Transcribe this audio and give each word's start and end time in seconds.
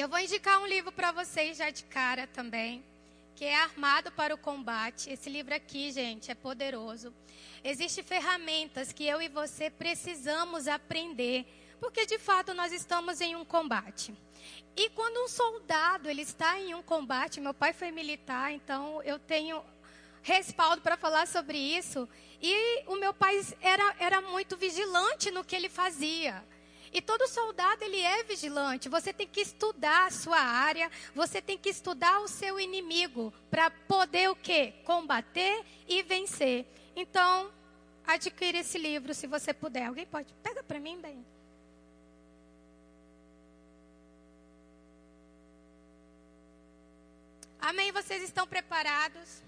Eu 0.00 0.08
vou 0.08 0.20
indicar 0.20 0.60
um 0.60 0.66
livro 0.66 0.92
para 0.92 1.10
vocês 1.10 1.56
já 1.58 1.70
de 1.70 1.82
cara 1.82 2.28
também, 2.28 2.84
que 3.34 3.44
é 3.44 3.56
Armado 3.56 4.12
para 4.12 4.32
o 4.32 4.38
Combate. 4.38 5.10
Esse 5.10 5.28
livro 5.28 5.52
aqui, 5.52 5.90
gente, 5.90 6.30
é 6.30 6.36
poderoso. 6.36 7.12
Existem 7.64 8.04
ferramentas 8.04 8.92
que 8.92 9.04
eu 9.04 9.20
e 9.20 9.28
você 9.28 9.68
precisamos 9.70 10.68
aprender, 10.68 11.44
porque 11.80 12.06
de 12.06 12.16
fato 12.16 12.54
nós 12.54 12.72
estamos 12.72 13.20
em 13.20 13.34
um 13.34 13.44
combate. 13.44 14.14
E 14.76 14.88
quando 14.90 15.24
um 15.24 15.26
soldado 15.26 16.08
ele 16.08 16.22
está 16.22 16.56
em 16.60 16.76
um 16.76 16.82
combate, 16.82 17.40
meu 17.40 17.52
pai 17.52 17.72
foi 17.72 17.90
militar, 17.90 18.52
então 18.52 19.02
eu 19.02 19.18
tenho 19.18 19.60
respaldo 20.22 20.80
para 20.80 20.96
falar 20.96 21.26
sobre 21.26 21.58
isso. 21.58 22.08
E 22.40 22.84
o 22.86 22.94
meu 22.94 23.12
pai 23.12 23.44
era, 23.60 23.96
era 23.98 24.20
muito 24.20 24.56
vigilante 24.56 25.32
no 25.32 25.42
que 25.42 25.56
ele 25.56 25.68
fazia. 25.68 26.40
E 26.92 27.02
todo 27.02 27.28
soldado 27.28 27.84
ele 27.84 28.00
é 28.00 28.22
vigilante. 28.24 28.88
Você 28.88 29.12
tem 29.12 29.26
que 29.26 29.40
estudar 29.40 30.06
a 30.06 30.10
sua 30.10 30.38
área, 30.38 30.90
você 31.14 31.40
tem 31.40 31.58
que 31.58 31.68
estudar 31.68 32.20
o 32.20 32.28
seu 32.28 32.58
inimigo 32.58 33.32
para 33.50 33.70
poder 33.70 34.30
o 34.30 34.36
quê? 34.36 34.74
Combater 34.84 35.64
e 35.86 36.02
vencer. 36.02 36.66
Então, 36.96 37.52
adquira 38.06 38.58
esse 38.58 38.78
livro 38.78 39.14
se 39.14 39.26
você 39.26 39.52
puder. 39.52 39.86
Alguém 39.86 40.06
pode? 40.06 40.32
Pega 40.42 40.62
para 40.62 40.80
mim, 40.80 40.98
bem. 41.00 41.24
Amém? 47.60 47.92
Vocês 47.92 48.22
estão 48.22 48.46
preparados? 48.46 49.42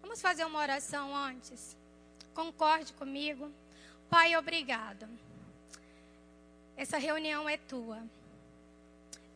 Vamos 0.00 0.20
fazer 0.20 0.44
uma 0.44 0.60
oração 0.60 1.16
antes? 1.16 1.76
Concorde 2.34 2.92
comigo. 2.92 3.50
Pai, 4.08 4.36
obrigado. 4.36 5.08
Essa 6.76 6.98
reunião 6.98 7.48
é 7.48 7.56
tua. 7.56 8.02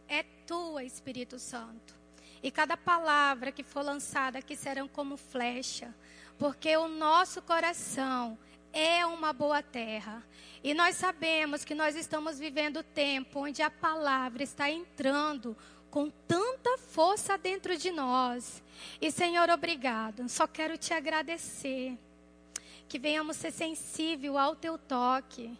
É 0.08 0.22
tua, 0.46 0.84
Espírito 0.84 1.38
Santo. 1.38 1.94
E 2.42 2.50
cada 2.50 2.76
palavra 2.76 3.52
que 3.52 3.62
for 3.62 3.82
lançada 3.82 4.38
aqui 4.38 4.56
serão 4.56 4.88
como 4.88 5.16
flecha, 5.16 5.94
porque 6.38 6.76
o 6.76 6.88
nosso 6.88 7.42
coração 7.42 8.38
é 8.72 9.04
uma 9.04 9.32
boa 9.32 9.62
terra. 9.62 10.22
E 10.62 10.74
nós 10.74 10.96
sabemos 10.96 11.64
que 11.64 11.74
nós 11.74 11.96
estamos 11.96 12.38
vivendo 12.38 12.82
tempo 12.82 13.40
onde 13.40 13.62
a 13.62 13.70
palavra 13.70 14.42
está 14.42 14.70
entrando 14.70 15.56
com 15.90 16.10
tanta 16.10 16.78
força 16.78 17.36
dentro 17.38 17.76
de 17.76 17.90
nós. 17.90 18.62
E 19.00 19.10
Senhor, 19.10 19.48
obrigado. 19.50 20.28
Só 20.28 20.46
quero 20.46 20.76
te 20.76 20.92
agradecer. 20.92 21.98
Que 22.88 22.98
venhamos 22.98 23.36
ser 23.36 23.50
sensível 23.50 24.38
ao 24.38 24.56
teu 24.56 24.78
toque. 24.78 25.56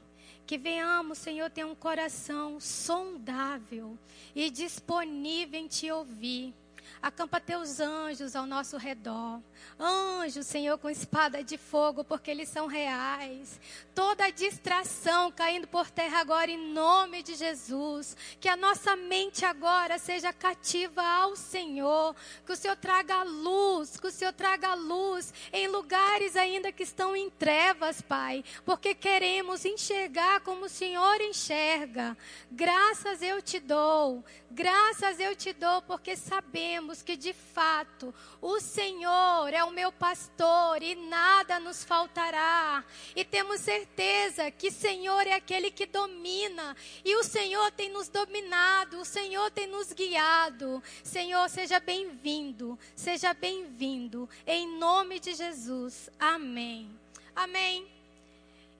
Que 0.47 0.57
venhamos, 0.57 1.19
Senhor, 1.19 1.51
ter 1.51 1.65
um 1.65 1.75
coração 1.75 2.59
sondável 2.59 3.98
e 4.34 4.51
disponível 4.51 5.61
em 5.61 5.67
te 5.67 5.91
ouvir. 5.91 6.55
Acampa 7.01 7.41
teus 7.41 7.79
anjos 7.79 8.35
ao 8.35 8.47
nosso 8.47 8.77
redor. 8.77 9.41
Anjos, 9.79 10.47
Senhor, 10.47 10.79
com 10.79 10.91
espada 10.91 11.45
de 11.45 11.57
fogo, 11.57 12.03
porque 12.03 12.31
eles 12.31 12.49
são 12.49 12.67
reais. 12.67 13.61
Toda 13.95 14.31
distração 14.31 15.31
caindo 15.31 15.69
por 15.69 15.91
terra 15.91 16.21
agora, 16.21 16.51
em 16.51 16.73
nome 16.73 17.23
de 17.23 17.35
Jesus. 17.35 18.17
Que 18.41 18.49
a 18.49 18.57
nossa 18.57 18.97
mente 18.97 19.45
agora 19.45 19.99
seja 19.99 20.33
cativa 20.33 21.03
ao 21.03 21.37
Senhor. 21.37 22.17
Que 22.45 22.53
o 22.53 22.57
Senhor 22.57 22.77
traga 22.77 23.23
luz, 23.23 23.99
que 23.99 24.07
o 24.07 24.11
Senhor 24.11 24.33
traga 24.33 24.75
luz 24.75 25.33
em 25.53 25.69
lugares 25.69 26.35
ainda 26.35 26.73
que 26.73 26.83
estão 26.83 27.15
em 27.15 27.31
trevas, 27.31 28.01
Pai. 28.01 28.45
Porque 28.65 28.95
queremos 28.95 29.65
enxergar 29.65 30.41
como 30.41 30.65
o 30.65 30.69
Senhor 30.69 31.21
enxerga. 31.21 32.17
Graças 32.51 33.23
eu 33.23 33.41
te 33.41 33.61
dou. 33.61 34.25
Graças 34.51 35.21
eu 35.21 35.37
te 35.37 35.53
dou, 35.53 35.83
porque 35.83 36.17
sabemos 36.17 36.88
que 37.03 37.17
de 37.17 37.34
fato 37.34 38.14
o 38.41 38.58
Senhor 38.61 39.53
é 39.53 39.62
o 39.62 39.70
meu 39.70 39.93
pastor 39.93 40.82
e 40.82 40.94
nada 40.94 41.60
nos 41.60 41.84
faltará. 41.84 42.82
E 43.15 43.25
temos 43.25 43.60
certeza 43.60 44.50
que 44.50 44.71
Senhor 44.71 45.27
é 45.27 45.34
aquele 45.34 45.71
que 45.71 45.84
domina 45.84 46.75
e 47.04 47.15
o 47.16 47.22
Senhor 47.22 47.71
tem 47.72 47.91
nos 47.91 48.09
dominado, 48.09 49.00
o 49.00 49.04
Senhor 49.04 49.50
tem 49.50 49.66
nos 49.66 49.93
guiado. 49.93 50.82
Senhor, 51.04 51.48
seja 51.50 51.78
bem-vindo, 51.78 52.78
seja 52.97 53.34
bem-vindo, 53.34 54.28
em 54.47 54.78
nome 54.78 55.21
de 55.21 55.34
Jesus. 55.34 56.09
Amém. 56.19 56.91
Amém. 57.37 57.87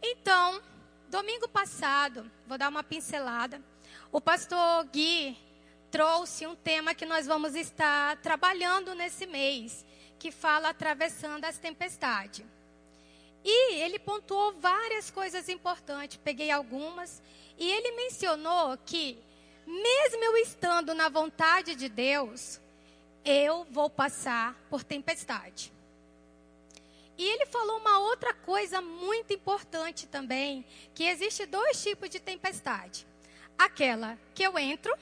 Então, 0.03 0.63
domingo 1.11 1.47
passado, 1.47 2.31
vou 2.47 2.57
dar 2.57 2.71
uma 2.71 2.83
pincelada. 2.83 3.63
O 4.11 4.21
pastor 4.21 4.85
Gui 4.87 5.37
trouxe 5.91 6.47
um 6.47 6.55
tema 6.55 6.95
que 6.95 7.07
nós 7.07 7.27
vamos 7.27 7.55
estar 7.55 8.17
trabalhando 8.19 8.95
nesse 8.95 9.27
mês, 9.27 9.85
que 10.19 10.31
fala 10.31 10.71
atravessando 10.71 11.45
as 11.45 11.59
tempestades. 11.59 12.45
E 13.45 13.77
ele 13.77 13.99
pontuou 13.99 14.53
várias 14.55 15.11
coisas 15.11 15.49
importantes, 15.49 16.19
peguei 16.23 16.51
algumas, 16.51 17.23
e 17.57 17.71
ele 17.71 17.93
mencionou 17.93 18.77
que, 18.85 19.19
mesmo 19.67 20.23
eu 20.25 20.37
estando 20.39 20.93
na 20.95 21.09
vontade 21.09 21.75
de 21.75 21.89
Deus, 21.89 22.61
eu 23.25 23.67
vou 23.71 23.89
passar 23.89 24.55
por 24.69 24.83
tempestade. 24.83 25.73
E 27.17 27.25
ele 27.25 27.47
falou 27.47 27.79
uma 27.79 27.99
outra 27.99 28.33
coisa 28.33 28.81
muito 28.81 29.33
importante 29.33 30.07
também, 30.07 30.65
que 30.95 31.05
existe 31.05 31.47
dois 31.47 31.83
tipos 31.83 32.09
de 32.09 32.21
tempestade. 32.21 33.07
Aquela 33.59 34.17
que 34.35 34.43
eu 34.43 34.57
entro 34.57 34.97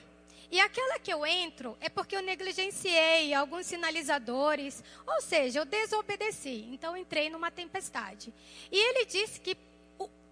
e 0.51 0.61
aquela 0.61 0.99
que 0.99 1.12
eu 1.12 1.27
entro 1.27 1.77
é 1.81 1.89
porque 1.89 2.17
eu 2.17 2.23
negligenciei 2.23 3.34
alguns 3.34 3.67
sinalizadores, 3.67 4.83
ou 5.07 5.21
seja, 5.21 5.61
eu 5.61 5.65
desobedeci. 5.65 6.69
Então 6.71 6.97
entrei 6.97 7.29
numa 7.29 7.51
tempestade. 7.51 8.33
E 8.71 8.77
ele 8.77 9.05
disse 9.05 9.41
que 9.41 9.57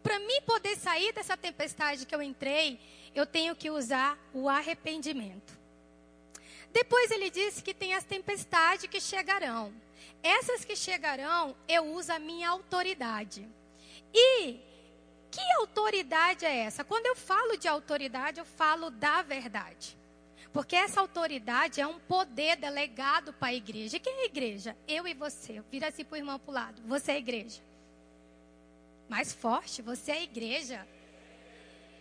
para 0.03 0.19
mim 0.19 0.43
poder 0.47 0.77
sair 0.77 1.13
dessa 1.13 1.37
tempestade 1.37 2.05
que 2.05 2.15
eu 2.15 2.23
entrei, 2.23 2.79
eu 3.15 3.25
tenho 3.25 3.57
que 3.57 3.71
usar 3.71 4.19
o 4.33 4.49
arrependimento. 4.49 5.59
Depois 6.73 7.11
ele 7.11 7.31
disse 7.31 7.63
que 7.63 7.73
tem 7.73 7.95
as 7.95 8.05
tempestades 8.05 8.87
que 8.87 9.01
chegarão. 9.01 9.73
Essas 10.23 10.65
que 10.65 10.77
chegarão, 10.77 11.57
eu 11.69 11.85
uso 11.85 12.13
a 12.13 12.19
minha 12.19 12.51
autoridade. 12.51 13.49
E 14.13 14.61
que 15.31 15.53
autoridade 15.59 16.45
é 16.45 16.59
essa? 16.59 16.85
Quando 16.85 17.07
eu 17.07 17.17
falo 17.17 17.57
de 17.57 17.67
autoridade, 17.67 18.39
eu 18.39 18.45
falo 18.45 18.91
da 18.91 19.23
verdade. 19.23 19.97
Porque 20.55 20.77
essa 20.77 21.01
autoridade 21.01 21.81
é 21.81 21.87
um 21.87 21.99
poder 21.99 22.57
delegado 22.57 23.33
para 23.33 23.49
a 23.49 23.55
igreja. 23.55 23.97
E 23.97 24.01
quem 24.01 24.21
é 24.21 24.23
a 24.23 24.27
igreja? 24.27 24.77
Eu 24.87 25.05
e 25.05 25.13
você. 25.13 25.61
Vira 25.69 25.89
assim 25.89 26.05
para 26.05 26.15
o 26.15 26.17
irmão 26.17 26.39
para 26.39 26.51
o 26.51 26.55
lado. 26.55 26.83
Você 26.87 27.11
é 27.11 27.15
a 27.17 27.19
igreja. 27.19 27.61
Mais 29.09 29.33
forte, 29.33 29.83
você 29.83 30.13
é 30.13 30.15
a 30.15 30.23
igreja. 30.23 30.87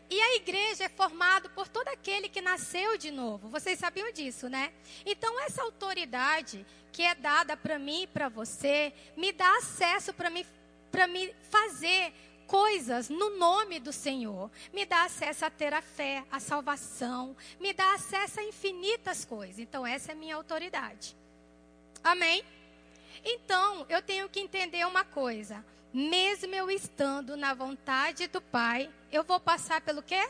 E 0.08 0.22
a 0.22 0.36
igreja 0.36 0.84
é 0.84 0.90
formada 0.90 1.50
por 1.50 1.68
todo 1.68 1.88
aquele 1.88 2.30
que 2.30 2.42
nasceu 2.42 2.96
de 2.96 3.09
novo. 3.09 3.50
Vocês 3.50 3.80
sabiam 3.80 4.12
disso, 4.12 4.47
né? 4.47 4.72
Então, 5.03 5.40
essa 5.40 5.63
autoridade 5.63 6.63
que 6.92 7.02
é 7.02 7.16
dada 7.16 7.58
para 7.58 7.80
mim 7.80 8.03
e 8.03 8.08
para 8.08 8.30
você, 8.30 8.94
me 9.18 9.31
dá 9.31 9.58
acesso 9.58 10.13
para 10.13 10.30
me, 10.30 10.46
me 11.09 11.34
fazer 11.50 12.13
coisas 12.44 13.09
no 13.09 13.38
nome 13.38 13.80
do 13.80 13.92
Senhor. 13.92 14.50
Me 14.72 14.86
dá 14.86 15.04
acesso 15.04 15.46
a 15.46 15.50
ter 15.50 15.74
a 15.74 15.81
fé, 15.81 16.24
a 16.31 16.40
salvação, 16.40 17.36
me 17.59 17.74
dá 17.74 17.94
acesso 17.94 18.40
a 18.40 18.44
infinitas 18.44 19.26
coisas. 19.26 19.59
Então, 19.59 19.86
essa 19.86 20.12
é 20.12 20.14
a 20.14 20.18
minha 20.18 20.36
autoridade. 20.36 21.16
Amém? 22.04 22.44
Então, 23.24 23.86
eu 23.90 24.02
tenho 24.02 24.30
que 24.30 24.40
entender 24.40 24.86
uma 24.86 25.04
coisa. 25.04 25.64
Mesmo 25.94 26.54
eu 26.56 26.70
estando 26.72 27.38
na 27.38 27.54
vontade 27.54 28.28
do 28.28 28.42
Pai, 28.42 28.92
eu 29.12 29.24
vou 29.24 29.40
passar 29.40 29.80
pelo 29.81 30.02
quê? 30.02 30.28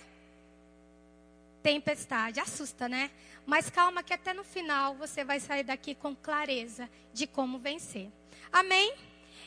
Tempestade. 1.62 2.40
Assusta, 2.40 2.90
né? 2.90 3.10
Mas 3.46 3.70
calma 3.70 4.04
que 4.04 4.14
até 4.14 4.34
no 4.34 4.44
final 4.44 4.96
você 4.96 5.24
vai 5.24 5.40
sair 5.40 5.64
daqui 5.64 5.96
com 5.96 6.16
clareza 6.16 6.90
de 7.14 7.26
como 7.26 7.60
vencer. 7.60 8.10
Amém? 8.52 8.94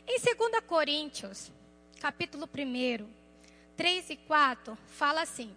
Em 0.07 0.19
2 0.19 0.61
Coríntios 0.67 1.53
capítulo 2.01 2.47
1, 2.47 3.09
3 3.77 4.11
e 4.11 4.17
4, 4.17 4.77
fala 4.87 5.23
assim: 5.23 5.55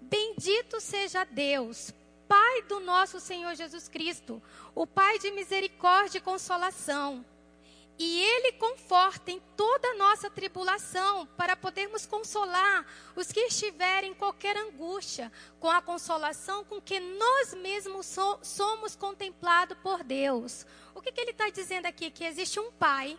Bendito 0.00 0.80
seja 0.80 1.24
Deus, 1.24 1.92
Pai 2.28 2.62
do 2.62 2.80
nosso 2.80 3.20
Senhor 3.20 3.54
Jesus 3.54 3.88
Cristo, 3.88 4.42
o 4.74 4.86
Pai 4.86 5.18
de 5.18 5.30
misericórdia 5.30 6.18
e 6.18 6.22
consolação. 6.22 7.24
E 7.98 8.22
Ele 8.22 8.52
conforta 8.52 9.30
em 9.30 9.40
toda 9.54 9.86
a 9.88 9.94
nossa 9.94 10.30
tribulação, 10.30 11.26
para 11.36 11.54
podermos 11.54 12.06
consolar 12.06 12.86
os 13.14 13.30
que 13.30 13.40
estiverem 13.40 14.10
em 14.10 14.14
qualquer 14.14 14.56
angústia, 14.56 15.30
com 15.60 15.70
a 15.70 15.82
consolação 15.82 16.64
com 16.64 16.80
que 16.80 16.98
nós 16.98 17.54
mesmos 17.54 18.06
so 18.06 18.38
somos 18.42 18.96
contemplados 18.96 19.76
por 19.82 20.02
Deus. 20.02 20.66
O 20.94 21.02
que, 21.02 21.12
que 21.12 21.20
ele 21.20 21.32
está 21.32 21.50
dizendo 21.50 21.86
aqui? 21.86 22.10
Que 22.10 22.24
existe 22.24 22.58
um 22.58 22.72
Pai 22.72 23.18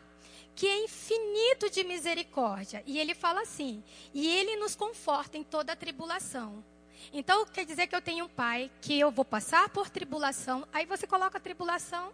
que 0.55 0.67
é 0.67 0.83
infinito 0.83 1.69
de 1.69 1.83
misericórdia. 1.83 2.83
E 2.85 2.99
ele 2.99 3.13
fala 3.13 3.41
assim: 3.41 3.83
e 4.13 4.27
ele 4.27 4.55
nos 4.57 4.75
conforta 4.75 5.37
em 5.37 5.43
toda 5.43 5.73
a 5.73 5.75
tribulação. 5.75 6.63
Então 7.11 7.45
quer 7.45 7.65
dizer 7.65 7.87
que 7.87 7.95
eu 7.95 8.01
tenho 8.01 8.25
um 8.25 8.29
pai 8.29 8.71
que 8.81 8.99
eu 8.99 9.11
vou 9.11 9.25
passar 9.25 9.69
por 9.69 9.89
tribulação. 9.89 10.67
Aí 10.71 10.85
você 10.85 11.05
coloca 11.05 11.37
a 11.37 11.41
tribulação 11.41 12.11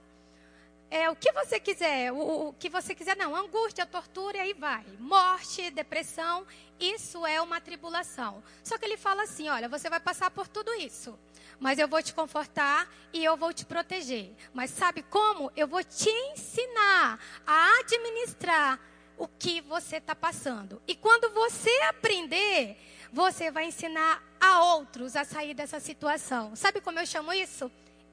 é, 0.92 1.10
o 1.10 1.16
que 1.16 1.32
você 1.32 1.60
quiser, 1.60 2.12
o, 2.12 2.48
o, 2.48 2.54
que 2.54 2.68
você 2.68 2.96
quiser, 2.96 3.16
não, 3.16 3.36
angústia, 3.36 3.86
tortura, 3.86 4.38
e 4.38 4.40
aí 4.40 4.54
vai. 4.54 4.84
Morte, 4.98 5.70
depressão, 5.70 6.46
isso 6.80 7.26
é 7.26 7.40
uma 7.42 7.62
tribulação. 7.62 8.44
Só 8.64 8.78
que 8.78 8.86
ele 8.86 8.98
fala 8.98 9.24
assim: 9.24 9.50
olha, 9.50 9.70
você 9.70 9.90
vai 9.90 10.00
passar 10.00 10.32
por 10.32 10.48
tudo 10.48 10.74
isso, 10.74 11.18
mas 11.60 11.78
eu 11.78 11.88
vou 11.88 12.02
te 12.02 12.14
confortar 12.14 12.92
e 13.14 13.24
eu 13.24 13.38
vou 13.38 13.54
te 13.54 13.66
proteger. 13.66 14.32
Mas 14.54 14.72
sabe 14.72 15.04
como? 15.04 15.52
Eu 15.56 15.68
vou 15.68 15.84
te 15.84 16.10
ensinar 16.10 17.20
a 17.46 17.80
administrar 17.82 18.80
o 19.16 19.28
que 19.28 19.62
você 19.62 19.98
está 19.98 20.16
passando. 20.16 20.82
E 20.88 20.96
quando 20.96 21.30
você 21.32 21.70
aprender, 21.90 22.78
você 23.12 23.52
vai 23.52 23.66
ensinar 23.66 24.24
a 24.40 24.64
outros 24.64 25.16
a 25.16 25.24
sair 25.24 25.54
dessa 25.54 25.80
situação. 25.80 26.56
Sabe 26.56 26.82
como 26.82 27.00
eu 27.00 27.06
chamo 27.06 27.32
isso? 27.34 27.70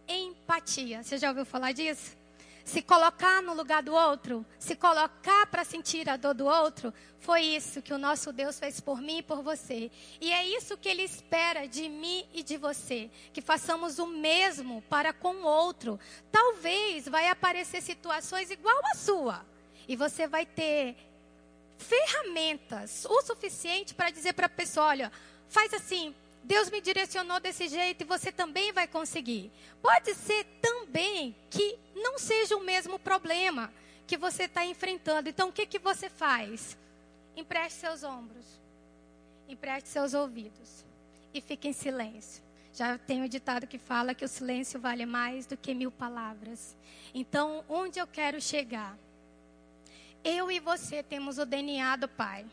Empatia. 0.08 1.02
Você 1.02 1.16
já 1.16 1.28
ouviu 1.28 1.46
falar 1.46 1.72
disso? 1.72 2.25
Se 2.66 2.82
colocar 2.82 3.40
no 3.40 3.54
lugar 3.54 3.80
do 3.80 3.94
outro, 3.94 4.44
se 4.58 4.74
colocar 4.74 5.46
para 5.46 5.62
sentir 5.62 6.10
a 6.10 6.16
dor 6.16 6.34
do 6.34 6.46
outro, 6.46 6.92
foi 7.20 7.42
isso 7.42 7.80
que 7.80 7.94
o 7.94 7.98
nosso 7.98 8.32
Deus 8.32 8.58
fez 8.58 8.80
por 8.80 9.00
mim 9.00 9.18
e 9.18 9.22
por 9.22 9.40
você. 9.40 9.88
E 10.20 10.32
é 10.32 10.44
isso 10.44 10.76
que 10.76 10.88
Ele 10.88 11.02
espera 11.02 11.68
de 11.68 11.88
mim 11.88 12.26
e 12.34 12.42
de 12.42 12.56
você, 12.56 13.08
que 13.32 13.40
façamos 13.40 14.00
o 14.00 14.06
mesmo 14.08 14.82
para 14.90 15.12
com 15.12 15.36
o 15.36 15.46
outro. 15.46 15.96
Talvez 16.32 17.06
vai 17.06 17.28
aparecer 17.28 17.80
situações 17.80 18.50
igual 18.50 18.80
a 18.86 18.96
sua, 18.96 19.46
e 19.86 19.94
você 19.94 20.26
vai 20.26 20.44
ter 20.44 20.96
ferramentas 21.78 23.06
o 23.08 23.22
suficiente 23.22 23.94
para 23.94 24.10
dizer 24.10 24.32
para 24.32 24.46
a 24.46 24.48
pessoa, 24.48 24.86
olha, 24.86 25.12
faz 25.48 25.72
assim, 25.72 26.12
Deus 26.46 26.70
me 26.70 26.80
direcionou 26.80 27.40
desse 27.40 27.66
jeito 27.66 28.02
e 28.02 28.04
você 28.04 28.30
também 28.30 28.72
vai 28.72 28.86
conseguir. 28.86 29.50
Pode 29.82 30.14
ser 30.14 30.44
também 30.62 31.34
que 31.50 31.76
não 31.92 32.20
seja 32.20 32.56
o 32.56 32.62
mesmo 32.62 33.00
problema 33.00 33.72
que 34.06 34.16
você 34.16 34.44
está 34.44 34.64
enfrentando. 34.64 35.28
Então, 35.28 35.48
o 35.48 35.52
que, 35.52 35.66
que 35.66 35.78
você 35.78 36.08
faz? 36.08 36.78
Empreste 37.36 37.80
seus 37.80 38.04
ombros, 38.04 38.46
empreste 39.48 39.88
seus 39.88 40.14
ouvidos 40.14 40.84
e 41.34 41.40
fique 41.40 41.66
em 41.66 41.72
silêncio. 41.72 42.40
Já 42.72 42.96
tem 42.96 43.24
o 43.24 43.28
ditado 43.28 43.66
que 43.66 43.78
fala 43.78 44.14
que 44.14 44.24
o 44.24 44.28
silêncio 44.28 44.78
vale 44.78 45.04
mais 45.04 45.46
do 45.46 45.56
que 45.56 45.74
mil 45.74 45.90
palavras. 45.90 46.76
Então, 47.12 47.64
onde 47.68 47.98
eu 47.98 48.06
quero 48.06 48.40
chegar? 48.40 48.96
Eu 50.22 50.48
e 50.50 50.60
você 50.60 51.02
temos 51.02 51.38
o 51.38 51.44
DNA 51.44 51.96
do 51.96 52.08
Pai. 52.08 52.46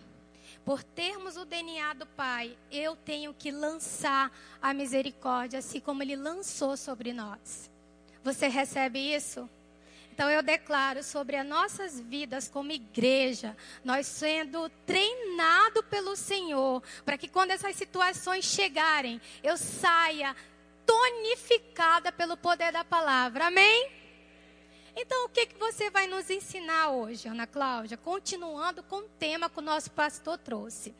Por 0.65 0.81
termos 0.81 1.35
o 1.35 1.43
DNA 1.43 1.93
do 1.93 2.05
Pai, 2.05 2.57
eu 2.71 2.95
tenho 2.95 3.33
que 3.33 3.51
lançar 3.51 4.31
a 4.61 4.73
misericórdia, 4.73 5.59
assim 5.59 5.79
como 5.79 6.01
Ele 6.01 6.15
lançou 6.15 6.77
sobre 6.77 7.11
nós. 7.11 7.69
Você 8.23 8.47
recebe 8.47 8.99
isso? 8.99 9.49
Então 10.13 10.29
eu 10.29 10.43
declaro 10.43 11.03
sobre 11.03 11.35
as 11.35 11.45
nossas 11.45 11.99
vidas 11.99 12.47
como 12.47 12.71
igreja, 12.71 13.57
nós 13.83 14.05
sendo 14.05 14.69
treinado 14.85 15.83
pelo 15.83 16.15
Senhor, 16.15 16.83
para 17.03 17.17
que 17.17 17.27
quando 17.27 17.51
essas 17.51 17.75
situações 17.75 18.45
chegarem, 18.45 19.19
eu 19.43 19.57
saia 19.57 20.35
tonificada 20.85 22.11
pelo 22.11 22.37
poder 22.37 22.71
da 22.71 22.83
palavra. 22.83 23.47
Amém? 23.47 24.02
Então, 24.95 25.25
o 25.25 25.29
que, 25.29 25.47
que 25.47 25.57
você 25.57 25.89
vai 25.89 26.07
nos 26.07 26.29
ensinar 26.29 26.89
hoje, 26.89 27.27
Ana 27.27 27.47
Cláudia? 27.47 27.97
Continuando 27.97 28.83
com 28.83 28.97
o 28.97 29.09
tema 29.09 29.49
que 29.49 29.59
o 29.59 29.61
nosso 29.61 29.89
pastor 29.91 30.37
trouxe. 30.37 30.93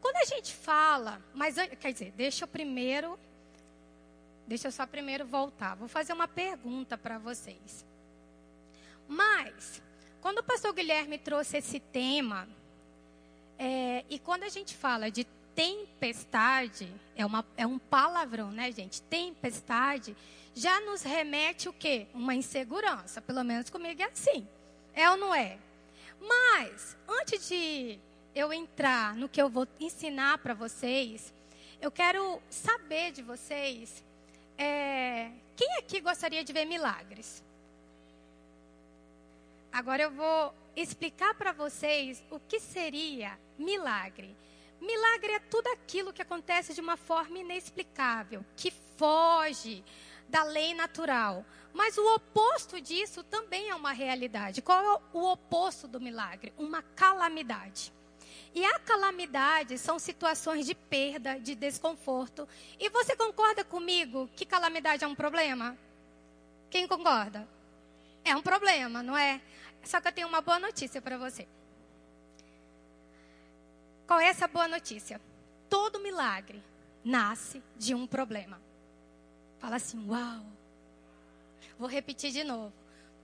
Quando 0.00 0.16
a 0.16 0.24
gente 0.24 0.52
fala, 0.52 1.22
mas 1.32 1.56
quer 1.80 1.92
dizer, 1.92 2.12
deixa 2.12 2.44
eu 2.44 2.48
primeiro, 2.48 3.18
deixa 4.46 4.68
eu 4.68 4.72
só 4.72 4.86
primeiro 4.86 5.24
voltar. 5.24 5.76
Vou 5.76 5.88
fazer 5.88 6.12
uma 6.12 6.28
pergunta 6.28 6.98
para 6.98 7.18
vocês. 7.18 7.86
Mas, 9.08 9.80
quando 10.20 10.38
o 10.38 10.42
pastor 10.42 10.74
Guilherme 10.74 11.18
trouxe 11.18 11.56
esse 11.56 11.80
tema, 11.80 12.48
é, 13.58 14.04
e 14.10 14.18
quando 14.18 14.42
a 14.42 14.48
gente 14.48 14.76
fala 14.76 15.10
de 15.10 15.26
tempestade, 15.54 16.92
é, 17.16 17.24
uma, 17.24 17.44
é 17.56 17.66
um 17.66 17.78
palavrão, 17.78 18.50
né, 18.50 18.70
gente? 18.72 19.02
Tempestade 19.02 20.16
já 20.54 20.80
nos 20.80 21.02
remete 21.02 21.68
o 21.68 21.72
quê? 21.72 22.06
Uma 22.12 22.34
insegurança. 22.34 23.20
Pelo 23.20 23.42
menos 23.42 23.70
comigo 23.70 24.02
é 24.02 24.06
assim. 24.06 24.46
É 24.94 25.08
ou 25.10 25.16
não 25.16 25.34
é? 25.34 25.58
Mas, 26.20 26.96
antes 27.08 27.48
de 27.48 27.98
eu 28.34 28.52
entrar 28.52 29.14
no 29.14 29.28
que 29.28 29.40
eu 29.40 29.48
vou 29.48 29.66
ensinar 29.80 30.38
para 30.38 30.54
vocês, 30.54 31.32
eu 31.80 31.90
quero 31.90 32.40
saber 32.48 33.12
de 33.12 33.22
vocês, 33.22 34.04
é, 34.56 35.30
quem 35.56 35.76
aqui 35.78 36.00
gostaria 36.00 36.44
de 36.44 36.52
ver 36.52 36.64
milagres? 36.64 37.42
Agora 39.72 40.02
eu 40.02 40.10
vou 40.10 40.54
explicar 40.76 41.34
para 41.34 41.52
vocês 41.52 42.22
o 42.30 42.38
que 42.38 42.60
seria 42.60 43.38
milagre. 43.58 44.26
Milagre 44.26 44.42
é 45.34 45.38
tudo 45.38 45.68
aquilo 45.68 46.12
que 46.12 46.22
acontece 46.22 46.74
de 46.74 46.80
uma 46.80 46.96
forma 46.96 47.38
inexplicável, 47.38 48.44
que 48.56 48.70
foge 48.96 49.82
da 50.28 50.42
lei 50.42 50.74
natural. 50.74 51.44
Mas 51.72 51.96
o 51.96 52.14
oposto 52.14 52.80
disso 52.80 53.22
também 53.22 53.70
é 53.70 53.74
uma 53.74 53.92
realidade. 53.92 54.60
Qual 54.60 54.78
é 54.78 55.00
o 55.12 55.32
oposto 55.32 55.88
do 55.88 56.00
milagre? 56.00 56.52
Uma 56.58 56.82
calamidade. 56.82 57.92
E 58.54 58.62
a 58.64 58.78
calamidade 58.78 59.78
são 59.78 59.98
situações 59.98 60.66
de 60.66 60.74
perda, 60.74 61.40
de 61.40 61.54
desconforto. 61.54 62.46
E 62.78 62.90
você 62.90 63.16
concorda 63.16 63.64
comigo 63.64 64.28
que 64.36 64.44
calamidade 64.44 65.02
é 65.02 65.06
um 65.06 65.14
problema? 65.14 65.76
Quem 66.68 66.86
concorda? 66.86 67.48
É 68.22 68.36
um 68.36 68.42
problema, 68.42 69.02
não 69.02 69.16
é? 69.16 69.40
Só 69.82 70.00
que 70.00 70.08
eu 70.08 70.12
tenho 70.12 70.28
uma 70.28 70.42
boa 70.42 70.58
notícia 70.58 71.00
para 71.00 71.16
você. 71.16 71.48
Qual 74.12 74.20
é 74.20 74.26
essa 74.26 74.46
boa 74.46 74.68
notícia? 74.68 75.18
Todo 75.70 75.98
milagre 75.98 76.62
nasce 77.02 77.62
de 77.78 77.94
um 77.94 78.06
problema. 78.06 78.60
Fala 79.58 79.76
assim: 79.76 80.06
Uau! 80.06 80.44
Vou 81.78 81.88
repetir 81.88 82.30
de 82.30 82.44
novo. 82.44 82.74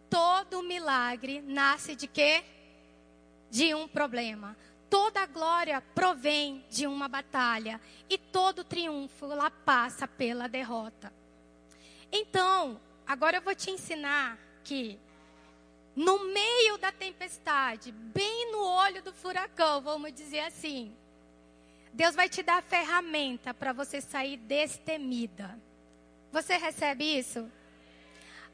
Todo 0.08 0.62
milagre 0.62 1.43
nasce 1.43 1.94
de 1.94 2.06
quê? 2.06 2.43
De 3.50 3.75
um 3.75 3.87
problema. 3.87 4.56
Toda 4.88 5.26
glória 5.26 5.79
provém 5.94 6.64
de 6.70 6.87
uma 6.87 7.06
batalha. 7.06 7.79
E 8.08 8.17
todo 8.17 8.64
triunfo 8.64 9.26
lá 9.26 9.50
passa 9.50 10.08
pela 10.08 10.49
derrota. 10.49 11.12
Então, 12.11 12.80
agora 13.07 13.37
eu 13.37 13.42
vou 13.42 13.54
te 13.54 13.71
ensinar 13.71 14.38
que 14.64 14.99
no 15.99 16.26
meio 16.26 16.78
da 16.78 16.93
tempestade, 16.93 17.90
bem 17.90 18.52
no 18.52 18.62
olho 18.62 19.02
do 19.02 19.12
furacão, 19.12 19.81
vamos 19.81 20.14
dizer 20.14 20.38
assim, 20.38 20.95
Deus 21.93 22.14
vai 22.14 22.28
te 22.28 22.40
dar 22.40 22.59
a 22.59 22.62
ferramenta 22.62 23.52
para 23.52 23.73
você 23.73 24.00
sair 24.00 24.37
destemida. 24.37 25.59
Você 26.31 26.57
recebe 26.57 27.02
isso? 27.02 27.50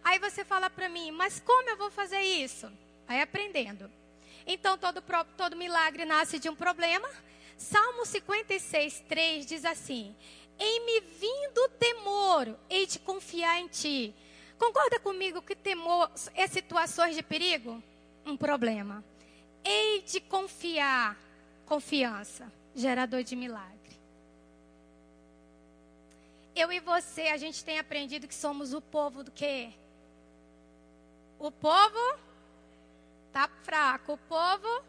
Aí 0.03 0.19
você 0.19 0.43
fala 0.43 0.71
para 0.71 0.89
mim, 0.89 1.11
mas 1.11 1.39
como 1.39 1.69
eu 1.69 1.77
vou 1.77 1.91
fazer 1.91 2.23
isso? 2.23 2.73
Aí 3.07 3.21
aprendendo. 3.21 3.91
Então 4.47 4.79
todo, 4.79 5.03
todo 5.37 5.55
milagre 5.55 6.07
nasce 6.07 6.39
de 6.39 6.49
um 6.49 6.57
problema. 6.57 7.11
Salmo 7.59 8.07
56, 8.07 9.05
3 9.07 9.45
diz 9.45 9.67
assim: 9.67 10.17
Em 10.59 10.87
me 10.87 11.01
vindo 11.01 11.69
temor, 11.79 12.59
hei 12.71 12.87
de 12.87 12.99
confiar 13.01 13.61
em 13.61 13.69
ti. 13.69 14.15
Concorda 14.64 14.99
comigo 14.99 15.42
que 15.42 15.54
temor 15.54 16.11
é 16.35 16.47
situações 16.47 17.14
de 17.14 17.23
perigo? 17.23 17.83
Um 18.25 18.37
problema. 18.37 19.04
Hei 19.64 20.02
de 20.02 20.21
confiar, 20.21 21.18
confiança, 21.66 22.50
gerador 22.75 23.23
de 23.23 23.37
milagre 23.37 23.75
eu 26.54 26.73
e 26.73 26.78
você, 26.78 27.23
a 27.23 27.37
gente 27.37 27.64
tem 27.64 27.78
aprendido 27.78 28.28
que 28.28 28.35
somos 28.35 28.73
o 28.73 28.80
povo 28.80 29.25
do 29.25 29.30
quê? 29.30 29.73
O 31.38 31.50
povo 31.50 32.18
tá 33.33 33.49
fraco, 33.64 34.12
o 34.12 34.18
povo. 34.18 34.85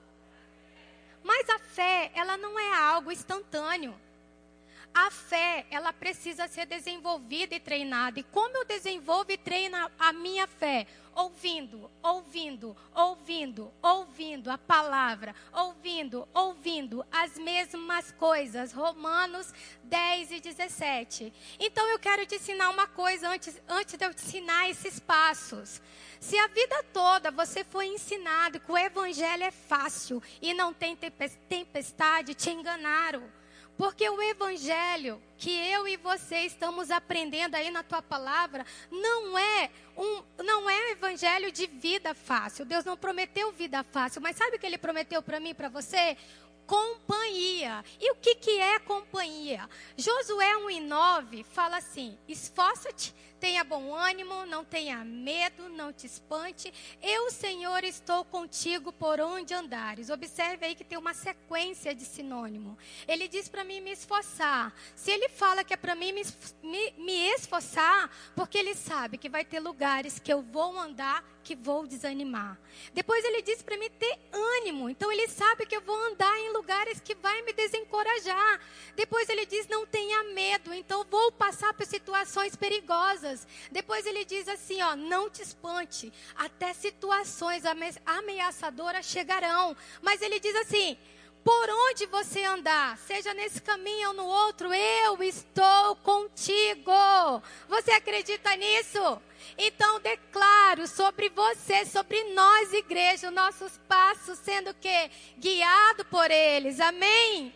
Mas 1.24 1.50
a 1.50 1.58
fé, 1.58 2.12
ela 2.14 2.38
não 2.38 2.60
é 2.60 2.78
algo 2.78 3.12
instantâneo. 3.12 4.00
A 4.96 5.12
fé, 5.12 5.66
ela 5.70 5.92
precisa 5.92 6.48
ser 6.48 6.66
desenvolvida 6.66 7.54
e 7.54 7.60
treinada. 7.60 8.18
E 8.18 8.24
como 8.24 8.56
eu 8.56 8.64
desenvolvo 8.64 9.30
e 9.30 9.38
treino 9.38 9.76
a 10.00 10.14
minha 10.14 10.48
fé? 10.48 10.88
ouvindo, 11.16 11.90
ouvindo, 12.04 12.76
ouvindo, 12.94 13.74
ouvindo 13.82 14.52
a 14.52 14.58
palavra, 14.58 15.34
ouvindo, 15.54 16.28
ouvindo 16.34 17.06
as 17.12 17.38
mesmas 17.38 18.12
coisas. 18.12 18.74
Romanos 18.74 19.54
10 19.84 20.32
e 20.32 20.40
17. 20.42 21.34
Então 21.58 21.88
eu 21.88 21.98
quero 21.98 22.26
te 22.26 22.36
ensinar 22.36 22.70
uma 22.70 22.86
coisa 22.86 23.30
antes, 23.30 23.60
antes 23.68 23.98
de 23.98 24.06
eu 24.06 24.14
te 24.14 24.26
ensinar 24.26 24.70
esses 24.70 25.00
passos. 25.00 25.82
Se 26.20 26.38
a 26.38 26.48
vida 26.48 26.84
toda 26.92 27.32
você 27.32 27.64
foi 27.64 27.88
ensinado 27.88 28.60
que 28.60 28.72
o 28.72 28.78
evangelho 28.78 29.44
é 29.44 29.52
fácil 29.52 30.22
e 30.42 30.54
não 30.54 30.74
tem 30.74 30.98
tempestade, 31.48 32.34
te 32.34 32.50
enganaram. 32.50 33.24
Porque 33.78 34.10
o 34.10 34.22
evangelho 34.22 35.22
que 35.38 35.52
eu 35.52 35.88
e 35.88 35.98
você 35.98 36.40
estamos 36.40 36.90
aprendendo 36.90 37.56
aí 37.56 37.70
na 37.70 37.84
tua 37.84 38.02
palavra 38.02 38.66
não 38.90 39.38
é 39.38 39.70
um 39.98 40.24
não 40.44 40.70
é 40.70 40.76
um 40.76 40.92
evangelho 40.92 41.52
de 41.52 41.68
vida 41.68 42.14
fácil. 42.14 42.66
Deus 42.66 42.86
não 42.86 42.96
prometeu 42.96 43.52
vida 43.52 43.84
fácil, 43.84 44.22
mas 44.22 44.38
sabe 44.38 44.56
o 44.56 44.60
que 44.60 44.66
ele 44.66 44.78
prometeu 44.78 45.22
para 45.22 45.40
mim 45.40 45.54
para 45.54 45.70
você? 45.70 46.18
companhia. 46.66 47.84
E 48.00 48.12
o 48.12 48.16
que, 48.16 48.36
que 48.36 48.60
é 48.60 48.80
companhia? 48.80 49.70
Josué 49.96 50.58
1 50.58 50.70
e 50.72 50.80
9 50.80 51.44
fala 51.44 51.78
assim: 51.78 52.18
esforça-te, 52.28 53.14
tenha 53.40 53.64
bom 53.64 53.94
ânimo, 53.94 54.46
não 54.46 54.64
tenha 54.64 55.04
medo, 55.04 55.70
não 55.70 55.92
te 55.92 56.06
espante. 56.06 56.74
Eu, 57.02 57.30
Senhor, 57.32 57.84
estou 57.84 58.26
contigo 58.26 58.92
por 58.92 59.20
onde 59.20 59.54
andares. 59.54 60.10
Observe 60.10 60.66
aí 60.66 60.76
que 60.76 60.84
tem 60.84 60.98
uma 60.98 61.14
sequência 61.14 61.94
de 61.94 62.06
sinônimo. 62.06 62.78
Ele 63.08 63.28
diz 63.28 63.48
para 63.48 63.64
mim 63.64 63.82
me 63.82 63.92
esforçar. 63.92 64.74
Se 64.96 65.12
ele 65.12 65.30
fala 65.30 65.64
que 65.64 65.74
é 65.74 65.78
para 65.78 65.96
mim 65.96 66.12
me, 66.12 66.24
me, 66.64 66.92
me 66.98 67.30
esforçar, 67.34 68.10
porque 68.36 68.58
ele 68.58 68.76
sabe 68.76 69.18
que 69.18 69.30
vai 69.30 69.46
ter 69.46 69.60
lugares 69.60 70.20
que 70.20 70.32
eu 70.32 70.42
vou 70.42 70.78
andar 70.78 71.24
que 71.46 71.56
vou 71.56 71.86
desanimar. 71.86 72.60
Depois 72.92 73.24
ele 73.24 73.44
diz 73.44 73.62
para 73.62 73.78
mim 73.78 73.90
ter 73.92 74.18
ânimo. 74.34 74.90
Então 74.90 75.12
ele 75.12 75.28
sabe 75.28 75.68
que 75.68 75.76
eu 75.76 75.82
vou 75.82 75.96
andar 76.08 76.36
em 76.40 76.52
lugares 76.52 77.00
que 77.00 77.14
vai 77.14 77.40
me 77.44 77.54
desencorajar. 77.54 78.60
Depois 78.96 79.30
ele 79.30 79.46
diz 79.46 79.68
não 79.68 79.86
tenha 79.86 80.24
medo. 80.34 80.74
Então 80.74 81.06
vou 81.10 81.32
passar 81.32 81.72
por 81.76 81.86
situações 81.86 82.56
perigosas. 82.56 83.35
Depois 83.72 84.06
ele 84.06 84.24
diz 84.26 84.48
assim, 84.48 84.82
ó, 84.82 84.96
não 84.96 85.30
te 85.30 85.42
espante. 85.42 86.12
Até 86.36 86.74
situações 86.74 87.64
ameaçadoras 88.06 89.06
chegarão. 89.06 89.76
Mas 90.02 90.22
ele 90.22 90.40
diz 90.40 90.56
assim, 90.56 90.98
por 91.46 91.70
onde 91.70 92.08
você 92.08 92.44
andar, 92.44 92.98
seja 92.98 93.32
nesse 93.36 93.62
caminho 93.62 94.10
ou 94.10 94.14
no 94.16 94.26
outro, 94.26 94.74
eu 94.74 95.22
estou 95.22 95.96
contigo. 95.98 96.92
Você 97.70 97.92
acredita 97.92 98.56
nisso? 98.56 99.22
Então 99.56 100.00
declaro 100.00 100.88
sobre 100.88 101.30
você, 101.30 101.86
sobre 101.86 102.24
nós, 102.34 102.74
igreja, 102.74 103.30
nossos 103.30 103.78
passos 103.88 104.40
sendo 104.40 104.74
que 104.74 105.12
guiado 105.38 106.04
por 106.06 106.32
eles. 106.32 106.80
Amém? 106.80 107.54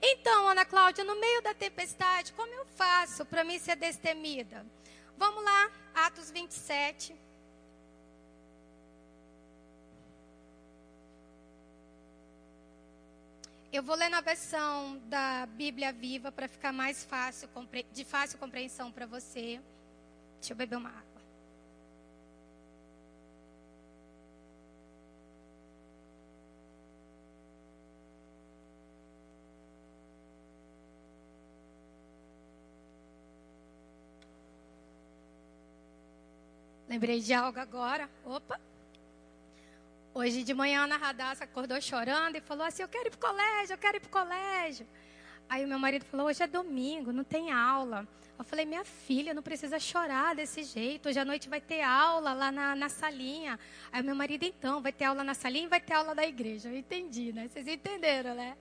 Então, 0.00 0.48
Ana 0.48 0.64
Cláudia, 0.64 1.04
no 1.04 1.18
meio 1.18 1.42
da 1.42 1.54
tempestade, 1.54 2.32
como 2.32 2.52
eu 2.52 2.66
faço 2.66 3.24
para 3.24 3.44
mim 3.44 3.58
ser 3.58 3.76
destemida? 3.76 4.64
Vamos 5.16 5.42
lá, 5.42 5.70
Atos 5.94 6.30
27. 6.30 7.14
Eu 13.72 13.82
vou 13.82 13.96
ler 13.96 14.08
na 14.08 14.20
versão 14.20 14.98
da 15.06 15.46
Bíblia 15.46 15.92
Viva 15.92 16.32
para 16.32 16.48
ficar 16.48 16.72
mais 16.72 17.04
fácil, 17.04 17.48
de 17.92 18.04
fácil 18.04 18.38
compreensão 18.38 18.90
para 18.90 19.06
você. 19.06 19.60
Deixa 20.40 20.52
eu 20.52 20.56
beber 20.56 20.76
uma 20.76 20.88
água. 20.88 21.05
Lembrei 36.96 37.20
de 37.20 37.34
algo 37.34 37.60
agora. 37.60 38.08
Opa! 38.24 38.58
Hoje 40.14 40.42
de 40.42 40.54
manhã 40.54 40.80
a 40.80 40.84
Ana 40.84 40.96
Radassa 40.96 41.44
acordou 41.44 41.78
chorando 41.78 42.36
e 42.36 42.40
falou 42.40 42.64
assim: 42.64 42.82
Eu 42.82 42.88
quero 42.88 43.08
ir 43.08 43.10
para 43.10 43.18
o 43.18 43.30
colégio, 43.30 43.74
eu 43.74 43.78
quero 43.78 43.96
ir 43.98 44.00
para 44.00 44.08
o 44.08 44.10
colégio. 44.10 44.86
Aí 45.46 45.62
o 45.62 45.68
meu 45.68 45.78
marido 45.78 46.06
falou: 46.06 46.26
Hoje 46.26 46.42
é 46.42 46.46
domingo, 46.46 47.12
não 47.12 47.22
tem 47.22 47.52
aula. 47.52 48.08
Eu 48.38 48.46
falei: 48.46 48.64
Minha 48.64 48.82
filha, 48.82 49.34
não 49.34 49.42
precisa 49.42 49.78
chorar 49.78 50.34
desse 50.34 50.62
jeito. 50.62 51.10
Hoje 51.10 51.18
à 51.18 51.24
noite 51.26 51.50
vai 51.50 51.60
ter 51.60 51.82
aula 51.82 52.32
lá 52.32 52.50
na, 52.50 52.74
na 52.74 52.88
salinha. 52.88 53.60
Aí 53.92 54.00
o 54.00 54.04
meu 54.06 54.16
marido, 54.16 54.46
então, 54.46 54.80
vai 54.80 54.90
ter 54.90 55.04
aula 55.04 55.22
na 55.22 55.34
salinha 55.34 55.66
e 55.66 55.68
vai 55.68 55.80
ter 55.80 55.92
aula 55.92 56.14
da 56.14 56.26
igreja. 56.26 56.70
Eu 56.70 56.78
entendi, 56.78 57.30
né? 57.30 57.46
Vocês 57.46 57.68
entenderam, 57.68 58.34
né? 58.34 58.56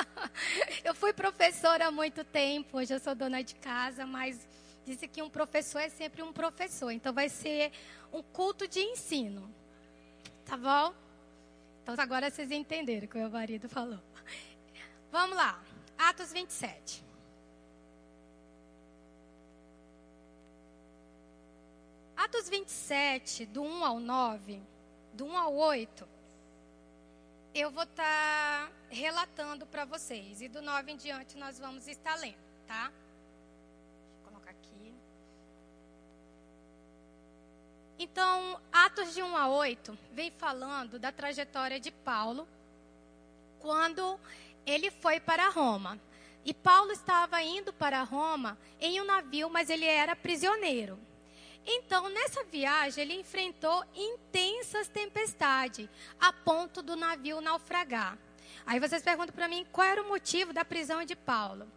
eu 0.82 0.94
fui 0.94 1.12
professora 1.12 1.88
há 1.88 1.90
muito 1.90 2.24
tempo, 2.24 2.78
hoje 2.78 2.94
eu 2.94 2.98
sou 2.98 3.14
dona 3.14 3.42
de 3.42 3.56
casa, 3.56 4.06
mas 4.06 4.48
disse 4.88 5.06
que 5.06 5.22
um 5.22 5.28
professor 5.28 5.80
é 5.80 5.88
sempre 5.88 6.22
um 6.22 6.32
professor. 6.32 6.90
Então 6.90 7.12
vai 7.12 7.28
ser 7.28 7.72
um 8.12 8.22
culto 8.22 8.66
de 8.66 8.80
ensino. 8.80 9.52
Tá 10.44 10.56
bom? 10.56 10.94
Então 11.82 11.94
agora 11.98 12.30
vocês 12.30 12.50
entenderam 12.50 13.06
o 13.06 13.08
que 13.08 13.16
o 13.16 13.20
meu 13.20 13.30
marido 13.30 13.68
falou. 13.68 14.00
Vamos 15.12 15.36
lá. 15.36 15.62
Atos 15.96 16.32
27. 16.32 17.04
Atos 22.16 22.48
27, 22.48 23.46
do 23.46 23.62
1 23.62 23.84
ao 23.84 24.00
9, 24.00 24.60
do 25.12 25.24
1 25.24 25.38
ao 25.38 25.54
8, 25.54 26.08
eu 27.54 27.70
vou 27.70 27.84
estar 27.84 28.66
tá 28.66 28.72
relatando 28.90 29.64
para 29.66 29.84
vocês. 29.84 30.42
E 30.42 30.48
do 30.48 30.60
9 30.60 30.92
em 30.92 30.96
diante 30.96 31.38
nós 31.38 31.58
vamos 31.60 31.86
estar 31.86 32.16
lendo, 32.16 32.36
tá? 32.66 32.92
Então, 37.98 38.60
Atos 38.72 39.12
de 39.12 39.22
1 39.22 39.36
a 39.36 39.48
8 39.48 39.98
vem 40.12 40.30
falando 40.30 40.98
da 40.98 41.10
trajetória 41.10 41.80
de 41.80 41.90
Paulo 41.90 42.46
quando 43.58 44.18
ele 44.64 44.90
foi 44.90 45.18
para 45.18 45.48
Roma. 45.48 45.98
E 46.44 46.54
Paulo 46.54 46.92
estava 46.92 47.42
indo 47.42 47.72
para 47.72 48.02
Roma 48.02 48.56
em 48.80 49.00
um 49.00 49.04
navio, 49.04 49.50
mas 49.50 49.68
ele 49.68 49.84
era 49.84 50.14
prisioneiro. 50.14 50.98
Então, 51.66 52.08
nessa 52.08 52.44
viagem, 52.44 53.02
ele 53.02 53.20
enfrentou 53.20 53.84
intensas 53.94 54.88
tempestades, 54.88 55.88
a 56.18 56.32
ponto 56.32 56.80
do 56.82 56.96
navio 56.96 57.40
naufragar. 57.40 58.16
Aí 58.64 58.78
vocês 58.78 59.02
perguntam 59.02 59.34
para 59.34 59.48
mim 59.48 59.66
qual 59.72 59.86
era 59.86 60.02
o 60.02 60.08
motivo 60.08 60.52
da 60.52 60.64
prisão 60.64 61.04
de 61.04 61.16
Paulo. 61.16 61.70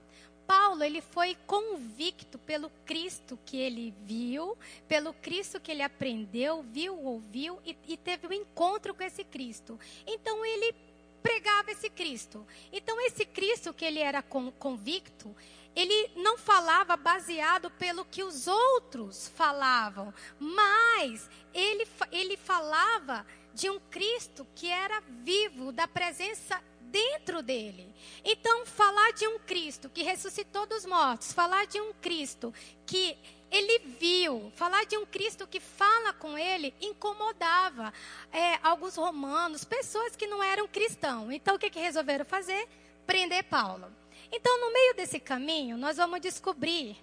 Paulo, 0.51 0.84
ele 0.84 1.00
foi 1.00 1.38
convicto 1.48 2.38
pelo 2.38 2.70
Cristo 2.86 3.39
que 3.46 3.55
ele 3.55 3.96
viu, 4.03 4.58
pelo 4.86 5.13
Cristo 5.13 5.62
que 5.62 5.72
ele 5.72 5.81
aprendeu, 5.81 6.62
viu, 6.62 6.93
ouviu 7.01 7.58
e, 7.65 7.74
e 7.88 7.96
teve 7.96 8.27
um 8.27 8.34
encontro 8.34 8.93
com 8.93 9.01
esse 9.01 9.24
Cristo. 9.24 9.79
Então 10.05 10.46
ele 10.46 10.75
pregava 11.24 11.72
esse 11.72 11.89
Cristo. 11.89 12.46
Então 12.70 13.00
esse 13.00 13.25
Cristo 13.25 13.74
que 13.74 13.86
ele 13.86 14.00
era 14.00 14.22
convicto, 14.22 15.34
ele 15.74 16.12
não 16.17 16.38
falava 16.38 16.98
baseado 16.98 17.72
pelo 17.72 18.03
que 18.03 18.22
os 18.22 18.46
outros 18.46 19.29
falavam, 19.29 20.13
mas 20.38 21.29
ele, 21.53 21.88
ele 22.12 22.36
falava 22.36 23.25
de 23.53 23.70
um 23.70 23.79
Cristo 23.89 24.46
que 24.53 24.67
era 24.67 25.01
vivo, 25.24 25.72
da 25.72 25.88
presença 25.88 26.62
dentro 26.91 27.41
dele. 27.41 27.88
Então, 28.24 28.65
falar 28.65 29.13
de 29.13 29.25
um 29.27 29.39
Cristo 29.39 29.89
que 29.89 30.03
ressuscitou 30.03 30.65
dos 30.65 30.86
mortos, 30.86 31.31
falar 31.31 31.65
de 31.65 31.79
um 31.79 31.93
Cristo 31.93 32.53
que 32.86 33.17
ele 33.50 33.79
viu, 34.00 34.51
falar 34.55 34.86
de 34.86 34.98
um 34.98 35.05
Cristo 35.05 35.48
que 35.48 35.60
fala 35.60 36.13
com 36.13 36.38
ele, 36.38 36.74
incomodava 36.79 37.93
é, 38.31 38.60
alguns 38.62 38.95
romanos, 38.95 39.63
pessoas 39.63 40.15
que 40.15 40.27
não 40.27 40.43
eram 40.43 40.67
cristãos. 40.67 41.31
Então, 41.31 41.55
o 41.55 41.60
que, 41.60 41.69
que 41.69 41.79
resolveram 41.79 42.25
fazer? 42.25 42.67
Prender 43.05 43.43
Paulo. 43.45 43.91
Então, 44.31 44.60
no 44.60 44.71
meio 44.71 44.95
desse 44.95 45.19
caminho, 45.19 45.77
nós 45.77 45.98
vamos 45.98 46.21
descobrir. 46.21 46.98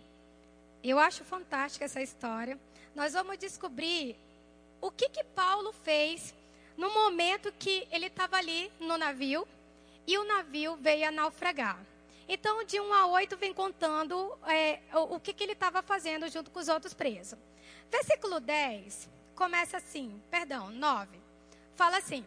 Eu 0.82 0.98
acho 0.98 1.24
fantástica 1.24 1.84
essa 1.84 2.00
história. 2.00 2.58
Nós 2.94 3.12
vamos 3.12 3.36
descobrir 3.38 4.16
o 4.80 4.90
que, 4.90 5.08
que 5.08 5.24
Paulo 5.24 5.72
fez 5.72 6.34
no 6.76 6.94
momento 6.94 7.52
que 7.58 7.86
ele 7.90 8.06
estava 8.06 8.36
ali 8.36 8.70
no 8.80 8.96
navio 8.96 9.46
e 10.08 10.16
o 10.16 10.24
navio 10.24 10.74
veio 10.76 11.06
a 11.06 11.10
naufragar. 11.10 11.78
Então, 12.26 12.64
de 12.64 12.80
1 12.80 12.94
a 12.94 13.06
8 13.08 13.36
vem 13.36 13.52
contando 13.52 14.38
é, 14.46 14.80
o, 14.94 15.16
o, 15.16 15.20
que, 15.20 15.34
que 15.34 15.44
ele 15.44 15.52
estava 15.52 15.82
fazendo 15.82 16.26
junto 16.30 16.50
com 16.50 16.58
os 16.58 16.68
outros 16.68 16.94
presos. 16.94 17.38
Versículo 17.90 18.40
10 18.40 19.06
começa 19.34 19.76
assim, 19.76 20.18
perdão, 20.30 20.70
9. 20.70 21.20
Fala 21.76 21.98
assim: 21.98 22.24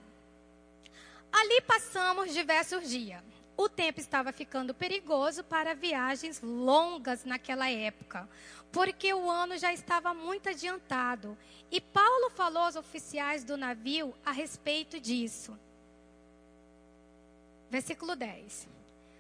Ali 1.32 1.60
passamos 1.62 2.32
diversos 2.32 2.88
dias. 2.88 3.24
O 3.58 3.68
tempo 3.68 4.00
estava 4.00 4.32
ficando 4.32 4.76
perigoso 4.76 5.44
para 5.44 5.74
viagens 5.74 6.40
longas 6.40 7.26
naquela 7.26 7.70
época, 7.70 8.30
porque 8.72 9.12
o 9.12 9.30
ano 9.30 9.58
já 9.58 9.74
estava 9.74 10.14
muito 10.14 10.50
adiantado. 10.50 11.36
E 11.72 11.82
Paulo 11.82 12.30
falou 12.30 12.64
aos 12.64 12.76
oficiais 12.76 13.44
do 13.44 13.58
navio 13.58 14.14
a 14.24 14.32
respeito 14.32 15.00
disso. 15.00 15.58
Versículo 17.72 18.18
10. 18.18 18.68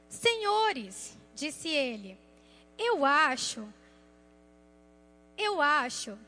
Senhores, 0.09 1.17
disse 1.33 1.69
ele, 1.69 2.19
eu 2.77 3.05
acho, 3.05 3.65
eu 5.37 5.61
acho, 5.61 6.19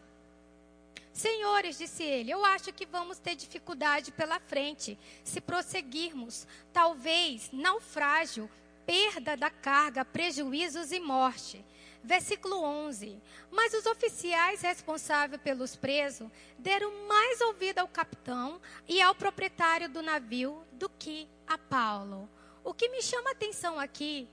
senhores, 1.12 1.77
disse 1.77 2.01
ele, 2.01 2.32
eu 2.32 2.46
acho 2.46 2.72
que 2.72 2.86
vamos 2.86 3.20
ter 3.20 3.36
dificuldade 3.36 4.13
pela 4.13 4.39
frente 4.39 4.98
se 5.22 5.42
prosseguirmos. 5.42 6.48
Talvez 6.72 7.50
naufrágio 7.51 8.50
perda 8.86 9.36
da 9.36 9.50
carga, 9.50 10.06
prejuízos 10.06 10.94
e 10.94 11.01
morte. 11.01 11.62
Versículo 12.01 12.62
11. 12.62 13.18
Mas 13.51 13.74
os 13.74 13.86
oficiais 13.86 14.62
responsáveis 14.62 15.42
pelos 15.42 15.75
presos 15.75 16.30
deram 16.58 17.06
mais 17.06 17.42
ouvido 17.42 17.80
ao 17.80 17.88
capitão 17.88 18.62
e 18.88 19.01
ao 19.01 19.13
proprietário 19.13 19.89
do 19.89 20.01
navio 20.01 20.65
do 20.83 20.89
que 20.99 21.29
a 21.47 21.57
Paulo. 21.57 22.29
O 22.61 22.73
que 22.73 22.89
me 22.89 23.01
chama 23.01 23.29
a 23.29 23.31
atenção 23.31 23.79
aqui, 23.79 24.27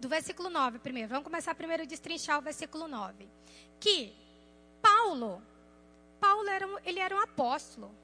do 0.00 0.08
versículo 0.08 0.50
9 0.50 0.80
primeiro, 0.80 1.08
vamos 1.08 1.22
começar 1.22 1.54
primeiro 1.54 1.84
a 1.84 1.86
destrinchar 1.86 2.40
o 2.40 2.42
versículo 2.42 2.88
9. 2.88 3.28
Que 3.78 4.12
Paulo, 4.82 5.40
Paulo 6.18 6.48
era 6.48 6.66
um, 6.66 6.76
ele 6.84 6.98
era 6.98 7.14
um 7.14 7.20
apóstolo. 7.20 7.94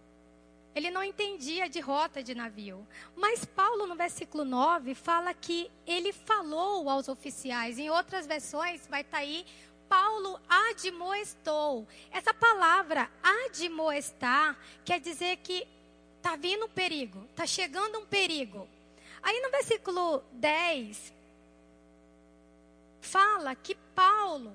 Ele 0.77 0.93
não 0.93 1.03
entendia 1.03 1.69
de 1.69 1.81
rota 1.81 2.23
de 2.23 2.37
navio. 2.37 2.87
Mas 3.17 3.45
Paulo, 3.45 3.85
no 3.85 3.97
versículo 3.97 4.45
9, 4.45 4.95
fala 4.95 5.35
que 5.35 5.69
ele 5.85 6.13
falou 6.13 6.89
aos 6.89 7.09
oficiais. 7.09 7.81
Em 7.81 7.91
outras 7.91 8.29
versões, 8.29 8.87
vai 8.87 9.01
estar 9.01 9.17
tá 9.17 9.23
aí, 9.25 9.45
Paulo 9.89 10.39
admoestou. 10.49 11.85
Essa 12.13 12.33
palavra 12.33 13.11
admoestar 13.25 14.57
quer 14.85 15.01
dizer 15.01 15.39
que 15.39 15.67
está 16.19 16.37
vindo 16.37 16.67
um 16.67 16.69
perigo, 16.69 17.25
está 17.31 17.47
chegando 17.47 17.99
um 17.99 18.07
perigo. 18.07 18.69
Aí 19.23 19.41
no 19.41 19.51
versículo 19.51 20.23
10, 20.33 21.13
fala 23.01 23.55
que 23.55 23.75
Paulo, 23.95 24.53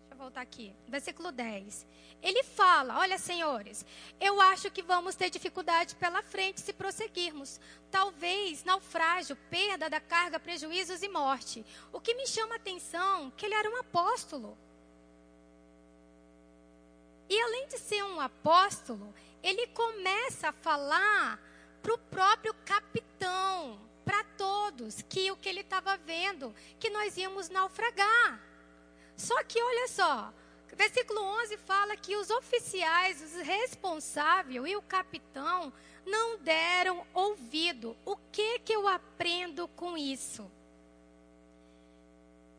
deixa 0.00 0.12
eu 0.12 0.16
voltar 0.16 0.40
aqui, 0.40 0.72
versículo 0.86 1.32
10. 1.32 1.86
Ele 2.22 2.42
fala: 2.42 2.98
Olha, 2.98 3.18
senhores, 3.18 3.84
eu 4.20 4.40
acho 4.40 4.70
que 4.70 4.82
vamos 4.82 5.14
ter 5.14 5.30
dificuldade 5.30 5.94
pela 5.96 6.22
frente 6.22 6.60
se 6.60 6.72
prosseguirmos. 6.72 7.60
Talvez 7.90 8.64
naufrágio, 8.64 9.36
perda 9.48 9.88
da 9.88 10.00
carga, 10.00 10.40
prejuízos 10.40 11.02
e 11.02 11.08
morte. 11.08 11.64
O 11.92 12.00
que 12.00 12.14
me 12.14 12.26
chama 12.26 12.54
a 12.54 12.56
atenção 12.56 13.28
é 13.28 13.32
que 13.36 13.46
ele 13.46 13.54
era 13.54 13.70
um 13.70 13.76
apóstolo. 13.76 14.56
E 17.28 17.40
além 17.40 17.68
de 17.68 17.78
ser 17.78 18.02
um 18.02 18.20
apóstolo, 18.20 19.14
ele 19.42 19.66
começa 19.68 20.48
a 20.48 20.52
falar 20.52 21.40
para 21.82 21.94
o 21.94 21.98
próprio 21.98 22.54
capitão, 22.64 23.80
para 24.04 24.24
todos, 24.36 25.02
que 25.02 25.30
o 25.30 25.36
que 25.36 25.48
ele 25.48 25.60
estava 25.60 25.96
vendo, 25.96 26.54
que 26.78 26.90
nós 26.90 27.16
íamos 27.16 27.48
naufragar. 27.48 28.40
Só 29.16 29.42
que 29.44 29.60
olha 29.62 29.88
só, 29.88 30.32
Versículo 30.78 31.20
11 31.20 31.56
fala 31.56 31.96
que 31.96 32.14
os 32.14 32.30
oficiais, 32.30 33.20
os 33.20 33.34
responsáveis 33.42 34.64
e 34.64 34.76
o 34.76 34.82
capitão 34.82 35.72
não 36.06 36.38
deram 36.38 37.04
ouvido. 37.12 37.96
O 38.04 38.16
que 38.30 38.60
que 38.60 38.72
eu 38.72 38.86
aprendo 38.86 39.66
com 39.68 39.96
isso? 39.96 40.48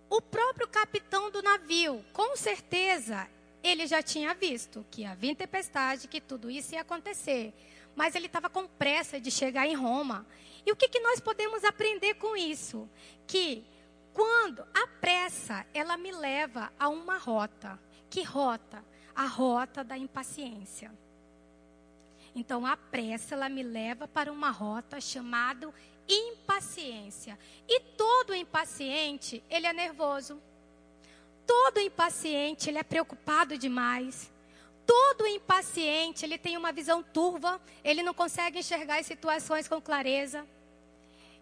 O 0.10 0.22
próprio 0.22 0.68
capitão 0.68 1.32
do 1.32 1.42
navio, 1.42 2.04
com 2.12 2.36
certeza, 2.36 3.26
ele 3.64 3.86
já 3.88 4.02
tinha 4.02 4.34
visto 4.34 4.86
que 4.90 5.06
havia 5.06 5.36
tempestade, 5.36 6.08
que 6.08 6.22
tudo 6.22 6.50
isso 6.50 6.74
ia 6.74 6.82
acontecer. 6.82 7.54
Mas 7.96 8.16
ele 8.16 8.28
estava 8.28 8.50
com 8.50 8.68
pressa 8.68 9.20
de 9.20 9.30
chegar 9.30 9.68
em 9.68 9.76
Roma. 9.76 10.26
E 10.66 10.72
o 10.72 10.76
que, 10.76 10.88
que 10.88 11.00
nós 11.00 11.20
podemos 11.20 11.64
aprender 11.64 12.16
com 12.16 12.36
isso? 12.36 12.90
Que 13.28 13.66
quando 14.14 14.62
a 14.74 14.88
pressa, 15.00 15.66
ela 15.74 15.98
me 15.98 16.12
leva 16.12 16.72
a 16.80 16.88
uma 16.90 17.18
rota. 17.18 17.80
Que 18.10 18.24
rota? 18.24 18.84
A 19.16 19.26
rota 19.26 19.84
da 19.84 19.98
impaciência. 19.98 20.92
Então 22.34 22.66
a 22.66 22.78
pressa 22.78 23.36
ela 23.36 23.50
me 23.50 23.64
leva 23.64 24.08
para 24.08 24.32
uma 24.32 24.52
rota 24.52 25.02
chamada 25.02 25.74
impaciência. 26.08 27.38
E 27.68 27.80
todo 27.80 28.34
impaciente, 28.34 29.44
ele 29.50 29.68
é 29.68 29.74
nervoso. 29.74 30.42
Todo 31.50 31.80
impaciente, 31.80 32.70
ele 32.70 32.78
é 32.78 32.84
preocupado 32.84 33.58
demais. 33.58 34.32
Todo 34.86 35.26
impaciente, 35.26 36.24
ele 36.24 36.38
tem 36.38 36.56
uma 36.56 36.72
visão 36.72 37.02
turva, 37.02 37.60
ele 37.84 38.04
não 38.04 38.14
consegue 38.14 38.60
enxergar 38.60 39.00
as 39.00 39.08
situações 39.08 39.68
com 39.68 39.82
clareza. 39.82 40.46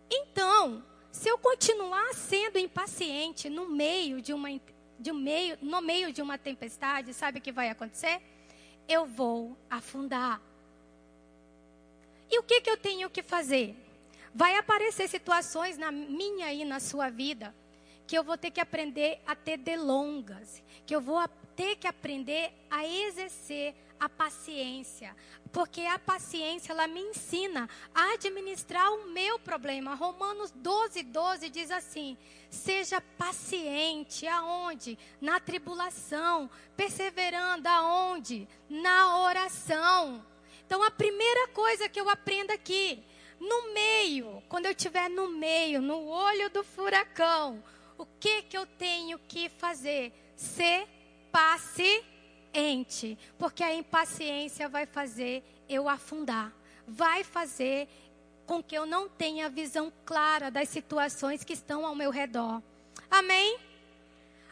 Então, 0.09 0.81
se 1.11 1.27
eu 1.27 1.37
continuar 1.37 2.13
sendo 2.13 2.57
impaciente 2.57 3.49
no 3.49 3.67
meio 3.67 4.21
de 4.21 4.31
uma 4.31 4.49
de 4.97 5.11
um 5.11 5.13
meio, 5.13 5.57
no 5.61 5.81
meio 5.81 6.13
de 6.13 6.21
uma 6.21 6.37
tempestade, 6.37 7.13
sabe 7.13 7.39
o 7.39 7.41
que 7.41 7.51
vai 7.51 7.69
acontecer? 7.69 8.21
Eu 8.87 9.05
vou 9.05 9.57
afundar. 9.69 10.41
E 12.31 12.39
o 12.39 12.43
que, 12.43 12.61
que 12.61 12.69
eu 12.69 12.77
tenho 12.77 13.09
que 13.09 13.21
fazer? 13.21 13.75
Vai 14.33 14.55
aparecer 14.55 15.09
situações 15.09 15.77
na 15.77 15.91
minha 15.91 16.53
e 16.53 16.63
na 16.63 16.79
sua 16.79 17.09
vida 17.09 17.53
que 18.07 18.17
eu 18.17 18.23
vou 18.23 18.37
ter 18.37 18.49
que 18.51 18.61
aprender 18.61 19.19
a 19.27 19.35
ter 19.35 19.57
delongas, 19.57 20.63
que 20.85 20.95
eu 20.95 21.01
vou 21.01 21.21
ter 21.55 21.75
que 21.75 21.87
aprender 21.87 22.53
a 22.71 22.87
exercer 22.87 23.75
a 23.99 24.07
paciência, 24.07 25.15
porque 25.51 25.81
a 25.81 25.97
paciência 25.97 26.71
ela 26.71 26.87
me 26.87 27.01
ensina 27.01 27.67
a 27.93 28.13
administrar 28.13 28.89
o 28.93 29.09
meu 29.09 29.39
problema. 29.39 29.95
Romanos 29.95 30.51
12, 30.51 31.03
12 31.03 31.49
diz 31.49 31.71
assim: 31.71 32.17
seja 32.49 33.01
paciente, 33.17 34.27
aonde? 34.27 34.97
Na 35.19 35.39
tribulação, 35.39 36.49
perseverando, 36.75 37.67
aonde? 37.67 38.47
Na 38.69 39.19
oração. 39.23 40.23
Então 40.65 40.83
a 40.83 40.91
primeira 40.91 41.47
coisa 41.49 41.89
que 41.89 41.99
eu 41.99 42.09
aprendo 42.09 42.51
aqui, 42.51 43.03
no 43.39 43.73
meio, 43.73 44.43
quando 44.47 44.65
eu 44.65 44.71
estiver 44.71 45.09
no 45.09 45.29
meio, 45.29 45.81
no 45.81 46.07
olho 46.07 46.49
do 46.49 46.63
furacão, 46.63 47.63
o 47.97 48.05
que 48.19 48.43
que 48.43 48.57
eu 48.57 48.65
tenho 48.65 49.19
que 49.19 49.49
fazer? 49.49 50.13
Ser 50.35 50.87
paciente 51.31 52.07
porque 53.37 53.63
a 53.63 53.73
impaciência 53.73 54.67
vai 54.67 54.85
fazer 54.85 55.43
eu 55.69 55.87
afundar, 55.87 56.51
vai 56.87 57.23
fazer 57.23 57.87
com 58.45 58.63
que 58.63 58.75
eu 58.75 58.85
não 58.85 59.09
tenha 59.09 59.49
visão 59.49 59.91
clara 60.05 60.49
das 60.49 60.69
situações 60.69 61.43
que 61.43 61.53
estão 61.53 61.85
ao 61.85 61.93
meu 61.93 62.09
redor. 62.09 62.61
Amém? 63.11 63.59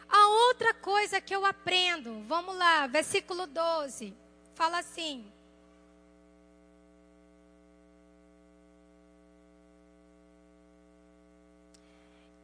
A 0.08 0.28
outra 0.48 0.72
coisa 0.74 1.20
que 1.20 1.34
eu 1.34 1.44
aprendo, 1.44 2.22
vamos 2.28 2.56
lá, 2.56 2.86
versículo 2.86 3.46
12, 3.46 4.14
fala 4.54 4.78
assim: 4.78 5.26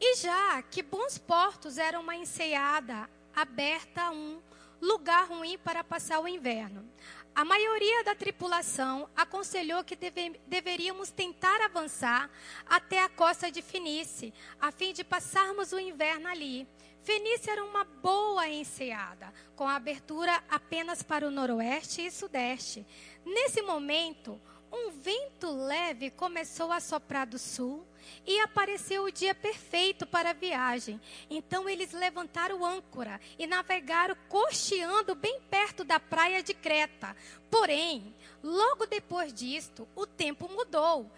E 0.04 0.16
já 0.16 0.60
que 0.62 0.82
bons 0.82 1.16
portos 1.16 1.78
eram 1.78 2.00
uma 2.00 2.16
enseada 2.16 3.08
aberta 3.32 4.02
a 4.02 4.10
um 4.10 4.42
lugar 4.80 5.28
ruim 5.28 5.56
para 5.56 5.84
passar 5.84 6.18
o 6.18 6.26
inverno. 6.26 6.84
A 7.32 7.44
maioria 7.44 8.02
da 8.02 8.12
tripulação 8.12 9.08
aconselhou 9.14 9.84
que 9.84 9.94
deve, 9.94 10.40
deveríamos 10.44 11.12
tentar 11.12 11.60
avançar 11.60 12.28
até 12.66 13.00
a 13.00 13.08
costa 13.08 13.48
de 13.48 13.62
Fenice, 13.62 14.34
a 14.60 14.72
fim 14.72 14.92
de 14.92 15.04
passarmos 15.04 15.70
o 15.70 15.78
inverno 15.78 16.26
ali. 16.26 16.66
Fenice 17.04 17.48
era 17.48 17.64
uma 17.64 17.84
boa 17.84 18.48
enseada, 18.48 19.32
com 19.54 19.68
abertura 19.68 20.42
apenas 20.50 21.04
para 21.04 21.28
o 21.28 21.30
noroeste 21.30 22.04
e 22.04 22.10
sudeste. 22.10 22.84
Nesse 23.24 23.62
momento, 23.62 24.40
um 24.72 24.90
vento 24.90 25.48
leve 25.48 26.10
começou 26.10 26.72
a 26.72 26.80
soprar 26.80 27.24
do 27.24 27.38
sul 27.38 27.86
e 28.26 28.40
apareceu 28.40 29.04
o 29.04 29.12
dia 29.12 29.34
perfeito 29.34 30.06
para 30.06 30.30
a 30.30 30.34
viagem. 30.34 31.00
Então 31.28 31.68
eles 31.68 31.92
levantaram 31.92 32.64
âncora 32.64 33.20
e 33.38 33.46
navegaram 33.46 34.16
costeando 34.28 35.14
bem 35.14 35.40
perto 35.50 35.84
da 35.84 35.98
praia 35.98 36.42
de 36.42 36.54
Creta. 36.54 37.16
Porém, 37.50 38.14
logo 38.42 38.86
depois 38.86 39.32
disto, 39.32 39.88
o 39.94 40.06
tempo 40.06 40.48
mudou. 40.48 41.10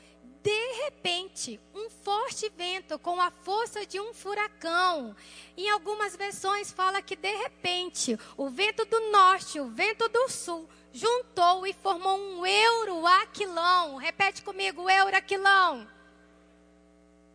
De 0.44 0.73
repente, 0.83 1.59
um 1.75 1.88
forte 1.88 2.51
vento 2.51 2.99
com 2.99 3.18
a 3.18 3.31
força 3.31 3.87
de 3.87 3.99
um 3.99 4.12
furacão. 4.12 5.16
Em 5.57 5.70
algumas 5.70 6.14
versões 6.14 6.70
fala 6.70 7.01
que 7.01 7.16
de 7.16 7.35
repente, 7.35 8.18
o 8.37 8.51
vento 8.51 8.85
do 8.85 9.11
norte, 9.11 9.59
o 9.59 9.70
vento 9.70 10.07
do 10.07 10.29
sul 10.29 10.68
juntou 10.92 11.66
e 11.66 11.73
formou 11.73 12.18
um 12.18 12.47
euroaquilão. 12.47 13.97
Repete 13.97 14.42
comigo, 14.42 14.88
euroaquilão. 14.88 15.88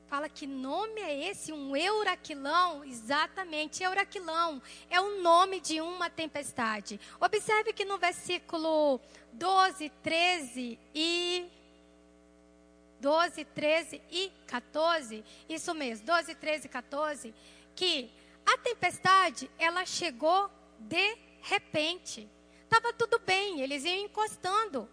Fala 0.09 0.27
que 0.27 0.47
nome 0.47 0.99
é 0.99 1.29
esse? 1.29 1.53
Um 1.53 1.75
euraquilão? 1.75 2.83
Exatamente, 2.83 3.83
euraquilão. 3.83 4.59
É 4.89 4.99
o 4.99 5.21
nome 5.21 5.59
de 5.59 5.79
uma 5.81 6.09
tempestade. 6.09 6.99
Observe 7.21 7.73
que 7.73 7.85
no 7.85 7.99
versículo 7.99 8.99
12, 9.33 9.87
13 10.01 10.79
e 10.95 11.47
12, 12.99 13.45
13 13.45 14.01
e 14.09 14.31
14, 14.47 15.23
isso 15.47 15.75
mesmo, 15.75 16.07
12, 16.07 16.33
13 16.33 16.65
e 16.65 16.69
14, 16.69 17.35
que 17.75 18.09
a 18.43 18.57
tempestade, 18.57 19.49
ela 19.59 19.85
chegou 19.85 20.49
de 20.79 21.17
repente. 21.41 22.27
Estava 22.63 22.91
tudo 22.93 23.19
bem, 23.19 23.61
eles 23.61 23.85
iam 23.85 24.05
encostando. 24.05 24.89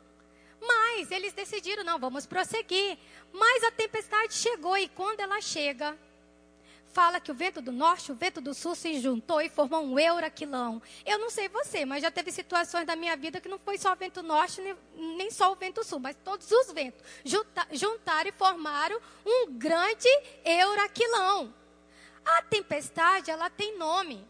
Mas 0.60 1.10
eles 1.10 1.32
decidiram, 1.32 1.84
não, 1.84 1.98
vamos 1.98 2.26
prosseguir. 2.26 2.98
Mas 3.32 3.64
a 3.64 3.70
tempestade 3.70 4.34
chegou 4.34 4.76
e 4.76 4.88
quando 4.88 5.20
ela 5.20 5.40
chega, 5.40 5.96
fala 6.96 7.20
que 7.20 7.30
o 7.30 7.34
vento 7.34 7.60
do 7.60 7.70
norte, 7.70 8.10
o 8.10 8.14
vento 8.14 8.40
do 8.40 8.54
sul 8.54 8.74
se 8.74 8.98
juntou 8.98 9.38
e 9.42 9.50
formou 9.50 9.82
um 9.82 9.98
euraquilão. 9.98 10.80
Eu 11.04 11.18
não 11.18 11.28
sei 11.28 11.46
você, 11.46 11.84
mas 11.84 12.00
já 12.00 12.10
teve 12.10 12.32
situações 12.32 12.86
da 12.86 12.96
minha 12.96 13.14
vida 13.16 13.38
que 13.38 13.50
não 13.50 13.58
foi 13.58 13.76
só 13.76 13.92
o 13.92 13.96
vento 13.96 14.22
norte, 14.22 14.62
nem 14.94 15.30
só 15.30 15.52
o 15.52 15.56
vento 15.56 15.84
sul, 15.84 15.98
mas 15.98 16.16
todos 16.24 16.50
os 16.50 16.72
ventos 16.72 17.02
juntaram 17.70 18.30
e 18.30 18.32
formaram 18.32 18.98
um 19.26 19.52
grande 19.52 20.08
euraquilão. 20.42 21.52
A 22.24 22.40
tempestade, 22.40 23.30
ela 23.30 23.50
tem 23.50 23.76
nome. 23.76 24.26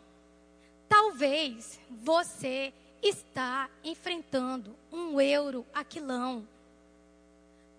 Talvez 0.89 1.79
você 1.89 2.73
está 3.09 3.71
enfrentando 3.85 4.77
um 4.91 5.21
euro-aquilão. 5.21 6.47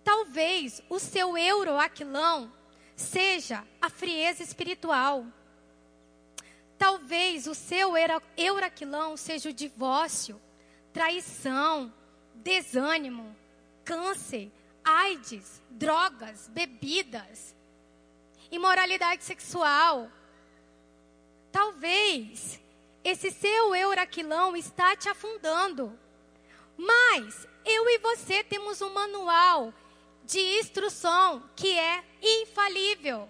Talvez 0.04 0.82
o 0.88 0.98
seu 0.98 1.36
euro-aquilão 1.36 2.52
seja 2.96 3.64
a 3.80 3.90
frieza 3.90 4.42
espiritual. 4.42 5.26
Talvez 6.78 7.46
o 7.46 7.54
seu 7.54 7.92
euraquilão 8.36 9.16
seja 9.16 9.50
o 9.50 9.52
divórcio, 9.52 10.40
traição, 10.92 11.92
desânimo, 12.34 13.34
câncer, 13.84 14.50
AIDS, 14.84 15.62
drogas, 15.70 16.48
bebidas, 16.48 17.54
imoralidade 18.50 19.24
sexual. 19.24 20.10
Talvez 21.52 22.60
esse 23.08 23.30
seu 23.30 23.74
euraquilão 23.74 24.54
está 24.54 24.94
te 24.94 25.08
afundando. 25.08 25.98
Mas 26.76 27.48
eu 27.64 27.88
e 27.88 27.98
você 27.98 28.44
temos 28.44 28.82
um 28.82 28.90
manual 28.90 29.72
de 30.24 30.38
instrução 30.60 31.42
que 31.56 31.78
é 31.78 32.04
infalível. 32.20 33.28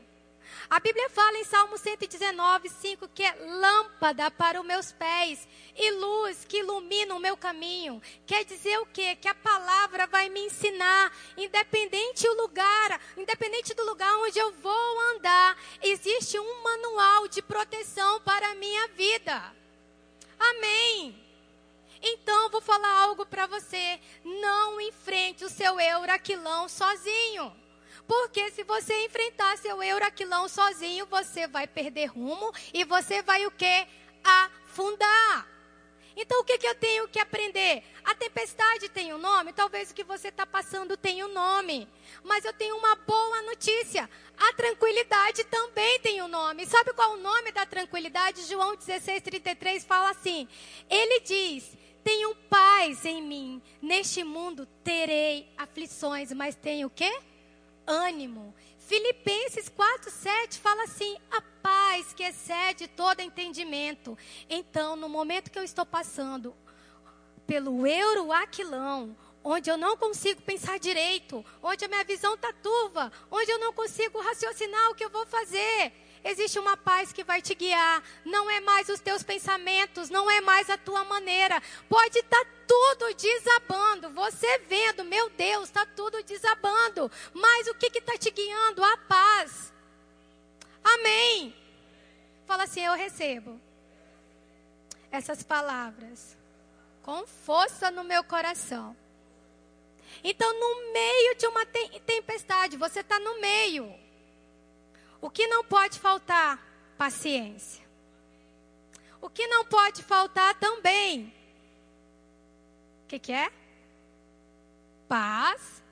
A 0.68 0.80
Bíblia 0.80 1.08
fala 1.10 1.38
em 1.38 1.44
Salmo 1.44 1.78
119, 1.78 2.68
5 2.68 3.08
que 3.08 3.22
é 3.22 3.32
lâmpada 3.32 4.30
para 4.32 4.60
os 4.60 4.66
meus 4.66 4.90
pés 4.90 5.46
e 5.76 5.90
luz 5.92 6.44
que 6.44 6.58
ilumina 6.58 7.14
o 7.14 7.20
meu 7.20 7.36
caminho. 7.36 8.02
Quer 8.26 8.44
dizer 8.44 8.78
o 8.80 8.86
quê? 8.86 9.14
Que 9.14 9.28
a 9.28 9.34
palavra 9.34 10.08
vai 10.08 10.28
me 10.28 10.40
ensinar, 10.40 11.16
independente 11.36 12.28
o 12.28 12.34
lugar, 12.34 13.00
independente 13.16 13.74
do 13.74 13.84
lugar 13.84 14.14
onde 14.18 14.38
eu 14.38 14.52
vou 14.54 15.00
andar, 15.14 15.56
existe 15.80 16.38
um 16.38 16.62
manual 16.62 17.28
de 17.28 17.40
proteção 17.40 18.20
para 18.22 18.50
a 18.50 18.54
minha 18.56 18.88
vida. 18.88 19.56
Amém. 20.38 21.24
Então, 22.00 22.50
vou 22.50 22.60
falar 22.60 23.02
algo 23.02 23.26
para 23.26 23.46
você. 23.46 24.00
Não 24.24 24.80
enfrente 24.80 25.44
o 25.44 25.50
seu 25.50 25.78
euraquilão 25.80 26.68
sozinho. 26.68 27.52
Porque 28.06 28.50
se 28.50 28.64
você 28.64 29.04
enfrentar 29.04 29.58
seu 29.58 29.82
euraquilão 29.82 30.48
sozinho, 30.48 31.04
você 31.06 31.46
vai 31.46 31.66
perder 31.66 32.06
rumo 32.06 32.52
e 32.72 32.84
você 32.84 33.22
vai 33.22 33.44
o 33.46 33.50
quê? 33.50 33.86
Afundar. 34.24 35.46
Então 36.16 36.40
o 36.40 36.44
que, 36.44 36.58
que 36.58 36.66
eu 36.66 36.74
tenho 36.74 37.06
que 37.06 37.20
aprender? 37.20 37.84
A 38.04 38.14
tempestade 38.14 38.88
tem 38.88 39.12
um 39.14 39.18
nome, 39.18 39.52
talvez 39.52 39.90
o 39.90 39.94
que 39.94 40.02
você 40.02 40.28
está 40.28 40.44
passando 40.44 40.96
tenha 40.96 41.26
um 41.26 41.32
nome. 41.32 41.86
Mas 42.24 42.44
eu 42.44 42.52
tenho 42.52 42.76
uma 42.76 42.96
boa 42.96 43.42
notícia. 43.42 44.08
A 44.38 44.52
tranquilidade 44.52 45.44
também 45.44 45.98
tem 46.00 46.22
um 46.22 46.28
nome. 46.28 46.66
Sabe 46.66 46.92
qual 46.92 47.14
é 47.14 47.16
o 47.16 47.20
nome 47.20 47.52
da 47.52 47.66
tranquilidade? 47.66 48.46
João 48.46 48.76
16, 48.76 49.22
33 49.22 49.84
fala 49.84 50.10
assim: 50.10 50.48
Ele 50.88 51.20
diz: 51.20 51.76
Tenho 52.04 52.34
paz 52.48 53.04
em 53.04 53.22
mim. 53.22 53.62
Neste 53.82 54.22
mundo 54.22 54.66
terei 54.84 55.52
aflições, 55.56 56.32
mas 56.32 56.54
tenho 56.54 56.86
o 56.86 56.90
quê? 56.90 57.12
ânimo. 57.88 58.54
Filipenses 58.78 59.68
4:7 59.70 60.58
fala 60.58 60.84
assim: 60.84 61.16
a 61.30 61.40
paz 61.62 62.12
que 62.12 62.22
excede 62.22 62.86
todo 62.86 63.20
entendimento. 63.20 64.16
Então, 64.48 64.94
no 64.94 65.08
momento 65.08 65.50
que 65.50 65.58
eu 65.58 65.64
estou 65.64 65.86
passando 65.86 66.54
pelo 67.46 67.86
euroaquilão, 67.86 69.16
onde 69.42 69.70
eu 69.70 69.76
não 69.76 69.96
consigo 69.96 70.42
pensar 70.42 70.78
direito, 70.78 71.44
onde 71.62 71.84
a 71.84 71.88
minha 71.88 72.04
visão 72.04 72.34
está 72.34 72.52
turva, 72.52 73.12
onde 73.30 73.50
eu 73.50 73.58
não 73.58 73.72
consigo 73.72 74.20
raciocinar 74.20 74.90
o 74.90 74.94
que 74.94 75.04
eu 75.04 75.10
vou 75.10 75.26
fazer, 75.26 75.92
existe 76.24 76.58
uma 76.58 76.76
paz 76.76 77.12
que 77.12 77.24
vai 77.24 77.40
te 77.40 77.54
guiar. 77.54 78.02
Não 78.24 78.50
é 78.50 78.60
mais 78.60 78.88
os 78.88 79.00
teus 79.00 79.22
pensamentos, 79.22 80.10
não 80.10 80.30
é 80.30 80.40
mais 80.40 80.68
a 80.68 80.76
tua 80.76 81.04
maneira. 81.04 81.62
Pode 81.88 82.18
estar 82.18 82.44
tá 82.44 82.50
tudo 82.66 83.14
desabando. 83.14 84.10
Você 84.10 84.58
vendo, 84.68 85.04
meu 85.04 85.30
Deus, 85.30 85.64
está 85.64 85.86
tudo 85.86 86.22
desabando. 86.22 87.10
Mas 87.32 87.68
o 87.68 87.74
que 87.74 87.98
está 87.98 88.16
te 88.18 88.30
guiando? 88.30 88.84
A 88.84 88.96
paz. 88.96 89.72
Amém. 90.84 91.54
Fala 92.46 92.64
assim: 92.64 92.80
Eu 92.80 92.94
recebo 92.94 93.60
essas 95.10 95.42
palavras 95.42 96.36
com 97.02 97.26
força 97.26 97.90
no 97.90 98.04
meu 98.04 98.22
coração. 98.22 98.96
Então, 100.22 100.52
no 100.58 100.92
meio 100.92 101.36
de 101.36 101.46
uma 101.46 101.64
tempestade, 101.66 102.76
você 102.76 103.00
está 103.00 103.18
no 103.18 103.40
meio. 103.40 103.92
O 105.20 105.30
que 105.30 105.46
não 105.46 105.64
pode 105.64 105.98
faltar? 105.98 106.64
Paciência. 106.96 107.86
O 109.20 109.28
que 109.28 109.46
não 109.46 109.64
pode 109.64 110.02
faltar 110.02 110.54
também? 110.58 111.32
O 113.04 113.08
que, 113.08 113.18
que 113.18 113.32
é? 113.32 113.50
Paz. 115.08 115.82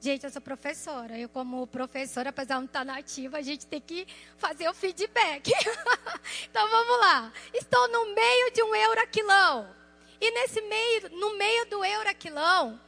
Gente, 0.00 0.24
eu 0.24 0.30
sou 0.30 0.40
professora. 0.40 1.18
Eu, 1.18 1.28
como 1.28 1.66
professora, 1.66 2.30
apesar 2.30 2.54
de 2.54 2.60
não 2.60 2.66
estar 2.66 2.84
nativa, 2.84 3.38
a 3.38 3.42
gente 3.42 3.66
tem 3.66 3.80
que 3.80 4.06
fazer 4.38 4.68
o 4.68 4.74
feedback. 4.74 5.50
então 6.48 6.70
vamos 6.70 7.00
lá. 7.00 7.32
Estou 7.52 7.88
no 7.88 8.14
meio 8.14 8.52
de 8.52 8.62
um 8.62 8.74
euraquilão. 8.74 9.74
E 10.20 10.30
nesse 10.30 10.60
meio, 10.62 11.10
no 11.10 11.36
meio 11.36 11.66
do 11.66 11.84
euraquilão, 11.84 12.80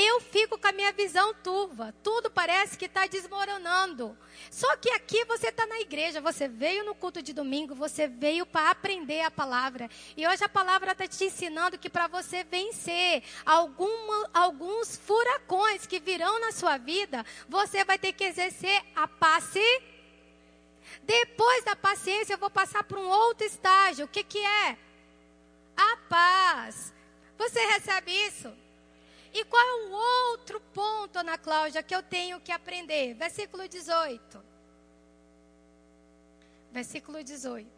eu 0.00 0.20
fico 0.20 0.56
com 0.56 0.68
a 0.68 0.72
minha 0.72 0.92
visão 0.92 1.34
turva. 1.34 1.92
Tudo 2.04 2.30
parece 2.30 2.78
que 2.78 2.84
está 2.84 3.06
desmoronando. 3.08 4.16
Só 4.48 4.76
que 4.76 4.90
aqui 4.90 5.24
você 5.24 5.48
está 5.48 5.66
na 5.66 5.80
igreja, 5.80 6.20
você 6.20 6.46
veio 6.46 6.84
no 6.84 6.94
culto 6.94 7.20
de 7.20 7.32
domingo, 7.32 7.74
você 7.74 8.06
veio 8.06 8.46
para 8.46 8.70
aprender 8.70 9.22
a 9.22 9.30
palavra. 9.30 9.90
E 10.16 10.24
hoje 10.24 10.44
a 10.44 10.48
palavra 10.48 10.92
está 10.92 11.08
te 11.08 11.24
ensinando 11.24 11.78
que 11.78 11.90
para 11.90 12.06
você 12.06 12.44
vencer 12.44 13.24
alguma, 13.44 14.30
alguns 14.32 14.96
furacões 14.96 15.84
que 15.84 15.98
virão 15.98 16.40
na 16.40 16.52
sua 16.52 16.76
vida, 16.78 17.26
você 17.48 17.84
vai 17.84 17.98
ter 17.98 18.12
que 18.12 18.22
exercer 18.22 18.80
a 18.94 19.08
paciência. 19.08 19.98
Depois 21.02 21.64
da 21.64 21.74
paciência, 21.74 22.34
eu 22.34 22.38
vou 22.38 22.50
passar 22.50 22.84
para 22.84 23.00
um 23.00 23.08
outro 23.08 23.44
estágio. 23.44 24.04
O 24.04 24.08
que, 24.08 24.22
que 24.22 24.38
é? 24.38 24.78
A 25.78 25.96
paz. 26.08 26.92
Você 27.38 27.60
recebe 27.66 28.10
isso? 28.10 28.52
E 29.32 29.44
qual 29.44 29.62
é 29.62 29.86
o 29.86 29.92
outro 30.32 30.60
ponto, 30.74 31.20
Ana 31.20 31.38
Cláudia, 31.38 31.84
que 31.84 31.94
eu 31.94 32.02
tenho 32.02 32.40
que 32.40 32.50
aprender? 32.50 33.14
Versículo 33.14 33.68
18. 33.68 34.42
Versículo 36.72 37.22
18. 37.22 37.68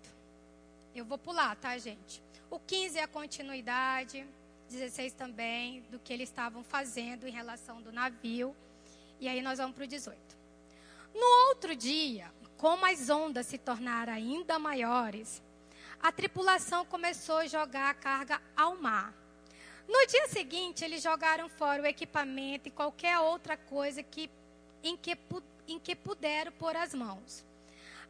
Eu 0.94 1.04
vou 1.04 1.18
pular, 1.18 1.54
tá, 1.56 1.76
gente? 1.76 2.22
O 2.50 2.58
15 2.58 2.98
é 2.98 3.02
a 3.02 3.08
continuidade, 3.08 4.26
16 4.70 5.12
também, 5.12 5.82
do 5.90 5.98
que 5.98 6.12
eles 6.12 6.30
estavam 6.30 6.64
fazendo 6.64 7.28
em 7.28 7.30
relação 7.30 7.82
do 7.82 7.92
navio. 7.92 8.56
E 9.20 9.28
aí 9.28 9.42
nós 9.42 9.58
vamos 9.58 9.74
para 9.74 9.84
o 9.84 9.86
18. 9.86 10.18
No 11.14 11.48
outro 11.48 11.76
dia, 11.76 12.32
como 12.56 12.86
as 12.86 13.10
ondas 13.10 13.46
se 13.46 13.58
tornaram 13.58 14.12
ainda 14.12 14.58
maiores, 14.58 15.42
a 16.02 16.10
tripulação 16.12 16.84
começou 16.84 17.38
a 17.38 17.46
jogar 17.46 17.90
a 17.90 17.94
carga 17.94 18.40
ao 18.56 18.76
mar 18.76 19.14
no 19.90 20.06
dia 20.06 20.28
seguinte, 20.28 20.84
eles 20.84 21.02
jogaram 21.02 21.48
fora 21.48 21.82
o 21.82 21.86
equipamento 21.86 22.68
e 22.68 22.70
qualquer 22.70 23.18
outra 23.18 23.56
coisa 23.56 24.04
que, 24.04 24.30
em, 24.84 24.96
que, 24.96 25.18
em 25.66 25.80
que 25.80 25.96
puderam 25.96 26.52
pôr 26.52 26.76
as 26.76 26.94
mãos. 26.94 27.44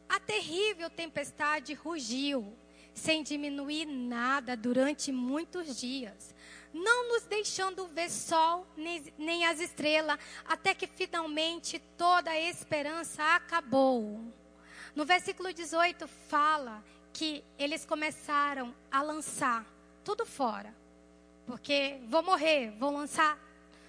A 0.07 0.19
terrível 0.19 0.91
tempestade 0.91 1.73
rugiu, 1.73 2.55
sem 2.93 3.23
diminuir 3.23 3.85
nada 3.85 4.55
durante 4.55 5.11
muitos 5.11 5.79
dias, 5.79 6.35
não 6.71 7.09
nos 7.09 7.23
deixando 7.23 7.87
ver 7.87 8.11
sol 8.11 8.67
nem, 8.77 9.11
nem 9.17 9.47
as 9.47 9.59
estrelas, 9.59 10.19
até 10.45 10.75
que 10.75 10.85
finalmente 10.85 11.79
toda 11.97 12.29
a 12.29 12.39
esperança 12.39 13.23
acabou. 13.33 14.23
No 14.95 15.03
versículo 15.03 15.51
18 15.51 16.07
fala 16.07 16.83
que 17.13 17.43
eles 17.57 17.85
começaram 17.85 18.73
a 18.91 19.01
lançar 19.01 19.65
tudo 20.03 20.25
fora 20.25 20.81
porque 21.51 21.99
vou 22.07 22.23
morrer, 22.23 22.71
vou 22.79 22.91
lançar, 22.91 23.37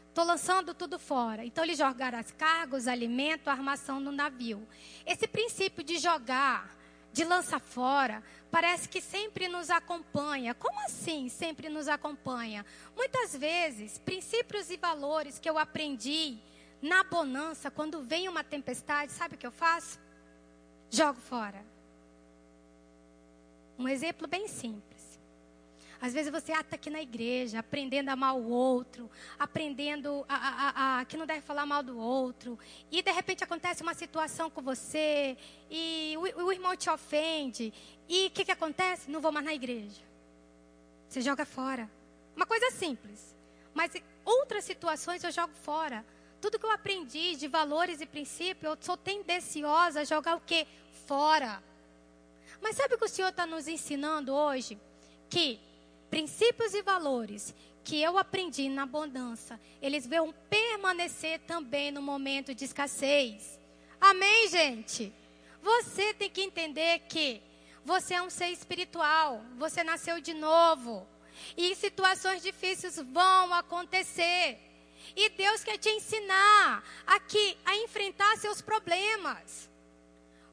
estou 0.08 0.24
lançando 0.24 0.74
tudo 0.74 0.98
fora. 0.98 1.44
Então 1.44 1.62
eles 1.62 1.78
jogaram 1.78 2.18
as 2.18 2.32
cargas, 2.32 2.88
alimento, 2.88 3.48
armação 3.48 4.00
no 4.00 4.10
navio. 4.10 4.66
Esse 5.06 5.28
princípio 5.28 5.84
de 5.84 5.98
jogar, 5.98 6.76
de 7.12 7.22
lançar 7.24 7.60
fora, 7.60 8.20
parece 8.50 8.88
que 8.88 9.00
sempre 9.00 9.46
nos 9.46 9.70
acompanha. 9.70 10.54
Como 10.54 10.80
assim 10.80 11.28
sempre 11.28 11.68
nos 11.68 11.86
acompanha? 11.86 12.66
Muitas 12.96 13.36
vezes, 13.36 13.96
princípios 13.98 14.68
e 14.68 14.76
valores 14.76 15.38
que 15.38 15.48
eu 15.48 15.56
aprendi 15.56 16.38
na 16.80 17.04
bonança, 17.04 17.70
quando 17.70 18.02
vem 18.02 18.28
uma 18.28 18.42
tempestade, 18.42 19.12
sabe 19.12 19.36
o 19.36 19.38
que 19.38 19.46
eu 19.46 19.52
faço? 19.52 20.00
Jogo 20.90 21.20
fora. 21.20 21.71
Um 23.82 23.88
exemplo 23.88 24.28
bem 24.28 24.46
simples. 24.46 25.20
Às 26.00 26.12
vezes 26.12 26.30
você 26.30 26.52
está 26.52 26.76
aqui 26.76 26.88
na 26.88 27.02
igreja, 27.02 27.58
aprendendo 27.58 28.10
a 28.10 28.12
amar 28.12 28.36
o 28.36 28.48
outro, 28.48 29.10
aprendendo 29.36 30.24
a, 30.28 30.36
a, 30.36 31.00
a, 31.00 31.04
que 31.04 31.16
não 31.16 31.26
deve 31.26 31.40
falar 31.40 31.66
mal 31.66 31.82
do 31.82 31.98
outro, 31.98 32.56
e 32.92 33.02
de 33.02 33.10
repente 33.10 33.42
acontece 33.42 33.82
uma 33.82 33.94
situação 33.94 34.48
com 34.48 34.62
você, 34.62 35.36
e 35.68 36.14
o, 36.16 36.44
o 36.44 36.52
irmão 36.52 36.76
te 36.76 36.88
ofende, 36.88 37.74
e 38.08 38.28
o 38.28 38.30
que, 38.30 38.44
que 38.44 38.52
acontece? 38.52 39.10
Não 39.10 39.20
vou 39.20 39.32
mais 39.32 39.46
na 39.46 39.54
igreja. 39.54 40.00
Você 41.08 41.20
joga 41.20 41.44
fora. 41.44 41.90
Uma 42.36 42.46
coisa 42.46 42.70
simples. 42.70 43.34
Mas 43.74 43.92
outras 44.24 44.62
situações 44.62 45.24
eu 45.24 45.32
jogo 45.32 45.54
fora. 45.62 46.04
Tudo 46.40 46.58
que 46.58 46.66
eu 46.66 46.70
aprendi 46.70 47.34
de 47.34 47.48
valores 47.48 48.00
e 48.00 48.06
princípios, 48.06 48.72
eu 48.72 48.78
sou 48.80 48.96
tendenciosa 48.96 50.00
a 50.02 50.04
jogar 50.04 50.36
o 50.36 50.40
quê? 50.40 50.68
Fora. 51.06 51.60
Mas 52.60 52.76
sabe 52.76 52.94
o 52.94 52.98
que 52.98 53.04
o 53.04 53.08
Senhor 53.08 53.28
está 53.28 53.46
nos 53.46 53.66
ensinando 53.68 54.34
hoje? 54.34 54.78
Que 55.28 55.60
princípios 56.10 56.74
e 56.74 56.82
valores 56.82 57.54
que 57.84 58.00
eu 58.00 58.16
aprendi 58.16 58.68
na 58.68 58.84
abundância, 58.84 59.60
eles 59.80 60.06
vão 60.06 60.32
permanecer 60.48 61.40
também 61.40 61.90
no 61.90 62.00
momento 62.00 62.54
de 62.54 62.64
escassez. 62.64 63.58
Amém, 64.00 64.48
gente? 64.48 65.12
Você 65.62 66.14
tem 66.14 66.30
que 66.30 66.42
entender 66.42 67.00
que 67.08 67.42
você 67.84 68.14
é 68.14 68.22
um 68.22 68.30
ser 68.30 68.48
espiritual, 68.48 69.44
você 69.56 69.82
nasceu 69.82 70.20
de 70.20 70.34
novo. 70.34 71.06
E 71.56 71.74
situações 71.74 72.42
difíceis 72.42 72.96
vão 72.96 73.52
acontecer. 73.54 74.58
E 75.16 75.28
Deus 75.30 75.64
quer 75.64 75.78
te 75.78 75.88
ensinar 75.88 76.84
aqui 77.06 77.58
a 77.64 77.76
enfrentar 77.76 78.36
seus 78.36 78.60
problemas. 78.60 79.68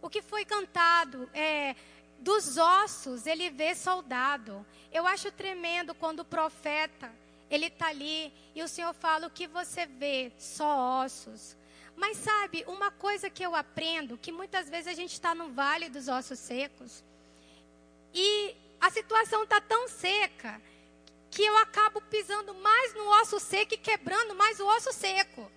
O 0.02 0.10
que 0.10 0.22
foi 0.22 0.46
cantado 0.46 1.30
é 1.34 1.76
dos 2.20 2.58
ossos 2.58 3.26
ele 3.26 3.50
vê 3.50 3.74
soldado. 3.76 4.66
Eu 4.92 5.08
acho 5.08 5.32
tremendo 5.32 5.96
quando 5.96 6.22
o 6.22 6.26
profeta, 6.26 7.12
ele 7.50 7.68
está 7.68 7.88
ali 7.88 8.32
e 8.54 8.62
o 8.62 8.68
Senhor 8.68 8.94
fala 8.94 9.28
o 9.28 9.32
que 9.32 9.48
você 9.48 9.86
vê, 9.86 10.32
só 10.38 11.04
ossos. 11.04 11.56
Mas 11.96 12.18
sabe, 12.18 12.64
uma 12.68 12.92
coisa 12.92 13.30
que 13.30 13.44
eu 13.44 13.56
aprendo, 13.56 14.18
que 14.18 14.32
muitas 14.32 14.70
vezes 14.70 14.88
a 14.88 14.94
gente 14.94 15.14
está 15.14 15.36
no 15.36 15.50
vale 15.50 15.90
dos 15.90 16.08
ossos 16.08 16.40
secos 16.40 17.04
e 18.14 18.56
a 18.80 18.90
situação 18.90 19.44
está 19.44 19.60
tão 19.60 19.88
seca 19.88 20.62
que 21.30 21.44
eu 21.44 21.58
acabo 21.58 22.02
pisando 22.02 22.54
mais 22.56 22.94
no 22.94 23.08
osso 23.22 23.40
seco 23.40 23.74
e 23.74 23.78
quebrando 23.78 24.34
mais 24.34 24.60
o 24.60 24.68
osso 24.68 24.92
seco. 24.94 25.52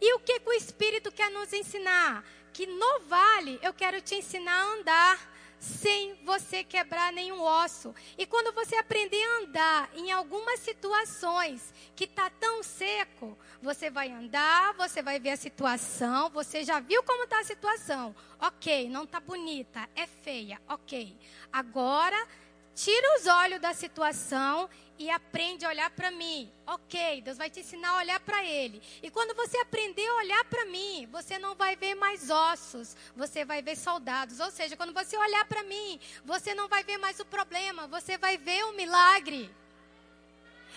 E 0.00 0.14
o 0.14 0.18
que, 0.20 0.40
que 0.40 0.48
o 0.48 0.52
Espírito 0.52 1.12
quer 1.12 1.30
nos 1.30 1.52
ensinar? 1.52 2.24
Que 2.52 2.66
no 2.66 3.00
vale 3.00 3.58
eu 3.62 3.72
quero 3.72 4.00
te 4.00 4.14
ensinar 4.16 4.52
a 4.52 4.72
andar 4.74 5.30
sem 5.60 6.14
você 6.24 6.64
quebrar 6.64 7.12
nenhum 7.12 7.42
osso. 7.42 7.94
E 8.16 8.24
quando 8.24 8.54
você 8.54 8.76
aprender 8.76 9.22
a 9.22 9.38
andar 9.40 9.90
em 9.94 10.10
algumas 10.10 10.58
situações 10.60 11.74
que 11.94 12.04
está 12.04 12.30
tão 12.30 12.62
seco, 12.62 13.36
você 13.60 13.90
vai 13.90 14.10
andar, 14.10 14.72
você 14.74 15.02
vai 15.02 15.20
ver 15.20 15.30
a 15.30 15.36
situação, 15.36 16.30
você 16.30 16.64
já 16.64 16.80
viu 16.80 17.02
como 17.02 17.24
está 17.24 17.40
a 17.40 17.44
situação. 17.44 18.16
Ok, 18.40 18.88
não 18.88 19.04
está 19.04 19.20
bonita, 19.20 19.86
é 19.94 20.06
feia, 20.06 20.58
ok. 20.66 21.14
Agora, 21.52 22.26
tira 22.74 23.18
os 23.18 23.26
olhos 23.26 23.60
da 23.60 23.74
situação 23.74 24.68
e 25.00 25.08
aprende 25.10 25.64
a 25.64 25.70
olhar 25.70 25.88
para 25.92 26.10
mim. 26.10 26.52
Ok, 26.66 27.22
Deus 27.22 27.38
vai 27.38 27.48
te 27.48 27.60
ensinar 27.60 27.88
a 27.88 27.96
olhar 27.96 28.20
para 28.20 28.44
Ele. 28.44 28.82
E 29.02 29.10
quando 29.10 29.34
você 29.34 29.56
aprender 29.56 30.06
a 30.06 30.16
olhar 30.16 30.44
para 30.44 30.66
mim, 30.66 31.08
você 31.10 31.38
não 31.38 31.54
vai 31.54 31.74
ver 31.74 31.94
mais 31.94 32.28
ossos, 32.28 32.94
você 33.16 33.42
vai 33.42 33.62
ver 33.62 33.76
soldados. 33.76 34.40
Ou 34.40 34.50
seja, 34.50 34.76
quando 34.76 34.92
você 34.92 35.16
olhar 35.16 35.46
para 35.46 35.62
mim, 35.62 35.98
você 36.22 36.54
não 36.54 36.68
vai 36.68 36.84
ver 36.84 36.98
mais 36.98 37.18
o 37.18 37.24
problema, 37.24 37.86
você 37.86 38.18
vai 38.18 38.36
ver 38.36 38.62
o 38.66 38.74
milagre. 38.74 39.50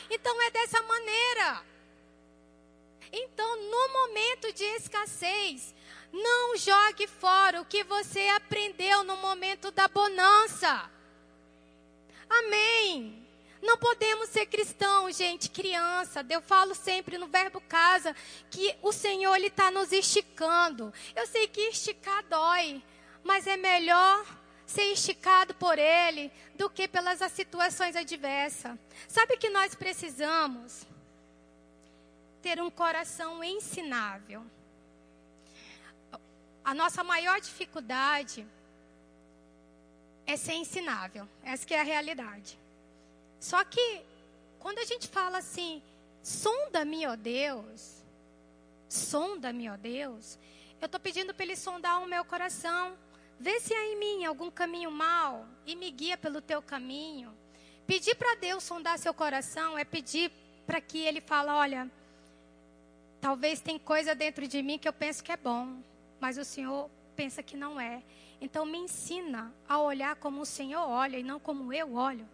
Então 0.10 0.42
é 0.42 0.52
dessa 0.52 0.82
maneira. 0.82 1.62
Então, 3.12 3.58
no 3.58 3.90
momento 3.90 4.54
de 4.54 4.64
escassez, 4.64 5.76
não 6.14 6.56
jogue 6.56 7.08
fora 7.08 7.60
o 7.60 7.66
que 7.66 7.84
você 7.84 8.30
aprendeu 8.30 9.04
no 9.04 9.18
momento 9.18 9.70
da 9.70 9.90
bonança. 9.90 10.90
Amém. 12.30 13.23
Não 13.64 13.78
podemos 13.78 14.28
ser 14.28 14.46
cristãos, 14.46 15.16
gente, 15.16 15.50
criança. 15.50 16.26
Eu 16.30 16.42
falo 16.42 16.76
sempre 16.76 17.18
no 17.18 17.28
verbo 17.28 17.62
casa 17.62 18.14
que 18.52 18.76
o 18.82 18.92
Senhor 18.92 19.34
ele 19.36 19.48
está 19.48 19.72
nos 19.72 19.94
esticando. 19.94 20.94
Eu 21.16 21.26
sei 21.28 21.48
que 21.48 21.62
esticar 21.70 22.26
dói, 22.26 22.84
mas 23.24 23.48
é 23.48 23.56
melhor 23.56 24.26
ser 24.66 24.84
esticado 24.92 25.56
por 25.56 25.80
Ele 25.80 26.30
do 26.56 26.70
que 26.70 26.90
pelas 26.90 27.20
situações 27.32 27.96
adversas. 27.96 28.78
Sabe 29.08 29.38
que 29.38 29.50
nós 29.50 29.74
precisamos 29.74 30.86
ter 32.42 32.62
um 32.62 32.70
coração 32.70 33.42
ensinável. 33.42 34.46
A 36.66 36.74
nossa 36.74 37.02
maior 37.02 37.40
dificuldade 37.40 38.46
é 40.26 40.36
ser 40.36 40.54
ensinável. 40.54 41.26
Essa 41.44 41.74
é 41.74 41.80
a 41.80 41.84
realidade. 41.84 42.62
Só 43.44 43.62
que 43.66 44.02
quando 44.58 44.80
a 44.80 44.86
gente 44.86 45.10
fala 45.10 45.40
assim, 45.40 45.84
sonda-me, 46.22 47.06
ó 47.06 47.18
Deus, 47.18 48.02
sonda-me, 48.88 49.70
ó 49.70 49.76
Deus, 49.76 50.40
eu 50.80 50.86
estou 50.86 50.98
pedindo 50.98 51.34
para 51.34 51.44
Ele 51.44 51.58
sondar 51.58 52.02
o 52.02 52.08
meu 52.08 52.24
coração. 52.24 52.98
Vê 53.38 53.60
se 53.60 53.74
há 53.74 53.86
em 53.86 54.00
mim 54.00 54.24
algum 54.24 54.50
caminho 54.50 54.90
mal 54.90 55.46
e 55.66 55.76
me 55.76 55.92
guia 55.92 56.16
pelo 56.16 56.40
teu 56.40 56.62
caminho. 56.62 57.38
Pedir 57.86 58.16
para 58.16 58.36
Deus 58.36 58.64
sondar 58.64 58.98
seu 58.98 59.14
coração 59.14 59.78
é 59.78 59.84
pedir 59.84 60.32
para 60.66 60.80
que 60.80 61.00
Ele 61.00 61.20
fale, 61.20 61.50
olha, 61.50 61.92
talvez 63.20 63.60
tem 63.60 63.78
coisa 63.78 64.16
dentro 64.16 64.48
de 64.48 64.64
mim 64.64 64.80
que 64.80 64.88
eu 64.88 64.94
penso 64.94 65.22
que 65.22 65.34
é 65.34 65.38
bom, 65.38 65.84
mas 66.18 66.38
o 66.38 66.46
Senhor 66.46 66.90
pensa 67.14 67.44
que 67.44 67.58
não 67.58 67.78
é. 67.78 68.04
Então 68.40 68.66
me 68.66 68.78
ensina 68.78 69.54
a 69.68 69.82
olhar 69.82 70.16
como 70.16 70.40
o 70.40 70.46
Senhor 70.46 70.88
olha 70.88 71.18
e 71.18 71.24
não 71.24 71.42
como 71.42 71.74
eu 71.74 71.96
olho. 71.96 72.26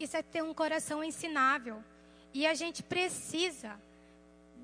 Isso 0.00 0.16
é 0.16 0.22
ter 0.22 0.42
um 0.42 0.54
coração 0.54 1.04
ensinável. 1.04 1.84
E 2.32 2.46
a 2.46 2.54
gente 2.54 2.82
precisa 2.82 3.78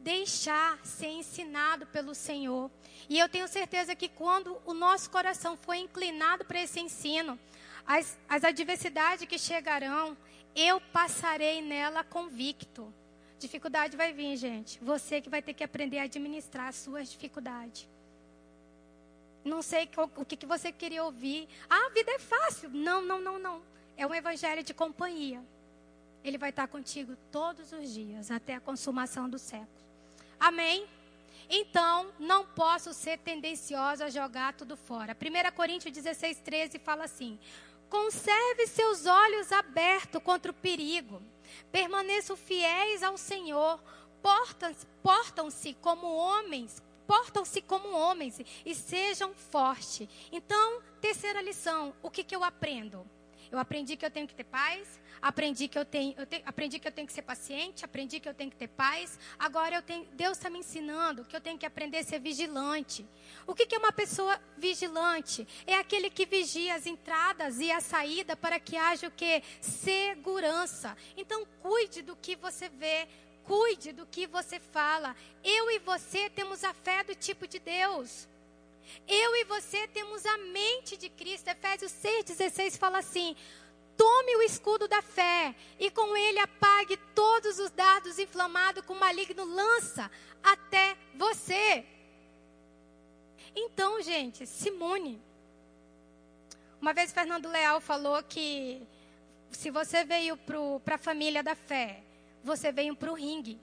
deixar 0.03 0.79
ser 0.83 1.09
ensinado 1.09 1.87
pelo 1.89 2.15
Senhor. 2.15 2.71
E 3.07 3.19
eu 3.19 3.29
tenho 3.29 3.47
certeza 3.47 3.95
que 3.95 4.09
quando 4.09 4.57
o 4.65 4.73
nosso 4.73 5.11
coração 5.11 5.57
for 5.59 5.75
inclinado 5.75 6.45
para 6.47 6.63
esse 6.63 6.81
ensino, 6.81 7.39
as, 7.87 8.17
as 8.27 8.45
adversidades 8.45 9.29
que 9.29 9.39
chegarão, 9.39 10.17
eu 10.55 10.81
passarei 10.81 11.61
nela 11.61 12.03
convicto. 12.03 12.91
Dificuldade 13.39 13.95
vai 13.95 14.15
vir, 14.15 14.39
gente. 14.39 14.79
Você 14.83 15.21
que 15.21 15.29
vai 15.29 15.43
ter 15.43 15.53
que 15.53 15.63
aprender 15.63 15.99
a 15.99 16.05
administrar 16.05 16.69
as 16.69 16.77
suas 16.77 17.11
dificuldades. 17.11 17.87
Não 19.45 19.61
sei 19.61 19.87
o, 19.99 20.23
o 20.23 20.25
que, 20.25 20.37
que 20.37 20.47
você 20.47 20.73
queria 20.73 21.05
ouvir. 21.05 21.47
Ah, 21.69 21.87
a 21.87 21.91
vida 21.91 22.11
é 22.13 22.19
fácil. 22.19 22.71
Não, 22.71 23.03
não, 23.03 23.21
não, 23.21 23.39
não 23.39 23.76
é 23.97 24.07
um 24.07 24.15
evangelho 24.15 24.63
de 24.63 24.75
companhia. 24.75 25.43
Ele 26.23 26.39
vai 26.39 26.51
estar 26.51 26.67
contigo 26.69 27.17
todos 27.31 27.73
os 27.73 27.93
dias, 27.93 28.31
até 28.31 28.55
a 28.55 28.61
consumação 28.61 29.29
do 29.29 29.39
século. 29.39 29.69
Amém? 30.39 30.87
Então, 31.49 32.13
não 32.19 32.45
posso 32.45 32.93
ser 32.93 33.19
tendenciosa 33.19 34.07
a 34.07 34.11
jogar 34.11 34.55
tudo 34.55 34.77
fora. 34.77 35.17
1 35.17 35.55
Coríntios 35.55 35.95
16, 35.95 36.41
13 36.41 36.79
fala 36.79 37.05
assim: 37.05 37.39
Conserve 37.89 38.67
seus 38.67 39.07
olhos 39.07 39.53
abertos 39.53 40.23
contra 40.23 40.51
o 40.51 40.55
perigo, 40.55 41.23
permaneçam 41.71 42.37
fiéis 42.37 43.03
ao 43.03 43.17
Senhor, 43.17 43.81
portam-se 45.03 45.75
como 45.75 46.09
homens, 46.09 46.83
portam-se 47.07 47.63
como 47.63 47.97
homens 47.97 48.41
e 48.65 48.75
sejam 48.75 49.33
fortes. 49.33 50.09
Então, 50.33 50.83
terceira 51.01 51.41
lição: 51.41 51.95
o 52.03 52.11
que, 52.11 52.25
que 52.25 52.35
eu 52.35 52.43
aprendo? 52.43 53.07
Eu 53.51 53.59
aprendi 53.59 53.97
que 53.97 54.05
eu 54.05 54.11
tenho 54.11 54.27
que 54.27 54.35
ter 54.35 54.45
paz, 54.45 55.01
aprendi 55.21 55.69
que 55.69 55.79
eu 55.79 55.85
tenho, 55.85 56.15
eu 56.19 56.27
te, 56.27 56.43
aprendi 56.45 56.79
que 56.79 56.89
eu 56.89 56.93
tenho 56.93 57.07
que 57.07 57.13
ser 57.13 57.23
paciente, 57.23 57.85
aprendi 57.85 58.21
que 58.21 58.29
eu 58.29 58.35
tenho 58.35 58.51
que 58.51 58.57
ter 58.57 58.69
paz. 58.69 59.19
Agora 59.39 59.77
eu 59.77 59.83
tenho, 59.83 60.07
Deus 60.13 60.37
está 60.37 60.51
me 60.51 60.59
ensinando 60.59 61.25
que 61.25 61.35
eu 61.35 61.41
tenho 61.41 61.59
que 61.59 61.67
aprender 61.67 61.99
a 61.99 62.05
ser 62.05 62.21
vigilante. 62.21 63.07
O 63.47 63.55
que, 63.55 63.67
que 63.67 63.75
é 63.75 63.79
uma 63.79 63.93
pessoa 63.93 64.41
vigilante? 64.57 65.47
É 65.67 65.75
aquele 65.75 66.11
que 66.11 66.27
vigia 66.27 66.75
as 66.75 66.87
entradas 66.87 67.59
e 67.61 67.71
a 67.71 67.81
saída 67.81 68.37
para 68.37 68.59
que 68.59 68.77
haja 68.77 69.09
o 69.09 69.11
que? 69.11 69.43
Segurança. 69.61 70.97
Então 71.17 71.47
cuide 71.61 72.03
do 72.03 72.17
que 72.17 72.37
você 72.37 72.69
vê, 72.69 73.09
cuide 73.45 73.93
do 73.93 74.07
que 74.07 74.27
você 74.27 74.59
fala. 74.59 75.17
Eu 75.43 75.71
e 75.71 75.79
você 75.79 76.29
temos 76.31 76.65
a 76.65 76.75
fé 76.75 77.05
do 77.05 77.15
tipo 77.15 77.47
de 77.47 77.59
Deus. 77.59 78.29
Eu 79.07 79.37
e 79.37 79.45
você 79.45 79.87
temos 79.89 80.25
a 80.25 80.39
mente 80.39 80.97
de 80.97 81.09
Cristo. 81.09 81.49
Efésios 81.49 81.93
6,16 81.93 82.79
fala 82.79 82.99
assim: 82.99 83.37
Tome 83.97 84.37
o 84.37 84.43
escudo 84.43 84.87
da 84.87 85.01
fé 85.01 85.55
e 85.79 85.91
com 85.91 86.17
ele 86.17 86.39
apague 86.39 86.97
todos 87.15 87.59
os 87.59 87.71
dados 87.71 88.19
inflamados 88.19 88.85
o 88.87 88.95
maligno 88.95 89.45
lança 89.45 90.11
até 90.43 90.97
você. 91.15 91.85
Então, 93.55 94.03
gente, 94.03 94.47
Simone. 94.47 95.21
Uma 96.81 96.93
vez 96.93 97.11
Fernando 97.11 97.49
Leal 97.49 97.81
falou 97.81 98.23
que 98.23 98.87
se 99.51 99.71
você 99.71 100.05
veio 100.05 100.37
para 100.85 100.97
a 100.97 100.99
família 100.99 101.43
da 101.43 101.55
fé, 101.55 102.03
você 102.45 102.71
veio 102.71 102.95
para 102.95 103.11
o 103.11 103.15
ringue. 103.15 103.59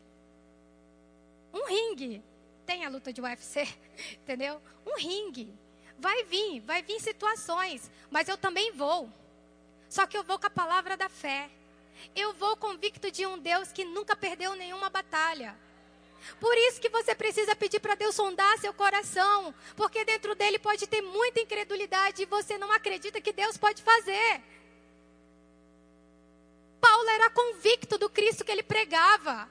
Um 1.54 1.66
ringue. 1.66 2.24
Tem 2.66 2.86
a 2.86 2.90
luta 2.90 3.12
de 3.12 3.22
UFC, 3.22 3.68
entendeu? 4.22 4.62
Um 4.86 4.96
ringue. 4.98 5.54
Vai 5.98 6.24
vir, 6.24 6.60
vai 6.62 6.82
vir 6.82 7.00
situações, 7.00 7.90
mas 8.10 8.28
eu 8.28 8.38
também 8.38 8.72
vou. 8.72 9.10
Só 9.90 10.08
que 10.08 10.18
eu 10.18 10.24
vou 10.24 10.40
com 10.40 10.48
a 10.48 10.50
palavra 10.50 10.98
da 10.98 11.08
fé. 11.08 11.50
Eu 12.16 12.34
vou 12.34 12.58
convicto 12.58 13.12
de 13.12 13.26
um 13.26 13.38
Deus 13.38 13.72
que 13.72 13.86
nunca 13.86 14.16
perdeu 14.16 14.56
nenhuma 14.56 14.90
batalha. 14.90 15.56
Por 16.40 16.58
isso 16.58 16.80
que 16.80 16.90
você 16.90 17.14
precisa 17.14 17.56
pedir 17.56 17.80
para 17.80 17.96
Deus 17.96 18.16
sondar 18.16 18.58
seu 18.58 18.74
coração, 18.74 19.54
porque 19.76 20.06
dentro 20.06 20.36
dele 20.36 20.58
pode 20.58 20.88
ter 20.88 21.02
muita 21.02 21.42
incredulidade 21.42 22.24
e 22.24 22.26
você 22.26 22.58
não 22.58 22.72
acredita 22.72 23.22
que 23.22 23.34
Deus 23.34 23.58
pode 23.58 23.84
fazer. 23.84 24.42
Paulo 26.80 27.10
era 27.10 27.30
convicto 27.30 27.98
do 27.98 28.10
Cristo 28.10 28.44
que 28.44 28.52
ele 28.52 28.64
pregava. 28.64 29.50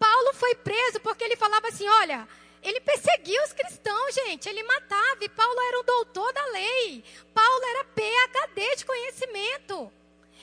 Paulo 0.00 0.34
foi 0.34 0.54
preso 0.54 0.98
porque 1.00 1.22
ele 1.22 1.36
falava 1.36 1.68
assim: 1.68 1.86
olha, 1.86 2.26
ele 2.62 2.80
perseguia 2.80 3.44
os 3.44 3.52
cristãos, 3.52 4.14
gente. 4.14 4.48
Ele 4.48 4.62
matava. 4.62 5.22
E 5.22 5.28
Paulo 5.28 5.60
era 5.60 5.80
um 5.80 5.84
doutor 5.84 6.32
da 6.32 6.46
lei. 6.46 7.04
Paulo 7.34 7.64
era 7.66 7.84
PhD 7.84 8.76
de 8.76 8.84
conhecimento. 8.86 9.92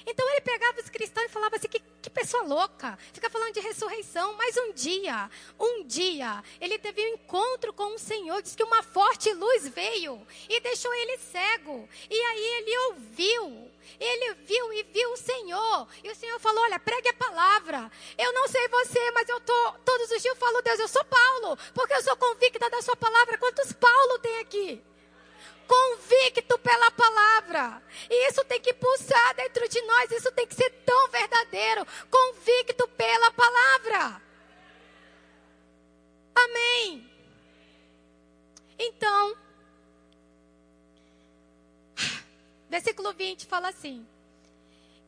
Então 0.08 0.28
ele 0.32 0.40
pegava 0.40 0.80
os 0.80 0.90
cristãos 0.90 1.26
e 1.26 1.30
falava 1.30 1.58
assim: 1.58 1.68
que, 1.68 1.82
que 2.02 2.10
pessoa 2.10 2.44
louca, 2.44 2.98
fica 3.12 3.30
falando 3.30 3.54
de 3.54 3.60
ressurreição. 3.60 4.34
Mas 4.34 4.56
um 4.56 4.72
dia, 4.72 5.30
um 5.60 5.84
dia, 5.84 6.42
ele 6.62 6.80
teve 6.80 7.02
um 7.02 7.14
encontro 7.16 7.74
com 7.74 7.94
o 7.94 8.00
Senhor, 8.00 8.42
diz 8.42 8.56
que 8.56 8.64
uma 8.64 8.82
forte 8.82 9.32
luz 9.34 9.68
veio 9.68 10.26
e 10.48 10.62
deixou 10.62 10.94
ele 10.94 11.18
cego. 11.18 11.90
E 12.10 12.16
aí 12.16 12.46
ele 12.58 12.78
ouviu, 12.90 13.72
ele 14.00 14.34
viu 14.46 14.74
e 14.74 14.84
viu 14.84 15.12
o 15.12 15.18
Senhor. 15.18 15.88
E 16.02 16.10
o 16.10 16.16
Senhor 16.16 16.40
falou: 16.40 16.64
Olha, 16.64 16.80
pregue 16.80 17.10
a 17.10 17.14
palavra. 17.14 17.92
Eu 18.18 18.32
não 18.32 18.48
sei 18.48 18.66
você, 18.70 19.12
mas 19.12 19.28
eu 19.28 19.42
tô 19.42 19.72
todos 19.84 20.12
os 20.12 20.22
dias 20.22 20.26
eu 20.26 20.36
falo, 20.36 20.62
Deus, 20.62 20.80
eu 20.80 20.88
sou 20.88 21.04
Paulo, 21.04 21.58
porque 21.74 21.94
eu 21.94 22.04
sou 22.04 22.16
convicta 22.16 22.70
da 22.70 22.82
sua 22.82 22.96
palavra. 22.96 23.38
Quantos 23.38 23.74
Paulo 23.74 24.20
tem 24.20 24.40
aqui? 24.40 24.82
Convicto 25.68 26.58
pela 26.60 26.92
palavra. 26.92 27.84
E 28.10 28.30
isso 28.30 28.44
tem 28.46 28.60
que 28.60 28.74
pulsar 28.74 29.36
dentro 29.36 29.68
de 29.68 29.82
nós, 29.82 30.12
isso 30.12 30.32
tem 30.32 30.48
que 30.48 30.56
ser 30.56 30.70
tão 30.86 31.10
verdadeiro, 31.10 31.86
convicto 32.10 32.88
pela 32.90 33.32
palavra. 33.32 34.22
Amém. 36.34 37.10
Então, 38.80 39.36
versículo 42.70 43.14
20 43.14 43.46
fala 43.46 43.70
assim: 43.70 44.08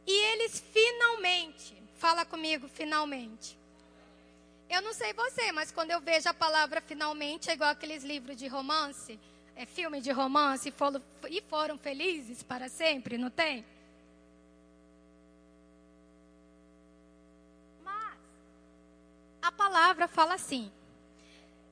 E 0.05 0.11
eles 0.11 0.59
finalmente, 0.59 1.81
fala 1.97 2.25
comigo, 2.25 2.67
finalmente. 2.67 3.57
Eu 4.69 4.83
não 4.83 4.93
sei 4.93 5.13
você, 5.13 5.51
mas 5.51 5.71
quando 5.71 5.89
eu 5.91 5.99
vejo 5.99 6.29
a 6.29 6.33
palavra 6.33 6.79
finalmente, 6.79 7.49
é 7.49 7.53
igual 7.53 7.71
aqueles 7.71 8.03
livros 8.03 8.37
de 8.37 8.47
romance 8.47 9.19
é, 9.59 9.65
filme 9.65 9.99
de 9.99 10.09
romance 10.09 10.69
e 10.69 11.41
foram, 11.41 11.77
felizes 11.77 12.41
para 12.41 12.69
sempre, 12.69 13.17
não 13.17 13.29
tem? 13.29 13.65
Mas 17.83 18.17
a 19.41 19.51
palavra 19.51 20.07
fala 20.07 20.35
assim: 20.35 20.71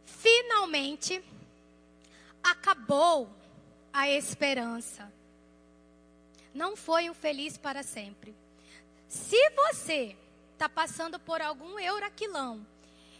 finalmente 0.05 1.23
acabou 2.43 3.29
a 3.93 4.09
esperança. 4.09 5.09
Não 6.53 6.75
foi 6.75 7.09
um 7.09 7.13
feliz 7.13 7.57
para 7.57 7.83
sempre. 7.83 8.35
Se 9.07 9.49
você 9.51 10.17
está 10.51 10.67
passando 10.67 11.17
por 11.17 11.41
algum 11.41 11.79
euraquilão 11.79 12.67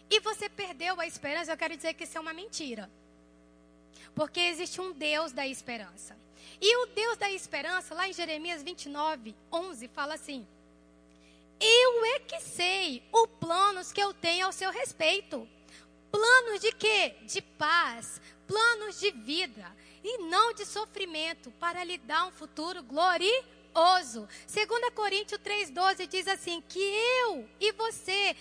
e 0.09 0.19
você 0.19 0.49
perdeu 0.49 0.99
a 0.99 1.07
esperança, 1.07 1.53
eu 1.53 1.57
quero 1.57 1.77
dizer 1.77 1.93
que 1.93 2.03
isso 2.03 2.17
é 2.17 2.21
uma 2.21 2.33
mentira. 2.33 2.89
Porque 4.17 4.39
existe 4.39 4.81
um 4.81 4.93
Deus 4.93 5.31
da 5.31 5.45
esperança. 5.45 6.17
E 6.59 6.75
o 6.77 6.87
Deus 6.87 7.17
da 7.17 7.29
esperança, 7.29 7.93
lá 7.93 8.09
em 8.09 8.13
Jeremias 8.13 8.63
29, 8.63 9.35
11, 9.53 9.87
fala 9.89 10.15
assim: 10.15 10.47
Eu 11.59 12.05
é 12.15 12.19
que 12.21 12.39
sei 12.39 13.03
os 13.11 13.27
planos 13.39 13.91
que 13.91 14.01
eu 14.01 14.15
tenho 14.15 14.47
ao 14.47 14.51
seu 14.51 14.71
respeito. 14.71 15.47
Planos 16.11 16.61
de 16.61 16.71
quê? 16.71 17.13
De 17.27 17.43
paz, 17.43 18.19
planos 18.47 18.99
de 18.99 19.11
vida 19.11 19.71
e 20.03 20.17
não 20.23 20.51
de 20.51 20.65
sofrimento, 20.65 21.51
para 21.51 21.83
lhe 21.83 21.99
dar 21.99 22.25
um 22.25 22.31
futuro 22.31 22.81
glorioso. 22.81 24.27
2 24.51 24.93
Coríntios 24.95 25.39
3,12 25.41 26.07
diz 26.07 26.27
assim: 26.27 26.63
que 26.67 26.79
eu 26.79 27.47
e 27.59 27.71
você 27.73 28.35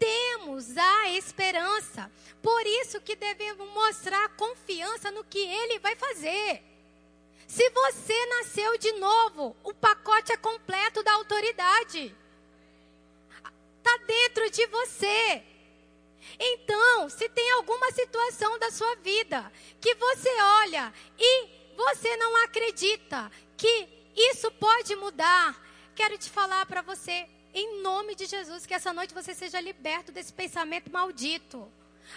temos 0.00 0.76
a 0.76 1.10
esperança. 1.10 2.10
Por 2.42 2.66
isso 2.66 3.00
que 3.02 3.14
devemos 3.14 3.68
mostrar 3.74 4.30
confiança 4.30 5.10
no 5.10 5.22
que 5.22 5.38
ele 5.38 5.78
vai 5.78 5.94
fazer. 5.94 6.62
Se 7.46 7.68
você 7.70 8.26
nasceu 8.26 8.78
de 8.78 8.92
novo, 8.92 9.54
o 9.62 9.74
pacote 9.74 10.32
é 10.32 10.36
completo 10.36 11.02
da 11.02 11.12
autoridade. 11.12 12.16
Está 13.78 13.96
dentro 14.06 14.50
de 14.50 14.66
você. 14.66 15.42
Então, 16.38 17.08
se 17.10 17.28
tem 17.28 17.50
alguma 17.52 17.90
situação 17.92 18.58
da 18.58 18.70
sua 18.70 18.94
vida 18.96 19.52
que 19.80 19.94
você 19.94 20.30
olha 20.62 20.94
e 21.18 21.48
você 21.76 22.16
não 22.16 22.44
acredita 22.44 23.30
que 23.56 23.88
isso 24.14 24.50
pode 24.52 24.94
mudar, 24.96 25.60
quero 25.94 26.16
te 26.16 26.30
falar 26.30 26.64
para 26.66 26.82
você, 26.82 27.28
em 27.52 27.82
nome 27.82 28.14
de 28.14 28.26
Jesus, 28.26 28.66
que 28.66 28.74
essa 28.74 28.92
noite 28.92 29.14
você 29.14 29.34
seja 29.34 29.60
liberto 29.60 30.12
desse 30.12 30.32
pensamento 30.32 30.90
maldito. 30.90 31.70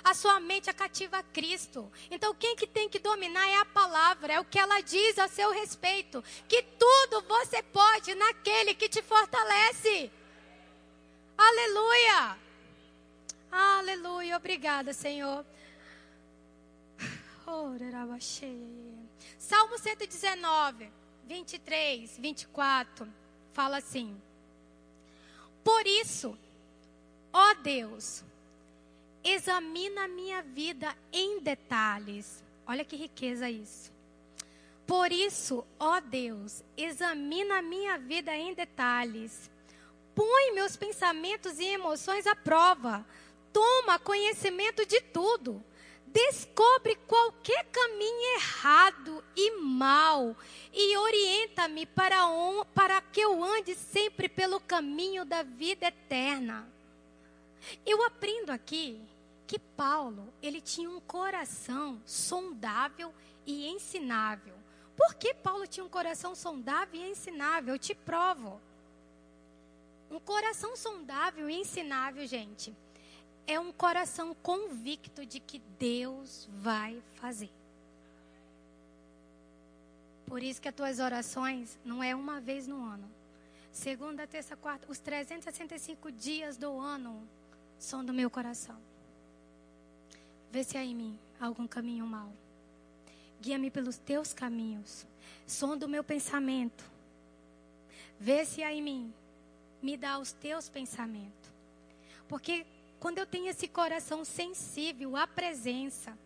A 0.04 0.14
sua 0.14 0.40
mente 0.40 0.70
é 0.70 0.74
cativa 0.74 1.18
a 1.18 1.24
Cristo. 1.24 1.92
Então, 2.10 2.34
quem 2.34 2.56
que 2.56 2.66
tem 2.66 2.90
que 2.90 3.00
dominar 3.00 3.48
é 3.48 3.58
a 3.58 3.66
palavra, 3.66 4.34
é 4.34 4.40
o 4.40 4.46
que 4.46 4.58
ela 4.58 4.82
diz 4.82 5.20
a 5.20 5.28
seu 5.28 5.52
respeito. 5.52 6.24
Que 6.48 6.64
tudo 6.64 7.22
você 7.28 7.62
pode 7.62 8.16
naquele 8.16 8.74
que 8.74 8.90
te 8.90 9.02
fortalece. 9.02 10.12
Aleluia! 11.38 12.38
Aleluia, 13.52 14.38
obrigada, 14.38 14.94
Senhor. 14.94 15.46
Salmo 19.38 19.78
119, 19.78 20.92
23, 21.28 22.18
24, 22.18 23.08
fala 23.52 23.78
assim. 23.78 24.20
Por 25.64 25.88
isso, 25.88 26.38
ó 27.32 27.54
Deus, 27.56 28.24
examina 29.24 30.04
a 30.04 30.08
minha 30.08 30.42
vida 30.42 30.96
em 31.12 31.40
detalhes. 31.40 32.44
Olha 32.68 32.84
que 32.84 32.96
riqueza 32.96 33.50
isso. 33.50 33.92
Por 34.86 35.12
isso, 35.12 35.66
ó 35.80 36.00
Deus, 36.00 36.64
examina 36.76 37.60
a 37.60 37.62
minha 37.62 37.98
vida 37.98 38.36
em 38.36 38.54
detalhes. 38.54 39.50
Põe 40.14 40.54
meus 40.54 40.76
pensamentos 40.76 41.58
e 41.60 41.66
emoções 41.66 42.28
à 42.28 42.36
prova. 42.36 43.06
Toma 43.52 43.98
conhecimento 44.00 44.86
de 44.86 45.00
tudo 45.00 45.64
descobre 46.14 46.96
qualquer 47.08 47.66
caminho 47.66 48.36
errado 48.36 49.24
e 49.36 49.52
mal 49.58 50.38
e 50.72 50.96
orienta-me 50.96 51.88
para, 51.88 52.20
para 52.74 53.02
que 53.02 53.20
eu 53.20 53.44
ande 53.44 53.74
sempre 53.74 54.30
pelo 54.30 54.60
caminho 54.60 55.26
da 55.26 55.42
vida 55.42 55.88
eterna. 55.88 56.72
Eu 57.86 58.06
aprendo 58.06 58.52
aqui 58.52 59.02
que 59.48 59.58
Paulo, 59.58 60.32
ele 60.42 60.62
tinha 60.62 60.90
um 60.90 61.00
coração 61.00 62.00
sondável 62.06 63.12
e 63.46 63.68
ensinável. 63.68 64.54
Por 64.96 65.16
que 65.16 65.34
Paulo 65.34 65.66
tinha 65.66 65.84
um 65.84 65.90
coração 65.90 66.36
sondável 66.36 67.02
e 67.02 67.10
ensinável? 67.10 67.74
Eu 67.74 67.80
te 67.80 67.96
provo. 67.96 68.62
Um 70.12 70.20
coração 70.20 70.76
sondável 70.76 71.50
e 71.50 71.60
ensinável, 71.60 72.26
gente, 72.28 72.76
é 73.46 73.60
um 73.60 73.72
coração 73.72 74.34
convicto 74.36 75.26
de 75.26 75.40
que 75.40 75.60
Deus 75.80 76.48
vai 76.60 77.02
fazer. 77.16 77.52
Por 80.26 80.42
isso 80.42 80.62
que 80.62 80.70
as 80.70 80.76
tuas 80.76 81.00
orações 81.00 81.78
não 81.84 82.04
é 82.04 82.16
uma 82.16 82.40
vez 82.40 82.68
no 82.68 82.84
ano. 82.84 83.10
Segunda, 83.72 84.26
terça, 84.26 84.56
quarta, 84.56 84.90
os 84.90 85.00
365 85.00 86.12
dias 86.12 86.58
do 86.58 86.80
ano 86.80 87.28
são 87.78 88.04
do 88.04 88.14
meu 88.14 88.30
coração. 88.30 88.78
Vê 90.52 90.64
se 90.64 90.78
há 90.78 90.84
em 90.84 90.96
mim 90.96 91.20
algum 91.40 91.68
caminho 91.68 92.06
mau. 92.06 92.32
Guia-me 93.42 93.70
pelos 93.70 93.98
teus 93.98 94.34
caminhos. 94.34 95.06
Som 95.46 95.76
do 95.78 95.90
meu 95.90 96.04
pensamento. 96.04 96.84
Vê 98.20 98.46
se 98.46 98.64
há 98.64 98.72
em 98.72 98.82
mim. 98.82 99.14
Me 99.82 99.98
dá 99.98 100.18
os 100.18 100.32
teus 100.32 100.70
pensamentos. 100.70 101.52
Porque 102.28 102.66
quando 103.04 103.18
eu 103.18 103.26
tenho 103.26 103.50
esse 103.50 103.68
coração 103.68 104.24
sensível 104.24 105.18
à 105.18 105.28
presença, 105.28 106.18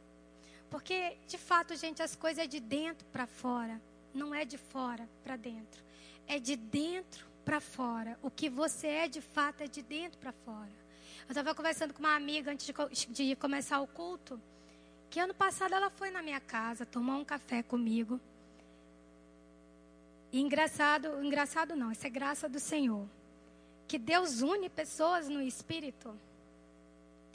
porque 0.69 1.17
de 1.27 1.35
fato, 1.35 1.75
gente, 1.75 2.03
as 2.03 2.15
coisas 2.15 2.43
é 2.43 2.45
de 2.45 2.59
dentro 2.59 3.03
para 3.07 3.25
fora, 3.25 3.81
não 4.13 4.35
é 4.35 4.45
de 4.45 4.59
fora 4.59 5.09
para 5.23 5.35
dentro. 5.35 5.83
É 6.27 6.37
de 6.37 6.55
dentro 6.55 7.25
para 7.43 7.59
fora. 7.59 8.15
O 8.21 8.29
que 8.29 8.47
você 8.47 8.85
é 8.85 9.07
de 9.07 9.21
fato 9.21 9.61
é 9.61 9.67
de 9.67 9.81
dentro 9.81 10.19
para 10.19 10.31
fora. 10.31 10.69
Eu 11.21 11.29
estava 11.29 11.55
conversando 11.55 11.95
com 11.95 11.99
uma 11.99 12.15
amiga 12.15 12.51
antes 12.51 12.67
de, 12.67 13.07
de 13.07 13.35
começar 13.37 13.81
o 13.81 13.87
culto, 13.87 14.39
que 15.09 15.19
ano 15.19 15.33
passado 15.33 15.73
ela 15.73 15.89
foi 15.89 16.11
na 16.11 16.21
minha 16.21 16.39
casa, 16.39 16.85
tomou 16.85 17.15
um 17.15 17.25
café 17.25 17.63
comigo. 17.63 18.21
E 20.31 20.39
engraçado, 20.39 21.25
engraçado 21.25 21.75
não, 21.75 21.91
isso 21.91 22.05
é 22.05 22.09
graça 22.11 22.47
do 22.47 22.59
Senhor. 22.59 23.07
Que 23.87 23.97
Deus 23.97 24.43
une 24.43 24.69
pessoas 24.69 25.27
no 25.27 25.41
espírito. 25.41 26.15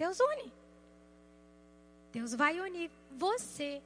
Deus 0.02 0.18
une. 0.18 0.52
Deus 2.12 2.34
vai 2.34 2.58
unir 2.58 2.90
você 3.12 3.80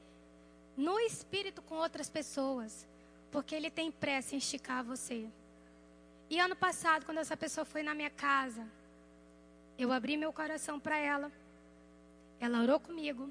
no 0.75 0.99
espírito 0.99 1.61
com 1.61 1.75
outras 1.75 2.09
pessoas, 2.09 2.87
porque 3.31 3.55
Ele 3.55 3.71
tem 3.71 3.93
pressa 3.93 4.35
em 4.35 4.39
esticar 4.39 4.83
você. 4.83 5.29
E 6.31 6.41
ano 6.41 6.57
passado, 6.57 7.05
quando 7.05 7.19
essa 7.19 7.37
pessoa 7.37 7.67
foi 7.67 7.83
na 7.83 7.95
minha 7.95 8.09
casa, 8.09 8.67
eu 9.79 9.93
abri 9.93 10.17
meu 10.17 10.33
coração 10.33 10.81
para 10.81 10.97
ela. 10.97 11.31
Ela 12.41 12.63
orou 12.63 12.81
comigo. 12.81 13.31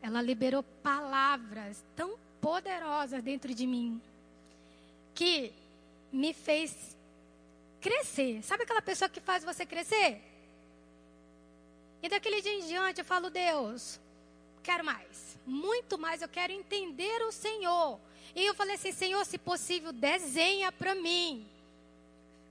Ela 0.00 0.22
liberou 0.22 0.62
palavras 0.82 1.84
tão 1.94 2.18
poderosas 2.40 3.22
dentro 3.22 3.54
de 3.54 3.66
mim 3.66 4.00
que 5.14 5.52
me 6.10 6.32
fez 6.32 6.96
crescer. 7.78 8.42
Sabe 8.42 8.62
aquela 8.62 8.80
pessoa 8.80 9.10
que 9.10 9.20
faz 9.20 9.44
você 9.44 9.66
crescer? 9.66 10.31
E 12.02 12.08
daquele 12.08 12.42
dia 12.42 12.54
em 12.54 12.66
diante 12.66 13.00
eu 13.00 13.04
falo, 13.04 13.30
Deus, 13.30 14.00
quero 14.62 14.84
mais. 14.84 15.38
Muito 15.46 15.98
mais, 15.98 16.22
eu 16.22 16.28
quero 16.28 16.52
entender 16.52 17.22
o 17.22 17.32
Senhor. 17.32 18.00
E 18.34 18.44
eu 18.44 18.54
falei 18.54 18.74
assim, 18.74 18.92
Senhor, 18.92 19.24
se 19.24 19.38
possível, 19.38 19.92
desenha 19.92 20.72
para 20.72 20.94
mim. 20.94 21.48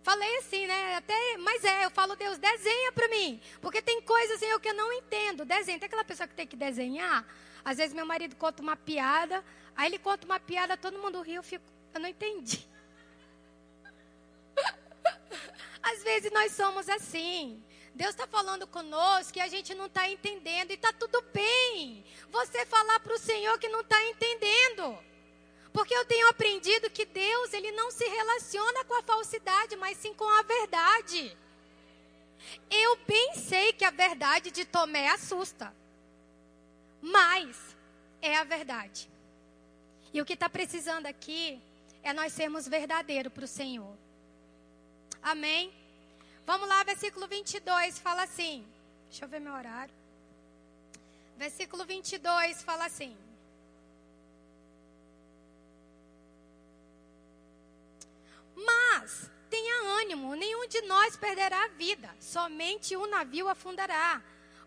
Falei 0.04 0.38
assim, 0.38 0.66
né? 0.66 0.96
Até, 0.96 1.38
mas 1.38 1.64
é, 1.64 1.86
eu 1.86 1.92
falo, 1.92 2.16
Deus, 2.16 2.38
desenha 2.38 2.92
para 2.92 3.08
mim. 3.08 3.40
Porque 3.62 3.82
tem 3.82 4.02
coisas, 4.02 4.40
Senhor, 4.40 4.60
que 4.60 4.70
eu 4.70 4.74
não 4.74 4.92
entendo. 4.94 5.46
Desenha. 5.46 5.80
Tem 5.80 5.88
aquela 5.88 6.04
pessoa 6.04 6.28
que 6.28 6.34
tem 6.34 6.48
que 6.48 6.56
desenhar. 6.56 7.26
Às 7.64 7.78
vezes 7.78 7.94
meu 7.94 8.06
marido 8.06 8.36
conta 8.36 8.62
uma 8.62 8.76
piada, 8.76 9.44
aí 9.76 9.88
ele 9.88 10.00
conta 10.00 10.26
uma 10.26 10.40
piada, 10.40 10.76
todo 10.76 10.98
mundo 10.98 11.22
ri, 11.22 11.36
eu 11.36 11.44
fico, 11.44 11.64
eu 11.94 12.00
não 12.00 12.10
entendi. 12.10 12.68
Às 15.82 16.04
vezes 16.04 16.32
nós 16.32 16.52
somos 16.54 16.90
assim. 16.90 17.64
Deus 17.94 18.12
está 18.12 18.26
falando 18.26 18.66
conosco 18.66 19.38
e 19.38 19.42
a 19.42 19.48
gente 19.48 19.76
não 19.76 19.86
está 19.86 20.10
entendendo. 20.10 20.72
E 20.72 20.76
está 20.76 20.94
tudo 20.94 21.22
bem. 21.34 22.04
Você 22.30 22.66
falar 22.66 23.00
para 23.00 23.14
o 23.14 23.20
Senhor 23.20 23.58
que 23.60 23.68
não 23.68 23.82
está 23.82 24.02
entendendo. 24.06 24.98
Porque 25.74 25.94
eu 25.94 26.06
tenho 26.06 26.28
aprendido 26.30 26.90
que 26.90 27.06
Deus, 27.06 27.54
ele 27.54 27.72
não 27.72 27.92
se 27.92 28.06
relaciona 28.08 28.84
com 28.86 28.94
a 28.96 29.04
falsidade, 29.04 29.76
mas 29.76 29.98
sim 29.98 30.14
com 30.14 30.28
a 30.28 30.42
verdade. 30.42 31.38
Eu 32.70 32.98
bem 33.08 33.36
sei 33.36 33.72
que 33.72 33.86
a 33.86 33.92
verdade 33.92 34.52
de 34.52 34.66
Tomé 34.66 35.10
assusta. 35.10 35.74
Mas 37.02 37.58
é 38.22 38.36
a 38.36 38.44
verdade. 38.44 39.10
E 40.14 40.22
o 40.22 40.26
que 40.26 40.34
está 40.34 40.50
precisando 40.50 41.06
aqui 41.06 41.62
é 42.04 42.14
nós 42.14 42.34
sermos 42.34 42.68
verdadeiros 42.68 43.32
para 43.32 43.46
o 43.46 43.48
Senhor. 43.48 43.96
Amém? 45.22 45.81
Vamos 46.46 46.68
lá, 46.68 46.84
versículo 46.84 47.28
22 47.28 48.00
fala 48.00 48.24
assim. 48.24 48.66
Deixa 49.10 49.26
eu 49.26 49.30
ver 49.30 49.40
meu 49.40 49.54
horário. 49.54 49.94
Versículo 51.38 51.86
22 51.86 52.62
fala 52.64 52.86
assim. 52.86 53.16
Mas 58.56 59.30
tenha 59.50 59.76
ânimo, 60.02 60.36
nenhum 60.36 60.68
de 60.68 60.82
nós 60.84 61.16
perderá 61.16 61.66
a 61.66 61.68
vida, 61.70 62.14
somente 62.20 62.96
um 62.96 63.08
navio 63.08 63.50
afundará. 63.50 64.22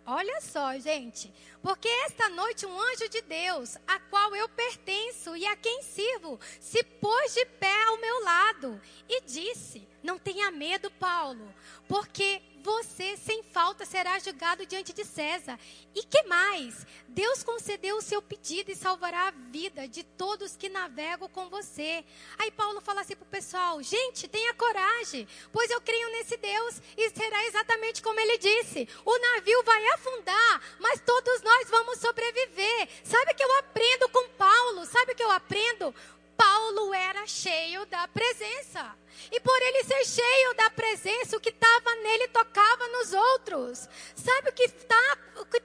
Olha 0.07 0.41
só, 0.41 0.79
gente. 0.79 1.33
Porque 1.63 1.89
esta 2.07 2.29
noite 2.29 2.67
um 2.67 2.79
anjo 2.79 3.09
de 3.09 3.23
Deus, 3.23 3.79
a 3.87 3.99
qual 3.99 4.37
eu 4.37 4.47
pertenço 4.51 5.35
e 5.35 5.47
a 5.47 5.57
quem 5.57 5.83
sirvo, 5.83 6.39
se 6.61 6.83
pôs 6.83 7.33
de 7.33 7.47
pé 7.47 7.85
ao 7.85 7.97
meu 7.99 8.23
lado 8.23 8.81
e 9.09 9.23
disse: 9.23 9.89
Não 10.03 10.19
tenha 10.19 10.51
medo, 10.51 10.91
Paulo, 10.91 11.53
porque 11.89 12.43
você 12.65 13.15
sem 13.19 13.43
falta 13.43 13.85
será 13.85 14.19
julgado 14.19 14.65
diante 14.65 14.95
de 14.95 15.05
César. 15.05 15.61
E 15.95 16.03
que 16.03 16.23
mais? 16.23 16.87
Deus 17.07 17.43
concedeu 17.43 17.99
o 17.99 18.03
seu 18.03 18.23
pedido 18.23 18.73
e 18.73 18.75
salvará 18.75 19.29
a 19.29 19.31
vida 19.31 19.87
de 19.87 20.03
todos 20.03 20.57
que 20.57 20.71
navegam 20.71 21.29
com 21.29 21.51
você. 21.51 22.03
Aí 22.39 22.51
Paulo 22.51 22.81
fala 22.81 23.03
assim 23.03 23.15
para 23.15 23.27
o 23.27 23.29
pessoal: 23.29 23.83
gente, 23.83 24.27
tenha 24.27 24.55
coragem, 24.55 25.29
pois 25.53 25.71
eu 25.71 25.81
creio 25.83 26.11
nesse 26.13 26.39
Deus 26.39 26.81
e 26.97 27.11
será 27.11 27.45
exatamente 27.47 28.03
como 28.03 28.19
ele 28.19 28.39
disse: 28.39 28.89
o 29.05 29.19
navio 29.19 29.63
vai 29.63 29.87
afundar, 29.91 30.63
mas 30.81 31.01
todos 31.01 31.43
nós 31.43 31.69
vamos 31.69 31.99
sobreviver. 31.99 32.89
Sabe 33.05 33.33
o 33.33 33.35
que 33.35 33.45
eu 33.45 33.59
aprendo 33.59 34.09
com 34.09 34.29
Paulo? 34.31 34.87
Sabe 34.87 35.13
o 35.13 35.15
que 35.15 35.23
eu 35.23 35.31
aprendo? 35.31 35.95
Paulo 36.37 36.93
era 36.95 37.27
cheio 37.27 37.87
da 37.87 38.07
presença. 38.09 38.97
E 39.31 39.41
por 39.41 39.63
ele 39.63 39.85
ser 39.85 40.05
cheio 40.05 40.55
da 40.55 40.71
presença, 40.71 41.37
o 41.37 41.41
que 41.41 41.51
estava 41.51 41.95
nele 41.97 42.29
tocava 42.29 42.89
nos 42.89 43.13
outros. 43.13 43.89
Sabe 44.15 44.51
o 44.51 44.53
que 44.53 44.65
está 44.65 45.19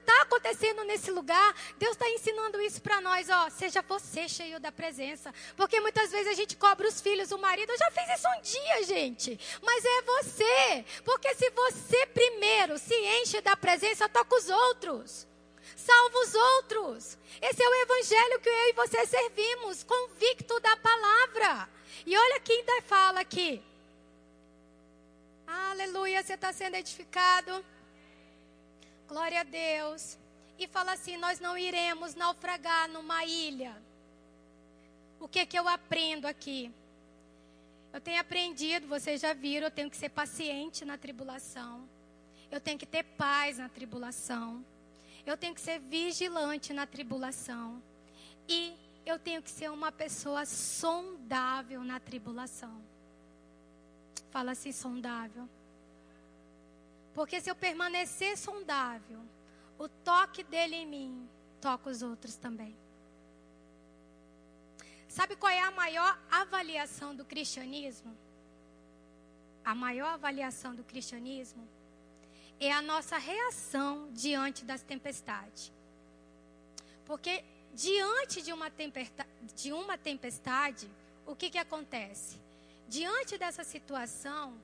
tá 0.04 0.22
acontecendo 0.22 0.84
nesse 0.84 1.10
lugar? 1.10 1.54
Deus 1.78 1.92
está 1.92 2.08
ensinando 2.08 2.60
isso 2.60 2.80
para 2.80 3.00
nós. 3.00 3.28
Ó, 3.28 3.50
seja 3.50 3.82
você 3.82 4.28
cheio 4.28 4.60
da 4.60 4.70
presença. 4.70 5.34
Porque 5.56 5.80
muitas 5.80 6.10
vezes 6.10 6.28
a 6.28 6.34
gente 6.34 6.56
cobra 6.56 6.88
os 6.88 7.00
filhos, 7.00 7.32
o 7.32 7.38
marido. 7.38 7.70
Eu 7.70 7.78
já 7.78 7.90
fiz 7.90 8.18
isso 8.18 8.28
um 8.28 8.40
dia, 8.40 8.82
gente. 8.84 9.40
Mas 9.62 9.84
é 9.84 10.02
você. 10.02 10.84
Porque 11.04 11.34
se 11.34 11.50
você 11.50 12.06
primeiro 12.06 12.78
se 12.78 12.94
enche 13.20 13.40
da 13.40 13.56
presença, 13.56 14.08
toca 14.08 14.36
os 14.36 14.48
outros 14.48 15.29
salva 15.76 16.18
os 16.18 16.34
outros. 16.34 17.18
Esse 17.40 17.62
é 17.62 17.68
o 17.68 17.74
evangelho 17.82 18.40
que 18.40 18.48
eu 18.48 18.68
e 18.68 18.72
você 18.72 19.06
servimos, 19.06 19.82
convicto 19.82 20.58
da 20.60 20.76
palavra. 20.76 21.68
E 22.06 22.16
olha 22.16 22.40
quem 22.40 22.60
ainda 22.60 22.82
fala 22.82 23.20
aqui. 23.20 23.62
Aleluia, 25.46 26.22
você 26.22 26.34
está 26.34 26.52
sendo 26.52 26.76
edificado. 26.76 27.64
Glória 29.08 29.40
a 29.40 29.44
Deus. 29.44 30.16
E 30.58 30.68
fala 30.68 30.92
assim: 30.92 31.16
nós 31.16 31.40
não 31.40 31.58
iremos 31.58 32.14
naufragar 32.14 32.88
numa 32.88 33.24
ilha. 33.24 33.74
O 35.18 35.28
que 35.28 35.44
que 35.44 35.58
eu 35.58 35.66
aprendo 35.66 36.26
aqui? 36.26 36.72
Eu 37.92 38.00
tenho 38.00 38.20
aprendido, 38.20 38.86
vocês 38.86 39.20
já 39.20 39.32
viram, 39.32 39.66
eu 39.66 39.70
tenho 39.70 39.90
que 39.90 39.96
ser 39.96 40.10
paciente 40.10 40.84
na 40.84 40.96
tribulação. 40.96 41.88
Eu 42.50 42.60
tenho 42.60 42.78
que 42.78 42.86
ter 42.86 43.02
paz 43.02 43.58
na 43.58 43.68
tribulação. 43.68 44.64
Eu 45.26 45.36
tenho 45.36 45.54
que 45.54 45.60
ser 45.60 45.78
vigilante 45.78 46.72
na 46.72 46.86
tribulação. 46.86 47.82
E 48.48 48.74
eu 49.04 49.18
tenho 49.18 49.42
que 49.42 49.50
ser 49.50 49.70
uma 49.70 49.92
pessoa 49.92 50.44
sondável 50.44 51.82
na 51.84 52.00
tribulação. 52.00 52.82
Fala 54.30 54.52
assim, 54.52 54.72
sondável. 54.72 55.48
Porque 57.14 57.40
se 57.40 57.50
eu 57.50 57.54
permanecer 57.54 58.36
sondável, 58.36 59.20
o 59.78 59.88
toque 59.88 60.44
dele 60.44 60.76
em 60.76 60.86
mim 60.86 61.28
toca 61.60 61.90
os 61.90 62.02
outros 62.02 62.36
também. 62.36 62.76
Sabe 65.08 65.34
qual 65.34 65.50
é 65.50 65.60
a 65.60 65.72
maior 65.72 66.18
avaliação 66.30 67.14
do 67.14 67.24
cristianismo? 67.24 68.16
A 69.64 69.74
maior 69.74 70.14
avaliação 70.14 70.74
do 70.74 70.84
cristianismo 70.84 71.66
é 72.60 72.70
a 72.70 72.82
nossa 72.82 73.16
reação 73.16 74.10
diante 74.12 74.64
das 74.64 74.82
tempestades. 74.82 75.72
Porque 77.06 77.42
diante 77.72 78.42
de 78.42 78.52
uma, 78.52 78.70
de 79.54 79.72
uma 79.72 79.96
tempestade, 79.96 80.88
o 81.26 81.34
que, 81.34 81.48
que 81.50 81.58
acontece? 81.58 82.38
Diante 82.86 83.38
dessa 83.38 83.64
situação, 83.64 84.60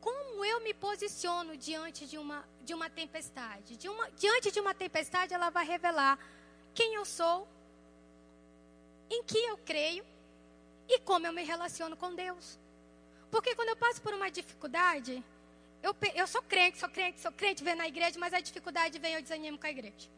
como 0.00 0.44
eu 0.44 0.60
me 0.60 0.74
posiciono 0.74 1.56
diante 1.56 2.06
de 2.06 2.18
uma, 2.18 2.44
de 2.64 2.74
uma 2.74 2.90
tempestade? 2.90 3.76
De 3.76 3.88
uma, 3.88 4.10
diante 4.10 4.50
de 4.50 4.60
uma 4.60 4.74
tempestade, 4.74 5.32
ela 5.32 5.50
vai 5.50 5.64
revelar 5.64 6.18
quem 6.74 6.94
eu 6.94 7.04
sou, 7.04 7.46
em 9.10 9.22
que 9.22 9.38
eu 9.38 9.56
creio 9.58 10.04
e 10.88 10.98
como 11.00 11.26
eu 11.26 11.32
me 11.32 11.44
relaciono 11.44 11.96
com 11.96 12.14
Deus. 12.14 12.58
Porque 13.30 13.54
quando 13.54 13.68
eu 13.68 13.76
passo 13.76 14.00
por 14.00 14.14
uma 14.14 14.30
dificuldade, 14.30 15.22
eu, 15.82 15.96
eu 16.14 16.26
sou 16.26 16.42
crente, 16.42 16.78
sou 16.78 16.88
crente, 16.88 17.20
sou 17.20 17.32
crente, 17.32 17.64
venho 17.64 17.76
na 17.76 17.88
igreja, 17.88 18.18
mas 18.18 18.34
a 18.34 18.40
dificuldade 18.40 18.98
vem, 18.98 19.14
eu 19.14 19.22
desanimo 19.22 19.58
com 19.58 19.66
a 19.66 19.70
igreja. 19.70 20.08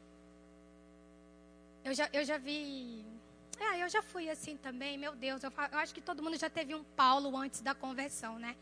Eu 1.85 1.95
já, 1.95 2.09
eu 2.13 2.25
já 2.25 2.37
vi 2.39 3.05
já 3.91 4.03
fui 4.03 4.31
assim 4.31 4.57
também, 4.57 4.97
meu 4.97 5.15
Deus. 5.15 5.43
Eu, 5.43 5.53
eu 5.73 5.79
acho 5.79 5.93
que 5.93 6.01
todo 6.01 6.23
mundo 6.23 6.37
já 6.39 6.49
teve 6.49 6.75
um 6.75 6.85
Paulo 6.85 7.37
antes 7.37 7.61
da 7.61 7.75
conversão, 7.75 8.39
né? 8.39 8.57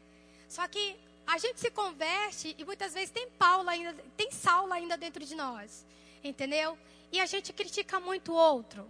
Só 0.49 0.67
que 0.67 0.97
a 1.27 1.37
gente 1.39 1.61
se 1.61 1.71
converte 1.71 2.55
e 2.59 2.65
muitas 2.65 2.95
vezes 2.95 3.11
tem 3.11 3.29
Paulo 3.31 3.69
ainda, 3.69 3.95
tem 4.17 4.31
Saulo 4.31 4.73
ainda 4.73 4.97
dentro 4.97 5.25
de 5.25 5.35
nós, 5.35 5.87
entendeu? 6.25 6.79
E 7.13 7.21
a 7.21 7.27
gente 7.27 7.53
critica 7.53 8.01
muito 8.01 8.33
o 8.33 8.35
outro. 8.35 8.89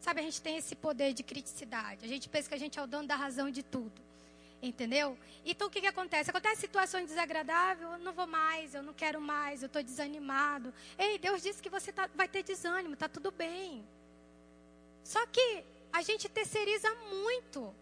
Sabe, 0.00 0.20
a 0.20 0.22
gente 0.22 0.40
tem 0.40 0.56
esse 0.56 0.76
poder 0.76 1.12
de 1.12 1.24
criticidade. 1.24 2.04
A 2.04 2.08
gente 2.08 2.28
pensa 2.28 2.48
que 2.48 2.54
a 2.54 2.58
gente 2.58 2.78
é 2.78 2.82
o 2.82 2.86
dono 2.86 3.08
da 3.08 3.16
razão 3.16 3.50
de 3.50 3.64
tudo. 3.64 4.00
Entendeu? 4.60 5.16
Então 5.44 5.68
o 5.68 5.70
que, 5.70 5.80
que 5.80 5.86
acontece? 5.86 6.30
Acontece 6.30 6.62
situações 6.62 7.08
desagradáveis, 7.08 7.80
eu 7.80 7.98
não 7.98 8.12
vou 8.12 8.26
mais, 8.26 8.74
eu 8.74 8.82
não 8.82 8.92
quero 8.92 9.20
mais, 9.20 9.62
eu 9.62 9.66
estou 9.66 9.82
desanimado. 9.82 10.74
Ei, 10.98 11.16
Deus 11.18 11.42
disse 11.42 11.62
que 11.62 11.70
você 11.70 11.92
tá, 11.92 12.08
vai 12.14 12.26
ter 12.26 12.42
desânimo, 12.42 12.94
está 12.94 13.08
tudo 13.08 13.30
bem. 13.30 13.86
Só 15.04 15.24
que 15.26 15.64
a 15.92 16.02
gente 16.02 16.28
terceiriza 16.28 16.92
muito 17.24 17.72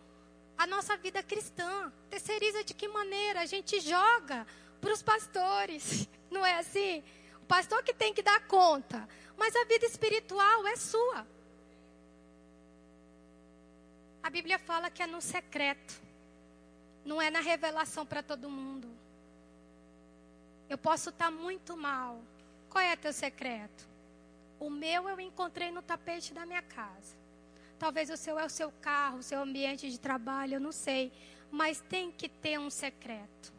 a 0.57 0.67
nossa 0.67 0.97
vida 0.97 1.23
cristã. 1.23 1.93
Terceiriza 2.11 2.63
de 2.63 2.75
que 2.75 2.89
maneira? 2.89 3.41
A 3.41 3.47
gente 3.47 3.81
joga 3.81 4.47
para 4.81 4.93
os 4.93 5.03
pastores. 5.03 6.07
Não 6.31 6.45
é 6.45 6.59
assim? 6.59 7.03
O 7.43 7.47
pastor 7.47 7.83
que 7.83 7.95
tem 7.95 8.13
que 8.13 8.23
dar 8.23 8.47
conta. 8.47 9.09
Mas 9.37 9.57
a 9.57 9.65
vida 9.65 9.87
espiritual 9.87 10.67
é 10.67 10.77
sua. 10.77 11.27
A 14.23 14.31
Bíblia 14.31 14.59
fala 14.59 14.91
que 14.91 15.03
é 15.03 15.07
no 15.07 15.21
secreto. 15.21 16.06
Não 17.07 17.23
é 17.23 17.31
na 17.31 17.41
revelação 17.41 18.05
para 18.05 18.21
todo 18.21 18.51
mundo. 18.51 18.89
Eu 20.69 20.77
posso 20.77 21.11
estar 21.11 21.27
tá 21.27 21.31
muito 21.31 21.77
mal. 21.77 22.21
Qual 22.69 22.83
é 22.83 22.97
teu 22.97 23.13
secreto? 23.13 23.87
O 24.59 24.69
meu 24.69 25.09
eu 25.09 25.21
encontrei 25.21 25.71
no 25.71 25.81
tapete 25.81 26.35
da 26.35 26.45
minha 26.45 26.63
casa. 26.63 27.15
Talvez 27.79 28.11
o 28.11 28.17
seu 28.17 28.37
é 28.39 28.45
o 28.45 28.51
seu 28.51 28.73
carro, 28.83 29.19
o 29.19 29.23
seu 29.23 29.41
ambiente 29.41 29.89
de 29.89 30.01
trabalho, 30.01 30.55
eu 30.55 30.61
não 30.61 30.73
sei. 30.73 31.13
Mas 31.49 31.81
tem 31.81 32.11
que 32.11 32.29
ter 32.29 32.59
um 32.59 32.71
secreto. 32.71 33.53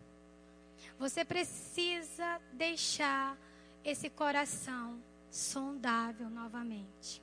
Você 0.99 1.23
precisa 1.23 2.41
deixar 2.51 3.37
esse 3.81 4.09
coração 4.09 5.01
sondável 5.31 6.29
novamente. 6.29 7.21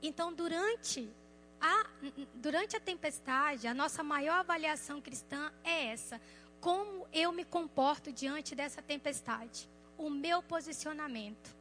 Então, 0.00 0.32
durante 0.32 1.10
a, 1.62 1.86
durante 2.34 2.76
a 2.76 2.80
tempestade, 2.80 3.68
a 3.68 3.72
nossa 3.72 4.02
maior 4.02 4.40
avaliação 4.40 5.00
cristã 5.00 5.52
é 5.62 5.86
essa: 5.86 6.20
como 6.60 7.06
eu 7.12 7.30
me 7.30 7.44
comporto 7.44 8.12
diante 8.12 8.56
dessa 8.56 8.82
tempestade, 8.82 9.68
o 9.96 10.10
meu 10.10 10.42
posicionamento, 10.42 11.54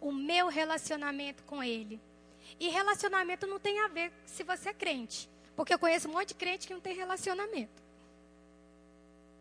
o 0.00 0.12
meu 0.12 0.46
relacionamento 0.46 1.42
com 1.42 1.62
Ele. 1.62 2.00
E 2.58 2.68
relacionamento 2.68 3.46
não 3.46 3.58
tem 3.58 3.80
a 3.80 3.88
ver 3.88 4.12
se 4.24 4.44
você 4.44 4.68
é 4.70 4.74
crente, 4.74 5.28
porque 5.56 5.74
eu 5.74 5.78
conheço 5.78 6.08
um 6.08 6.12
monte 6.12 6.28
de 6.28 6.34
crente 6.34 6.68
que 6.68 6.74
não 6.74 6.80
tem 6.80 6.94
relacionamento. 6.94 7.82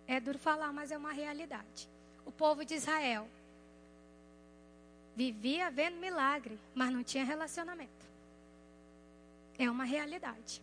É 0.08 0.20
duro 0.20 0.40
falar, 0.40 0.74
mas 0.74 0.92
é 0.92 0.98
uma 0.98 1.12
realidade. 1.12 1.88
O 2.26 2.32
povo 2.32 2.66
de 2.66 2.74
Israel 2.74 3.30
vivia 5.16 5.70
vendo 5.70 5.98
milagre, 5.98 6.60
mas 6.74 6.92
não 6.92 7.04
tinha 7.04 7.24
relacionamento. 7.24 8.09
É 9.60 9.70
uma 9.70 9.84
realidade. 9.84 10.62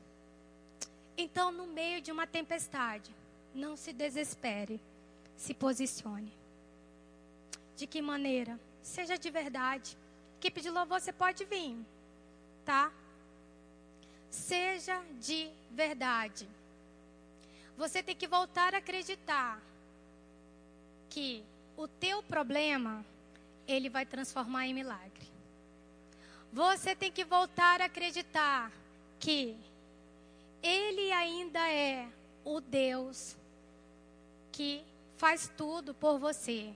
Então, 1.19 1.53
no 1.53 1.67
meio 1.67 2.01
de 2.01 2.11
uma 2.11 2.27
tempestade, 2.27 3.15
não 3.55 3.77
se 3.77 3.93
desespere, 3.93 4.81
se 5.37 5.53
posicione. 5.53 6.33
De 7.77 7.87
que 7.87 8.01
maneira? 8.01 8.59
Seja 8.83 9.19
de 9.19 9.31
verdade. 9.31 9.99
Equipe 10.39 10.63
de 10.63 10.71
louvor, 10.71 10.99
você 10.99 11.13
pode 11.13 11.45
vir, 11.45 11.77
tá? 12.65 12.91
Seja 14.31 15.03
de 15.21 15.51
verdade. 15.71 16.49
Você 17.77 18.03
tem 18.03 18.17
que 18.17 18.27
voltar 18.27 18.75
a 18.75 18.79
acreditar 18.79 19.61
que 21.11 21.45
o 21.77 21.87
teu 21.87 22.23
problema 22.23 23.05
ele 23.69 23.91
vai 23.91 24.07
transformar 24.07 24.67
em 24.67 24.73
milagre. 24.73 25.27
Você 26.51 26.97
tem 26.97 27.13
que 27.13 27.25
voltar 27.25 27.83
a 27.83 27.87
acreditar 27.87 28.73
que 29.19 29.57
Ele 30.63 31.13
ainda 31.13 31.69
é 31.69 32.09
o 32.45 32.61
Deus 32.61 33.37
que 34.53 34.85
faz 35.17 35.51
tudo 35.57 35.95
por 35.95 36.19
você. 36.19 36.75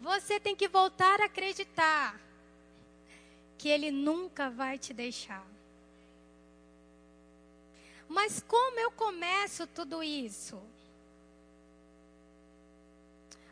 Você 0.00 0.38
tem 0.38 0.54
que 0.54 0.68
voltar 0.68 1.20
a 1.20 1.26
acreditar 1.26 2.20
que 3.58 3.68
Ele 3.68 3.90
nunca 3.90 4.50
vai 4.50 4.78
te 4.78 4.92
deixar. 4.92 5.46
Mas 8.08 8.40
como 8.40 8.78
eu 8.78 8.90
começo 8.92 9.66
tudo 9.66 10.02
isso? 10.02 10.62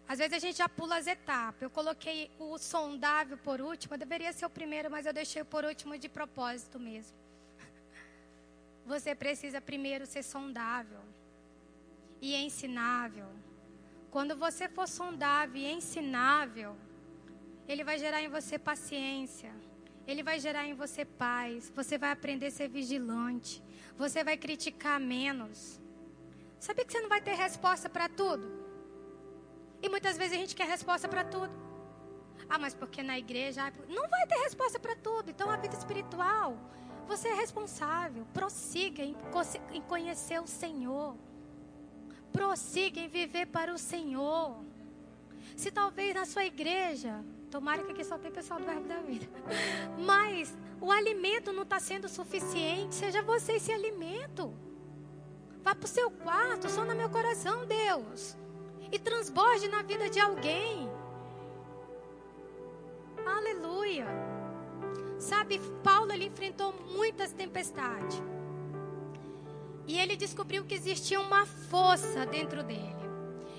Às 0.06 0.18
vezes 0.18 0.34
a 0.34 0.38
gente 0.38 0.58
já 0.58 0.68
pula 0.68 0.96
as 0.96 1.06
etapas. 1.06 1.62
Eu 1.62 1.70
coloquei 1.70 2.30
o 2.38 2.58
sondável 2.58 3.38
por 3.38 3.60
último, 3.60 3.96
deveria 3.96 4.32
ser 4.32 4.46
o 4.46 4.50
primeiro, 4.50 4.90
mas 4.90 5.06
eu 5.06 5.12
deixei 5.12 5.42
por 5.42 5.64
último 5.64 5.98
de 5.98 6.08
propósito 6.08 6.78
mesmo. 6.78 7.23
Você 8.86 9.14
precisa 9.14 9.60
primeiro 9.60 10.06
ser 10.06 10.22
sondável 10.22 11.00
e 12.20 12.34
ensinável. 12.36 13.28
Quando 14.10 14.36
você 14.36 14.68
for 14.68 14.86
sondável 14.86 15.56
e 15.56 15.72
ensinável, 15.72 16.76
ele 17.66 17.82
vai 17.82 17.98
gerar 17.98 18.22
em 18.22 18.28
você 18.28 18.58
paciência. 18.58 19.52
Ele 20.06 20.22
vai 20.22 20.38
gerar 20.38 20.66
em 20.66 20.74
você 20.74 21.04
paz. 21.04 21.72
Você 21.74 21.96
vai 21.96 22.10
aprender 22.10 22.48
a 22.48 22.50
ser 22.50 22.68
vigilante. 22.68 23.62
Você 23.96 24.22
vai 24.22 24.36
criticar 24.36 25.00
menos. 25.00 25.80
Sabia 26.60 26.84
que 26.84 26.92
você 26.92 27.00
não 27.00 27.08
vai 27.08 27.22
ter 27.22 27.34
resposta 27.34 27.88
para 27.88 28.08
tudo? 28.08 28.64
E 29.82 29.88
muitas 29.88 30.16
vezes 30.16 30.36
a 30.36 30.40
gente 30.40 30.54
quer 30.54 30.66
resposta 30.66 31.08
para 31.08 31.24
tudo. 31.24 31.52
Ah, 32.48 32.58
mas 32.58 32.74
porque 32.74 33.02
na 33.02 33.18
igreja. 33.18 33.72
Não 33.88 34.08
vai 34.08 34.26
ter 34.26 34.36
resposta 34.36 34.78
para 34.78 34.94
tudo. 34.94 35.30
Então 35.30 35.50
a 35.50 35.56
vida 35.56 35.74
espiritual 35.74 36.58
você 37.04 37.28
é 37.28 37.34
responsável. 37.34 38.26
Prossiga 38.32 39.02
em, 39.02 39.16
em 39.72 39.80
conhecer 39.82 40.40
o 40.40 40.46
Senhor. 40.46 41.16
Prossiga 42.32 43.00
em 43.00 43.08
viver 43.08 43.46
para 43.46 43.72
o 43.72 43.78
Senhor. 43.78 44.56
Se 45.56 45.70
talvez 45.70 46.14
na 46.14 46.24
sua 46.24 46.44
igreja, 46.44 47.24
tomara 47.50 47.82
que 47.84 47.92
aqui 47.92 48.04
só 48.04 48.18
tem 48.18 48.32
pessoal 48.32 48.58
do 48.58 48.66
Verbo 48.66 48.88
da 48.88 48.98
Vida, 49.00 49.28
mas 50.04 50.56
o 50.80 50.90
alimento 50.90 51.52
não 51.52 51.62
está 51.62 51.78
sendo 51.78 52.08
suficiente, 52.08 52.94
seja 52.94 53.22
você 53.22 53.52
esse 53.52 53.70
alimento. 53.70 54.52
Vá 55.62 55.74
para 55.74 55.84
o 55.84 55.88
seu 55.88 56.10
quarto, 56.10 56.68
só 56.68 56.84
no 56.84 56.94
meu 56.94 57.08
coração, 57.08 57.64
Deus. 57.66 58.36
E 58.90 58.98
transborde 58.98 59.68
na 59.68 59.82
vida 59.82 60.10
de 60.10 60.20
alguém. 60.20 60.90
Aleluia. 63.24 64.06
Sabe, 65.24 65.58
Paulo 65.82 66.12
ele 66.12 66.26
enfrentou 66.26 66.74
muitas 66.90 67.32
tempestades. 67.32 68.22
E 69.86 69.98
ele 69.98 70.16
descobriu 70.16 70.66
que 70.66 70.74
existia 70.74 71.18
uma 71.18 71.46
força 71.46 72.26
dentro 72.26 72.62
dele. 72.62 72.94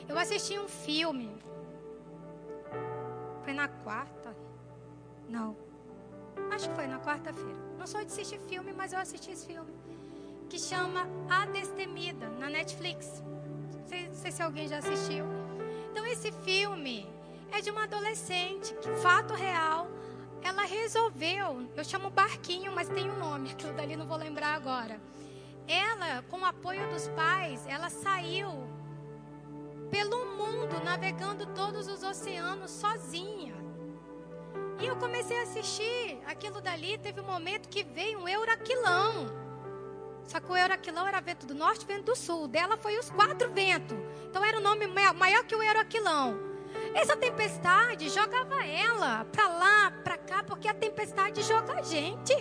Eu 0.07 0.15
assisti 0.15 0.59
um 0.59 0.67
filme. 0.67 1.35
Foi 3.43 3.53
na 3.53 3.67
quarta? 3.67 4.37
Não. 5.27 5.57
Acho 6.51 6.69
que 6.69 6.75
foi 6.75 6.85
na 6.85 6.99
quarta-feira. 6.99 7.59
Não 7.79 7.87
sou 7.87 7.99
de 8.01 8.11
assistir 8.11 8.39
filme, 8.41 8.71
mas 8.71 8.93
eu 8.93 8.99
assisti 8.99 9.31
esse 9.31 9.47
filme. 9.47 9.73
Que 10.47 10.59
chama 10.59 11.07
A 11.27 11.47
Destemida, 11.47 12.29
na 12.29 12.47
Netflix. 12.47 13.23
Não 13.73 13.87
sei, 13.87 14.07
não 14.07 14.15
sei 14.15 14.31
se 14.31 14.43
alguém 14.43 14.67
já 14.67 14.77
assistiu. 14.77 15.25
Então, 15.89 16.05
esse 16.05 16.31
filme 16.31 17.09
é 17.51 17.59
de 17.59 17.71
uma 17.71 17.85
adolescente, 17.85 18.71
que, 18.75 18.89
fato 19.01 19.33
real, 19.33 19.87
ela 20.45 20.63
resolveu, 20.63 21.67
eu 21.75 21.83
chamo 21.83 22.11
barquinho, 22.11 22.71
mas 22.71 22.87
tem 22.87 23.09
um 23.09 23.17
nome, 23.17 23.49
aquilo 23.49 23.73
dali 23.73 23.95
não 23.95 24.05
vou 24.05 24.15
lembrar 24.15 24.53
agora. 24.53 25.01
Ela, 25.67 26.21
com 26.29 26.41
o 26.41 26.45
apoio 26.45 26.87
dos 26.91 27.07
pais, 27.09 27.65
ela 27.65 27.89
saiu 27.89 28.51
pelo 29.89 30.37
mundo, 30.37 30.83
navegando 30.83 31.47
todos 31.47 31.87
os 31.87 32.03
oceanos 32.03 32.69
sozinha. 32.69 33.55
E 34.79 34.85
eu 34.85 34.95
comecei 34.97 35.39
a 35.39 35.43
assistir 35.43 36.19
aquilo 36.27 36.61
dali, 36.61 36.99
teve 36.99 37.21
um 37.21 37.25
momento 37.25 37.67
que 37.67 37.83
veio 37.83 38.19
um 38.19 38.27
euraquilão. 38.27 39.25
Só 40.27 40.39
que 40.39 40.51
o 40.51 40.55
euraquilão 40.55 41.07
era 41.07 41.21
vento 41.21 41.47
do 41.47 41.55
norte 41.55 41.87
vento 41.87 42.03
do 42.03 42.15
sul. 42.15 42.47
Dela 42.47 42.77
foi 42.77 42.99
os 42.99 43.09
quatro 43.09 43.51
ventos. 43.51 43.97
Então 44.29 44.45
era 44.45 44.59
um 44.59 44.61
nome 44.61 44.85
maior 44.85 45.43
que 45.43 45.55
o 45.55 45.63
euraquilão. 45.63 46.44
Essa 46.95 47.17
tempestade 47.17 48.07
jogava 48.07 48.65
ela 48.65 49.25
para 49.25 49.47
lá, 49.49 49.91
para 50.01 50.17
cá, 50.17 50.41
porque 50.43 50.65
a 50.65 50.73
tempestade 50.73 51.41
joga 51.43 51.73
a 51.73 51.81
gente. 51.81 52.33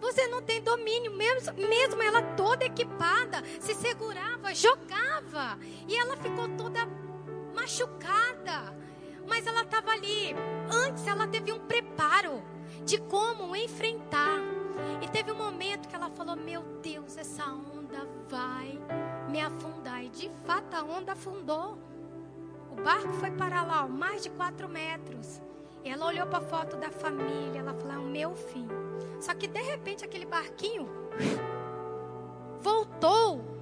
Você 0.00 0.26
não 0.28 0.40
tem 0.40 0.62
domínio, 0.62 1.14
mesmo, 1.14 1.52
mesmo 1.52 2.02
ela 2.02 2.22
toda 2.22 2.64
equipada, 2.64 3.44
se 3.60 3.74
segurava, 3.74 4.54
jogava. 4.54 5.58
E 5.86 5.94
ela 5.94 6.16
ficou 6.16 6.48
toda 6.56 6.88
machucada. 7.54 8.74
Mas 9.28 9.46
ela 9.46 9.60
estava 9.60 9.90
ali. 9.90 10.34
Antes 10.70 11.06
ela 11.06 11.26
teve 11.26 11.52
um 11.52 11.58
preparo 11.58 12.42
de 12.86 12.96
como 12.96 13.54
enfrentar. 13.54 14.38
E 15.02 15.08
teve 15.08 15.32
um 15.32 15.36
momento 15.36 15.86
que 15.86 15.94
ela 15.94 16.08
falou: 16.08 16.34
Meu 16.34 16.62
Deus, 16.82 17.18
essa 17.18 17.44
onda 17.44 18.08
vai 18.26 18.80
me 19.28 19.38
afundar. 19.38 20.02
E 20.02 20.08
de 20.08 20.30
fato 20.46 20.74
a 20.74 20.82
onda 20.82 21.12
afundou. 21.12 21.89
O 22.70 22.82
barco 22.82 23.12
foi 23.14 23.30
para 23.30 23.62
lá, 23.62 23.84
ó, 23.84 23.88
mais 23.88 24.22
de 24.22 24.30
quatro 24.30 24.68
metros. 24.68 25.40
Ela 25.84 26.06
olhou 26.06 26.26
para 26.26 26.38
a 26.38 26.42
foto 26.42 26.76
da 26.76 26.90
família, 26.90 27.60
ela 27.60 27.74
falou: 27.74 27.92
é 27.92 27.98
o 27.98 28.04
meu 28.04 28.34
fim. 28.34 28.68
Só 29.20 29.34
que 29.34 29.46
de 29.46 29.60
repente 29.60 30.04
aquele 30.04 30.26
barquinho 30.26 30.88
voltou. 32.60 33.58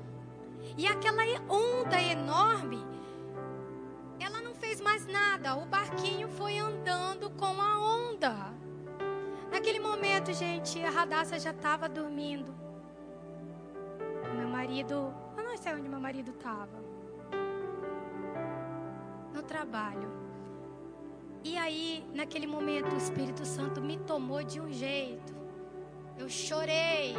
E 0.77 0.87
aquela 0.87 1.23
onda 1.49 2.01
enorme, 2.01 2.85
ela 4.21 4.41
não 4.41 4.55
fez 4.55 4.81
mais 4.81 5.07
nada. 5.07 5.57
O 5.57 5.67
barquinho 5.67 6.29
foi 6.29 6.59
andando 6.59 7.31
com 7.31 7.61
a 7.61 7.79
onda. 7.79 8.53
Naquele 9.51 9.81
momento, 9.81 10.33
gente, 10.33 10.83
a 10.85 10.91
Radassa 10.91 11.39
já 11.39 11.51
estava 11.51 11.89
dormindo. 11.89 12.55
O 14.31 14.35
meu 14.37 14.49
marido, 14.49 15.13
eu 15.37 15.45
não 15.45 15.57
sei 15.57 15.73
onde 15.75 15.89
meu 15.89 16.01
marido 16.01 16.31
estava. 16.31 16.88
No 19.39 19.45
trabalho. 19.45 20.11
E 21.45 21.57
aí, 21.57 22.05
naquele 22.12 22.45
momento, 22.45 22.93
o 22.93 22.99
Espírito 22.99 23.47
Santo 23.47 23.80
me 23.80 23.97
tomou 23.97 24.43
de 24.43 24.61
um 24.61 24.72
jeito. 24.72 25.32
Eu 26.18 26.28
chorei. 26.28 27.14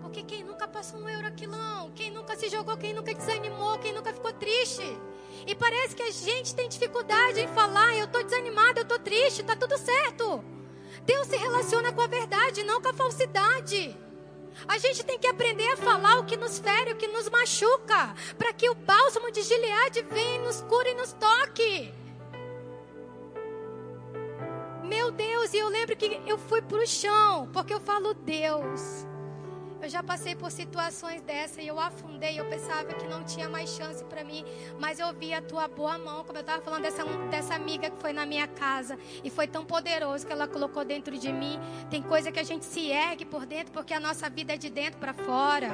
Porque 0.00 0.22
quem 0.22 0.44
nunca 0.44 0.68
passou 0.68 1.00
um 1.00 1.08
euroquilão, 1.08 1.90
quem 1.90 2.12
nunca 2.12 2.36
se 2.36 2.48
jogou, 2.48 2.76
quem 2.76 2.94
nunca 2.94 3.12
desanimou, 3.12 3.80
quem 3.80 3.92
nunca 3.92 4.12
ficou 4.12 4.32
triste. 4.32 4.96
E 5.44 5.56
parece 5.56 5.96
que 5.96 6.02
a 6.02 6.10
gente 6.12 6.54
tem 6.54 6.68
dificuldade 6.68 7.40
em 7.40 7.48
falar, 7.48 7.96
eu 7.96 8.04
estou 8.04 8.22
desanimado, 8.22 8.78
eu 8.78 8.84
estou 8.84 9.00
triste, 9.00 9.40
está 9.40 9.56
tudo 9.56 9.76
certo. 9.76 10.44
Deus 11.04 11.26
se 11.26 11.36
relaciona 11.36 11.92
com 11.92 12.00
a 12.00 12.06
verdade, 12.06 12.62
não 12.62 12.80
com 12.80 12.90
a 12.90 12.94
falsidade. 12.94 13.98
A 14.66 14.78
gente 14.78 15.04
tem 15.04 15.18
que 15.18 15.26
aprender 15.26 15.72
a 15.72 15.76
falar 15.76 16.18
o 16.18 16.24
que 16.24 16.36
nos 16.36 16.58
fere, 16.58 16.92
o 16.92 16.96
que 16.96 17.06
nos 17.08 17.28
machuca, 17.28 18.14
para 18.36 18.52
que 18.52 18.68
o 18.68 18.74
bálsamo 18.74 19.30
de 19.30 19.42
Gileade 19.42 20.02
venha, 20.02 20.42
nos 20.42 20.60
cure 20.62 20.90
e 20.90 20.94
nos 20.94 21.12
toque. 21.12 21.94
Meu 24.84 25.10
Deus, 25.10 25.52
e 25.52 25.58
eu 25.58 25.68
lembro 25.68 25.96
que 25.96 26.20
eu 26.26 26.38
fui 26.38 26.62
para 26.62 26.78
o 26.78 26.86
chão, 26.86 27.48
porque 27.52 27.74
eu 27.74 27.80
falo 27.80 28.14
Deus. 28.14 29.07
Eu 29.80 29.88
já 29.88 30.02
passei 30.02 30.34
por 30.34 30.50
situações 30.50 31.22
dessa 31.22 31.62
e 31.62 31.68
eu 31.68 31.78
afundei. 31.78 32.38
Eu 32.38 32.44
pensava 32.46 32.92
que 32.94 33.06
não 33.06 33.22
tinha 33.22 33.48
mais 33.48 33.70
chance 33.70 34.02
para 34.04 34.24
mim, 34.24 34.44
mas 34.78 34.98
eu 34.98 35.12
vi 35.14 35.32
a 35.32 35.40
tua 35.40 35.68
boa 35.68 35.96
mão, 35.96 36.24
como 36.24 36.36
eu 36.36 36.40
estava 36.40 36.60
falando 36.60 36.82
dessa, 36.82 37.04
dessa 37.30 37.54
amiga 37.54 37.88
que 37.88 38.00
foi 38.00 38.12
na 38.12 38.26
minha 38.26 38.48
casa 38.48 38.98
e 39.22 39.30
foi 39.30 39.46
tão 39.46 39.64
poderoso 39.64 40.26
que 40.26 40.32
ela 40.32 40.48
colocou 40.48 40.84
dentro 40.84 41.16
de 41.16 41.32
mim. 41.32 41.60
Tem 41.88 42.02
coisa 42.02 42.32
que 42.32 42.40
a 42.40 42.42
gente 42.42 42.64
se 42.64 42.90
ergue 42.90 43.24
por 43.24 43.46
dentro 43.46 43.72
porque 43.72 43.94
a 43.94 44.00
nossa 44.00 44.28
vida 44.28 44.54
é 44.54 44.56
de 44.56 44.68
dentro 44.68 44.98
para 44.98 45.14
fora. 45.14 45.70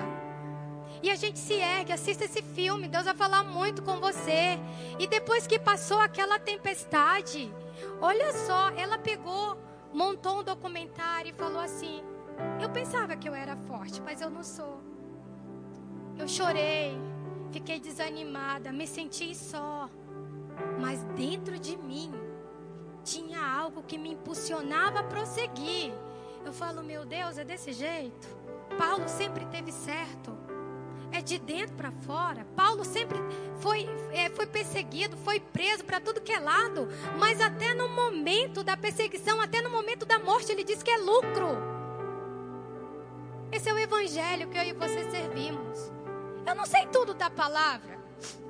E 1.02 1.10
a 1.10 1.16
gente 1.16 1.38
se 1.38 1.54
ergue, 1.54 1.92
assista 1.92 2.24
esse 2.24 2.42
filme, 2.42 2.88
Deus 2.88 3.04
vai 3.04 3.14
falar 3.14 3.42
muito 3.42 3.82
com 3.82 4.00
você. 4.00 4.58
E 4.98 5.06
depois 5.06 5.46
que 5.46 5.58
passou 5.58 5.98
aquela 5.98 6.38
tempestade, 6.38 7.52
olha 8.00 8.32
só, 8.32 8.70
ela 8.70 8.98
pegou, 8.98 9.56
montou 9.92 10.40
um 10.40 10.42
documentário 10.42 11.30
e 11.30 11.32
falou 11.32 11.60
assim: 11.60 12.02
eu 12.60 12.70
pensava 12.70 13.16
que 13.16 13.28
eu 13.28 13.34
era 13.34 13.56
forte, 13.56 14.00
mas 14.00 14.20
eu 14.20 14.30
não 14.30 14.42
sou. 14.42 14.80
Eu 16.18 16.28
chorei, 16.28 16.96
fiquei 17.52 17.80
desanimada, 17.80 18.72
me 18.72 18.86
senti 18.86 19.34
só. 19.34 19.88
Mas 20.80 21.02
dentro 21.16 21.58
de 21.58 21.76
mim 21.76 22.12
tinha 23.02 23.44
algo 23.44 23.82
que 23.82 23.98
me 23.98 24.10
impulsionava 24.12 25.00
a 25.00 25.04
prosseguir. 25.04 25.92
Eu 26.44 26.52
falo, 26.52 26.82
meu 26.82 27.04
Deus, 27.04 27.38
é 27.38 27.44
desse 27.44 27.72
jeito. 27.72 28.28
Paulo 28.78 29.08
sempre 29.08 29.44
teve 29.46 29.72
certo. 29.72 30.36
É 31.12 31.20
de 31.20 31.38
dentro 31.38 31.76
para 31.76 31.92
fora. 31.92 32.44
Paulo 32.56 32.84
sempre 32.84 33.18
foi, 33.58 33.88
é, 34.12 34.28
foi 34.30 34.46
perseguido, 34.46 35.16
foi 35.16 35.38
preso 35.38 35.84
para 35.84 36.00
tudo 36.00 36.20
que 36.20 36.32
é 36.32 36.40
lado. 36.40 36.88
Mas 37.18 37.40
até 37.40 37.72
no 37.72 37.88
momento 37.88 38.64
da 38.64 38.76
perseguição, 38.76 39.40
até 39.40 39.60
no 39.62 39.70
momento 39.70 40.04
da 40.04 40.18
morte, 40.18 40.50
ele 40.50 40.64
diz 40.64 40.82
que 40.82 40.90
é 40.90 40.96
lucro. 40.96 41.73
Esse 43.54 43.70
é 43.70 43.72
o 43.72 43.78
evangelho 43.78 44.48
que 44.48 44.58
eu 44.58 44.64
e 44.64 44.72
você 44.72 45.08
servimos. 45.12 45.92
Eu 46.44 46.56
não 46.56 46.66
sei 46.66 46.86
tudo 46.86 47.14
da 47.14 47.30
palavra. 47.30 47.96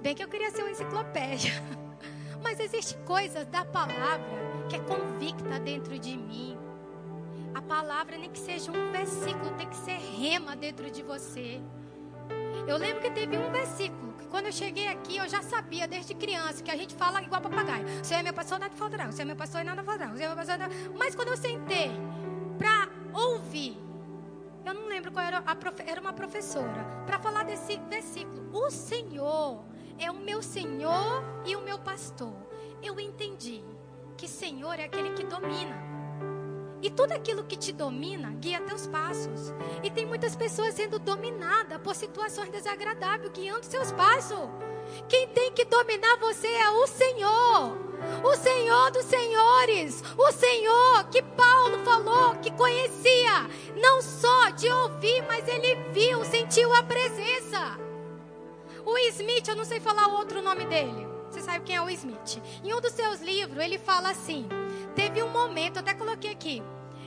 Bem 0.00 0.14
que 0.14 0.24
eu 0.24 0.28
queria 0.28 0.50
ser 0.50 0.62
uma 0.62 0.70
enciclopédia. 0.70 1.52
Mas 2.42 2.58
existe 2.58 2.96
coisas 3.04 3.46
da 3.48 3.66
palavra 3.66 4.66
que 4.66 4.76
é 4.76 4.78
convicta 4.78 5.60
dentro 5.60 5.98
de 5.98 6.16
mim. 6.16 6.56
A 7.54 7.60
palavra 7.60 8.16
nem 8.16 8.30
que 8.30 8.38
seja 8.38 8.72
um 8.72 8.90
versículo, 8.92 9.50
tem 9.58 9.68
que 9.68 9.76
ser 9.76 9.98
rema 9.98 10.56
dentro 10.56 10.90
de 10.90 11.02
você. 11.02 11.60
Eu 12.66 12.78
lembro 12.78 13.02
que 13.02 13.10
teve 13.10 13.36
um 13.36 13.52
versículo 13.52 14.14
que 14.14 14.26
quando 14.28 14.46
eu 14.46 14.52
cheguei 14.52 14.88
aqui 14.88 15.18
eu 15.18 15.28
já 15.28 15.42
sabia 15.42 15.86
desde 15.86 16.14
criança 16.14 16.62
que 16.62 16.70
a 16.70 16.76
gente 16.76 16.94
fala 16.94 17.20
igual 17.20 17.42
papagaio. 17.42 17.84
Senhor 18.02 18.20
é 18.20 18.22
meu 18.22 18.32
pastor, 18.32 18.58
nada 18.58 18.74
faltará. 18.74 19.12
Senhor 19.12 19.24
é 19.24 19.26
meu 19.26 19.36
pastor, 19.36 19.64
nada 19.64 19.84
faltará. 19.84 20.16
Senhor 20.16 20.24
é 20.24 20.28
meu 20.28 20.36
pastor, 20.36 20.56
nada... 20.56 20.74
Mas 20.98 21.14
quando 21.14 21.28
eu 21.28 21.36
sentei 21.36 21.90
para 22.56 22.88
ouvir 23.12 23.83
eu 24.64 24.74
não 24.74 24.86
lembro 24.86 25.12
qual 25.12 25.24
era, 25.24 25.38
a 25.38 25.54
profe, 25.54 25.82
era 25.86 26.00
uma 26.00 26.12
professora, 26.12 26.84
para 27.06 27.18
falar 27.18 27.44
desse 27.44 27.76
versículo. 27.88 28.50
O 28.52 28.70
Senhor 28.70 29.64
é 29.98 30.10
o 30.10 30.14
meu 30.14 30.42
Senhor 30.42 31.22
e 31.44 31.54
o 31.54 31.60
meu 31.60 31.78
pastor. 31.78 32.34
Eu 32.82 32.98
entendi 32.98 33.62
que 34.16 34.28
Senhor 34.28 34.78
é 34.78 34.84
aquele 34.84 35.10
que 35.10 35.24
domina. 35.24 35.94
E 36.82 36.90
tudo 36.90 37.12
aquilo 37.12 37.44
que 37.44 37.56
te 37.56 37.72
domina 37.72 38.30
guia 38.32 38.60
teus 38.60 38.86
passos. 38.86 39.54
E 39.82 39.90
tem 39.90 40.04
muitas 40.04 40.36
pessoas 40.36 40.74
sendo 40.74 40.98
dominadas 40.98 41.80
por 41.80 41.94
situações 41.94 42.50
desagradáveis, 42.50 43.32
guiando 43.32 43.64
seus 43.64 43.90
passos. 43.92 44.38
Quem 45.08 45.28
tem 45.28 45.52
que 45.52 45.64
dominar 45.64 46.16
você 46.16 46.46
é 46.46 46.70
o 46.70 46.86
Senhor. 46.86 47.78
O 48.22 48.36
Senhor 48.36 48.90
dos 48.90 49.04
Senhores. 49.04 50.02
O 50.16 50.32
Senhor 50.32 51.04
que 51.10 51.22
Paulo 51.22 51.84
falou 51.84 52.36
que 52.36 52.50
conhecia. 52.52 53.48
Não 53.76 54.02
só 54.02 54.50
de 54.50 54.70
ouvir, 54.70 55.22
mas 55.26 55.46
ele 55.48 55.74
viu, 55.92 56.24
sentiu 56.24 56.72
a 56.74 56.82
presença. 56.82 57.78
O 58.84 58.98
Smith, 59.08 59.48
eu 59.48 59.56
não 59.56 59.64
sei 59.64 59.80
falar 59.80 60.08
o 60.08 60.16
outro 60.16 60.42
nome 60.42 60.66
dele. 60.66 61.06
Você 61.30 61.40
sabe 61.40 61.64
quem 61.64 61.76
é 61.76 61.82
o 61.82 61.90
Smith? 61.90 62.40
Em 62.62 62.72
um 62.72 62.80
dos 62.80 62.92
seus 62.92 63.20
livros, 63.20 63.62
ele 63.62 63.78
fala 63.78 64.10
assim: 64.10 64.46
teve 64.94 65.22
um 65.22 65.30
momento, 65.30 65.78
até 65.78 65.94
coloquei 65.94 66.30
aqui. 66.30 66.62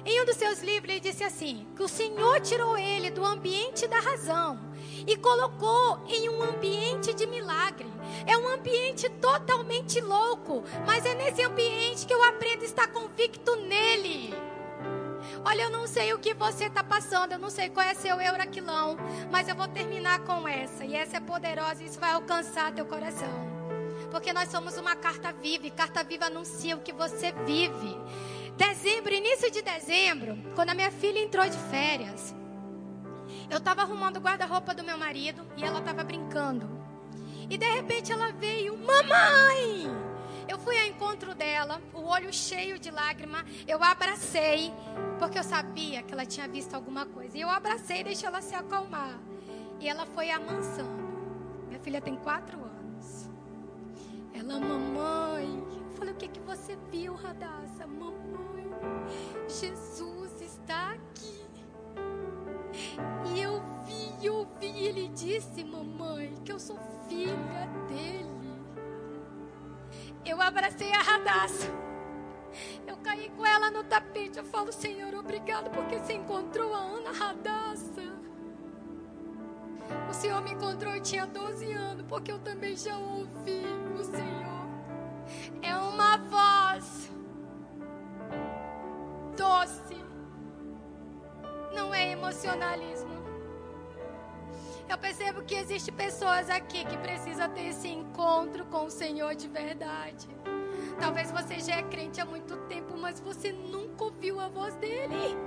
Em 0.05 0.21
um 0.21 0.25
dos 0.25 0.37
seus 0.37 0.59
livros, 0.61 0.89
ele 0.89 0.99
disse 0.99 1.23
assim: 1.23 1.67
que 1.75 1.83
o 1.83 1.87
Senhor 1.87 2.39
tirou 2.41 2.77
ele 2.77 3.11
do 3.11 3.23
ambiente 3.23 3.87
da 3.87 3.99
razão 3.99 4.66
e 5.05 5.17
colocou 5.17 5.99
em 6.07 6.29
um 6.29 6.41
ambiente 6.41 7.13
de 7.13 7.27
milagre. 7.27 7.87
É 8.25 8.37
um 8.37 8.47
ambiente 8.47 9.09
totalmente 9.09 9.99
louco, 10.01 10.63
mas 10.85 11.05
é 11.05 11.13
nesse 11.13 11.43
ambiente 11.43 12.05
que 12.05 12.13
eu 12.13 12.23
aprendo 12.23 12.61
a 12.61 12.65
estar 12.65 12.87
convicto 12.87 13.55
nele. 13.57 14.33
Olha, 15.43 15.63
eu 15.63 15.69
não 15.69 15.87
sei 15.87 16.13
o 16.13 16.19
que 16.19 16.33
você 16.33 16.65
está 16.65 16.83
passando, 16.83 17.33
eu 17.33 17.39
não 17.39 17.49
sei 17.49 17.69
qual 17.69 17.85
é 17.85 17.93
seu 17.93 18.19
euraquilão, 18.19 18.97
mas 19.31 19.47
eu 19.47 19.55
vou 19.55 19.67
terminar 19.67 20.19
com 20.19 20.47
essa, 20.47 20.85
e 20.85 20.95
essa 20.95 21.17
é 21.17 21.19
poderosa, 21.19 21.83
e 21.83 21.85
isso 21.85 21.99
vai 21.99 22.11
alcançar 22.11 22.73
teu 22.73 22.85
coração. 22.85 23.47
Porque 24.11 24.31
nós 24.33 24.49
somos 24.49 24.77
uma 24.77 24.95
carta 24.95 25.31
viva, 25.31 25.67
e 25.67 25.71
carta 25.71 26.03
viva 26.03 26.25
anuncia 26.25 26.75
o 26.75 26.81
que 26.81 26.93
você 26.93 27.31
vive. 27.45 27.97
Dezembro, 28.57 29.13
início 29.13 29.51
de 29.51 29.61
dezembro, 29.61 30.37
quando 30.55 30.69
a 30.69 30.73
minha 30.73 30.91
filha 30.91 31.19
entrou 31.19 31.47
de 31.47 31.57
férias, 31.69 32.33
eu 33.49 33.57
estava 33.57 33.81
arrumando 33.81 34.17
o 34.17 34.21
guarda-roupa 34.21 34.73
do 34.73 34.83
meu 34.83 34.97
marido 34.97 35.45
e 35.55 35.63
ela 35.63 35.79
estava 35.79 36.03
brincando. 36.03 36.69
E 37.49 37.57
de 37.57 37.65
repente 37.65 38.11
ela 38.11 38.31
veio, 38.31 38.77
mamãe! 38.77 40.07
Eu 40.47 40.57
fui 40.57 40.79
ao 40.79 40.85
encontro 40.85 41.35
dela, 41.35 41.81
o 41.93 42.03
olho 42.03 42.31
cheio 42.31 42.79
de 42.79 42.89
lágrima. 42.89 43.43
Eu 43.67 43.83
abracei, 43.83 44.71
porque 45.19 45.37
eu 45.37 45.43
sabia 45.43 46.03
que 46.03 46.13
ela 46.13 46.25
tinha 46.25 46.47
visto 46.47 46.73
alguma 46.73 47.05
coisa. 47.05 47.37
E 47.37 47.41
eu 47.41 47.49
abracei 47.49 48.01
e 48.01 48.03
deixei 48.03 48.27
ela 48.27 48.41
se 48.41 48.55
acalmar. 48.55 49.19
E 49.79 49.87
ela 49.87 50.05
foi 50.05 50.31
amansando. 50.31 51.07
Minha 51.67 51.79
filha 51.79 52.01
tem 52.01 52.15
quatro 52.15 52.57
anos. 52.63 53.29
Ela, 54.33 54.59
mamãe. 54.59 55.63
Eu 55.89 55.95
falei, 55.97 56.13
o 56.13 56.17
que, 56.17 56.27
que 56.27 56.39
você 56.41 56.77
viu, 56.91 57.13
Radassa? 57.15 57.85
Mamãe, 57.85 58.69
Jesus 59.47 60.41
está 60.41 60.91
aqui. 60.91 61.46
E 63.25 63.41
eu 63.41 63.61
vi, 63.83 64.25
eu 64.25 64.47
vi, 64.59 64.85
ele 64.85 65.07
disse, 65.09 65.63
mamãe, 65.63 66.33
que 66.43 66.51
eu 66.51 66.59
sou 66.59 66.77
filha 67.07 67.67
dele. 67.87 68.27
Eu 70.25 70.41
abracei 70.41 70.91
a 70.91 71.01
Radassa. 71.01 71.71
Eu 72.85 72.97
caí 72.97 73.29
com 73.29 73.45
ela 73.45 73.71
no 73.71 73.83
tapete. 73.83 74.37
Eu 74.37 74.45
falo, 74.45 74.71
Senhor, 74.71 75.13
obrigado 75.15 75.69
porque 75.71 75.97
você 75.97 76.13
encontrou 76.13 76.73
a 76.73 76.79
Ana 76.79 77.11
Radassa. 77.11 78.17
O 80.09 80.13
Senhor 80.13 80.41
me 80.41 80.51
encontrou, 80.51 80.93
eu 80.93 81.01
tinha 81.01 81.25
12 81.25 81.71
anos, 81.71 82.05
porque 82.07 82.31
eu 82.31 82.39
também 82.39 82.75
já 82.75 82.97
ouvi 82.97 83.63
o 83.97 84.03
Senhor. 84.03 84.67
É 85.61 85.75
uma 85.75 86.17
voz 86.17 87.09
doce 89.37 89.86
não 91.87 91.95
é 91.95 92.11
emocionalismo. 92.11 93.15
Eu 94.89 94.97
percebo 94.97 95.41
que 95.43 95.55
existe 95.55 95.89
pessoas 95.89 96.49
aqui 96.49 96.83
que 96.83 96.97
precisam 96.97 97.49
ter 97.49 97.67
esse 97.67 97.87
encontro 97.87 98.65
com 98.65 98.85
o 98.85 98.91
Senhor 98.91 99.33
de 99.35 99.47
verdade. 99.47 100.27
Talvez 100.99 101.31
você 101.31 101.59
já 101.59 101.75
é 101.75 101.83
crente 101.83 102.19
há 102.19 102.25
muito 102.25 102.57
tempo, 102.67 102.97
mas 102.97 103.21
você 103.21 103.53
nunca 103.53 104.03
ouviu 104.03 104.37
a 104.39 104.49
voz 104.49 104.75
dele. 104.75 105.37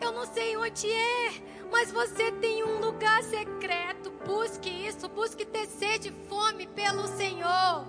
Eu 0.00 0.12
não 0.12 0.24
sei 0.24 0.56
onde 0.56 0.90
é, 0.90 1.32
mas 1.70 1.92
você 1.92 2.32
tem 2.32 2.64
um 2.64 2.80
lugar 2.80 3.22
secreto. 3.22 4.10
Busque 4.24 4.70
isso, 4.70 5.06
busque 5.08 5.44
ter 5.44 5.66
sede 5.66 6.08
e 6.08 6.28
fome 6.28 6.66
pelo 6.66 7.06
Senhor. 7.08 7.86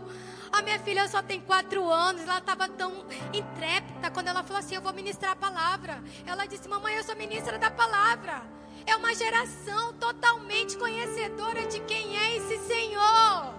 A 0.51 0.61
minha 0.61 0.79
filha 0.79 1.07
só 1.07 1.21
tem 1.21 1.39
quatro 1.39 1.89
anos, 1.89 2.21
ela 2.23 2.39
estava 2.39 2.67
tão 2.67 3.05
intrépida 3.33 4.11
quando 4.11 4.27
ela 4.27 4.43
falou 4.43 4.59
assim: 4.59 4.75
Eu 4.75 4.81
vou 4.81 4.93
ministrar 4.93 5.31
a 5.31 5.35
palavra. 5.35 6.03
Ela 6.25 6.45
disse: 6.45 6.67
Mamãe, 6.67 6.95
eu 6.95 7.03
sou 7.03 7.15
ministra 7.15 7.57
da 7.57 7.71
palavra. 7.71 8.43
É 8.85 8.95
uma 8.95 9.13
geração 9.13 9.93
totalmente 9.93 10.77
conhecedora 10.77 11.65
de 11.67 11.79
quem 11.81 12.17
é 12.17 12.37
esse 12.37 12.57
Senhor. 12.59 13.53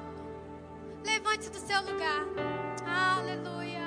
Levante-se 1.05 1.51
do 1.51 1.59
seu 1.59 1.80
lugar. 1.82 2.26
Aleluia. 2.86 3.81